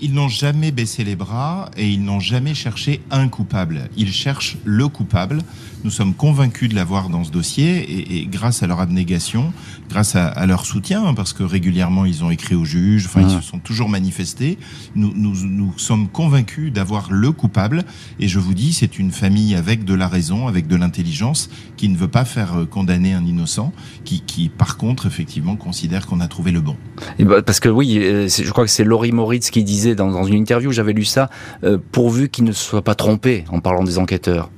Ils 0.00 0.12
n'ont 0.12 0.28
jamais 0.28 0.72
baissé 0.72 1.04
les 1.04 1.16
bras 1.16 1.70
et 1.76 1.88
ils 1.88 2.02
n'ont 2.02 2.20
jamais 2.20 2.54
cherché 2.54 3.00
un 3.10 3.28
coupable. 3.28 3.88
Ils 3.96 4.12
cherchent 4.12 4.58
le 4.64 4.88
coupable. 4.88 5.38
Nous 5.84 5.90
sommes 5.90 6.14
convaincus 6.14 6.68
de 6.68 6.74
l'avoir 6.74 7.08
dans 7.08 7.24
ce 7.24 7.30
dossier 7.30 8.18
et, 8.18 8.26
grâce 8.26 8.62
à 8.62 8.66
leur 8.66 8.80
abnégation, 8.80 9.52
grâce 9.88 10.16
à, 10.16 10.44
leur 10.46 10.66
soutien, 10.66 11.04
hein, 11.04 11.14
parce 11.14 11.32
que 11.32 11.44
régulièrement 11.44 12.04
ils 12.04 12.24
ont 12.24 12.30
écrit 12.30 12.54
au 12.54 12.64
juge, 12.64 13.06
enfin 13.06 13.22
ils 13.22 13.30
se 13.30 13.40
sont 13.40 13.58
toujours 13.58 13.88
manifestés, 13.88 14.58
nous, 14.96 15.12
nous, 15.14 15.34
nous 15.44 15.72
sommes 15.78 16.08
convaincus 16.08 16.72
d'avoir 16.72 17.10
le 17.12 17.30
coupable. 17.32 17.84
Et 18.18 18.28
je 18.28 18.38
vous 18.38 18.54
dis, 18.54 18.72
c'est 18.72 18.98
une 18.98 19.12
famille 19.12 19.54
avec 19.54 19.84
de 19.84 19.94
la 19.94 20.08
raison, 20.08 20.48
avec 20.48 20.66
de 20.66 20.76
l'intelligence, 20.76 21.48
qui 21.76 21.88
ne 21.88 21.96
veut 21.96 22.08
pas 22.08 22.24
faire 22.24 22.58
euh, 22.58 22.64
condamner 22.66 23.12
un 23.12 23.24
innocent, 23.24 23.72
qui, 24.04 24.22
qui 24.22 24.48
par 24.48 24.76
contre 24.76 25.06
effectivement 25.06 25.56
considère 25.56 26.06
qu'on 26.06 26.20
a 26.20 26.26
trouvé 26.26 26.50
le 26.50 26.60
bon. 26.60 26.76
Et 27.18 27.24
bah, 27.24 27.42
parce 27.42 27.60
que 27.60 27.68
oui, 27.68 27.98
euh, 27.98 28.28
je 28.28 28.50
crois 28.50 28.64
que 28.64 28.70
c'est 28.70 28.84
Laurie 28.84 29.12
Moritz 29.12 29.50
qui 29.50 29.62
disait 29.62 29.85
dans, 29.94 30.10
dans 30.10 30.24
une 30.24 30.34
interview, 30.34 30.72
j'avais 30.72 30.92
lu 30.92 31.04
ça, 31.04 31.30
euh, 31.64 31.78
pourvu 31.92 32.28
qu'il 32.28 32.44
ne 32.44 32.52
se 32.52 32.62
soit 32.62 32.82
pas 32.82 32.94
trompé 32.94 33.44
en 33.50 33.60
parlant 33.60 33.84
des 33.84 33.98
enquêteurs 33.98 34.50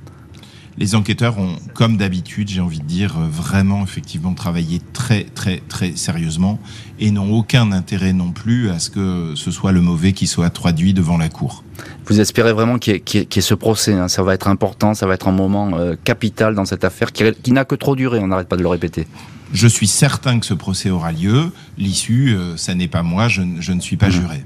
les 0.79 0.95
enquêteurs 0.95 1.37
ont, 1.37 1.57
comme 1.73 1.97
d'habitude, 1.97 2.47
j'ai 2.47 2.61
envie 2.61 2.79
de 2.79 2.85
dire, 2.85 3.17
euh, 3.19 3.27
vraiment 3.29 3.83
effectivement 3.83 4.33
travaillé 4.33 4.79
très 4.93 5.25
très 5.25 5.61
très 5.67 5.95
sérieusement 5.97 6.57
et 6.99 7.11
n'ont 7.11 7.33
aucun 7.33 7.73
intérêt 7.73 8.13
non 8.13 8.31
plus 8.31 8.69
à 8.69 8.79
ce 8.79 8.89
que 8.89 9.33
ce 9.35 9.51
soit 9.51 9.73
le 9.73 9.81
mauvais 9.81 10.13
qui 10.13 10.25
soit 10.25 10.49
traduit 10.49 10.93
devant 10.93 11.17
la 11.17 11.27
cour. 11.27 11.65
Vous 12.05 12.21
espérez 12.21 12.53
vraiment 12.53 12.79
qu'il 12.79 12.95
y, 12.95 13.17
ait 13.17 13.41
ce 13.41 13.53
procès, 13.53 13.93
hein. 13.93 14.07
ça 14.07 14.23
va 14.23 14.33
être 14.33 14.47
important, 14.47 14.93
ça 14.93 15.05
va 15.05 15.13
être 15.13 15.27
un 15.27 15.33
moment 15.33 15.77
euh, 15.77 15.95
capital 16.01 16.55
dans 16.55 16.65
cette 16.65 16.85
affaire 16.85 17.11
qui, 17.11 17.51
n'a 17.51 17.65
que 17.65 17.75
trop 17.75 17.95
duré, 17.95 18.19
on 18.19 18.27
n'arrête 18.27 18.47
pas 18.47 18.57
de 18.57 18.63
le 18.63 18.69
répéter. 18.69 19.05
Je 19.51 19.67
suis 19.67 19.87
certain 19.87 20.39
que 20.39 20.45
ce 20.45 20.53
procès 20.53 20.89
aura 20.89 21.11
lieu. 21.11 21.51
L'issue, 21.77 22.35
euh, 22.35 22.55
ça 22.55 22.73
n'est 22.73 22.87
pas 22.87 23.03
moi, 23.03 23.27
je, 23.27 23.41
ne 23.41 23.79
suis 23.81 23.97
pas 23.97 24.07
mmh. 24.07 24.11
juré. 24.11 24.45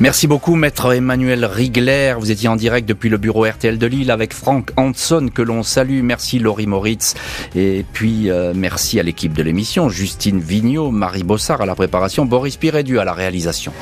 Merci 0.00 0.26
beaucoup, 0.28 0.54
maître 0.54 0.94
Emmanuel 0.94 1.44
Rigler. 1.44 2.14
Vous 2.18 2.30
étiez 2.30 2.48
en 2.48 2.56
direct 2.56 2.88
depuis 2.88 3.08
le 3.08 3.16
bureau 3.16 3.44
RTL 3.44 3.78
de 3.78 3.86
Lille 3.86 4.10
avec 4.10 4.32
Franck 4.32 4.70
Hanson, 4.76 5.28
que 5.32 5.42
l'on 5.42 5.62
salue. 5.62 6.02
Merci, 6.02 6.38
Laurie 6.38 6.66
Moritz. 6.66 7.14
Et 7.56 7.84
puis, 7.92 8.30
euh, 8.30 8.52
merci 8.54 9.00
à 9.00 9.02
l'équipe 9.02 9.32
de 9.32 9.42
l'émission, 9.42 9.88
Justine 9.88 10.40
Vignot, 10.40 10.90
Marie 10.90 11.24
Bossard 11.24 11.62
à 11.62 11.66
la 11.66 11.74
préparation, 11.74 12.26
Boris 12.26 12.56
Pirédu 12.56 12.98
à 12.98 13.04
la 13.04 13.12
réalisation. 13.12 13.72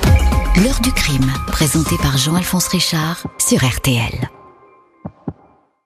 L'heure 0.65 0.81
du 0.81 0.93
crime, 0.93 1.31
présenté 1.49 1.97
par 1.99 2.17
Jean-Alphonse 2.17 2.69
Richard 2.69 3.27
sur 3.39 3.63
RTL. 3.63 4.36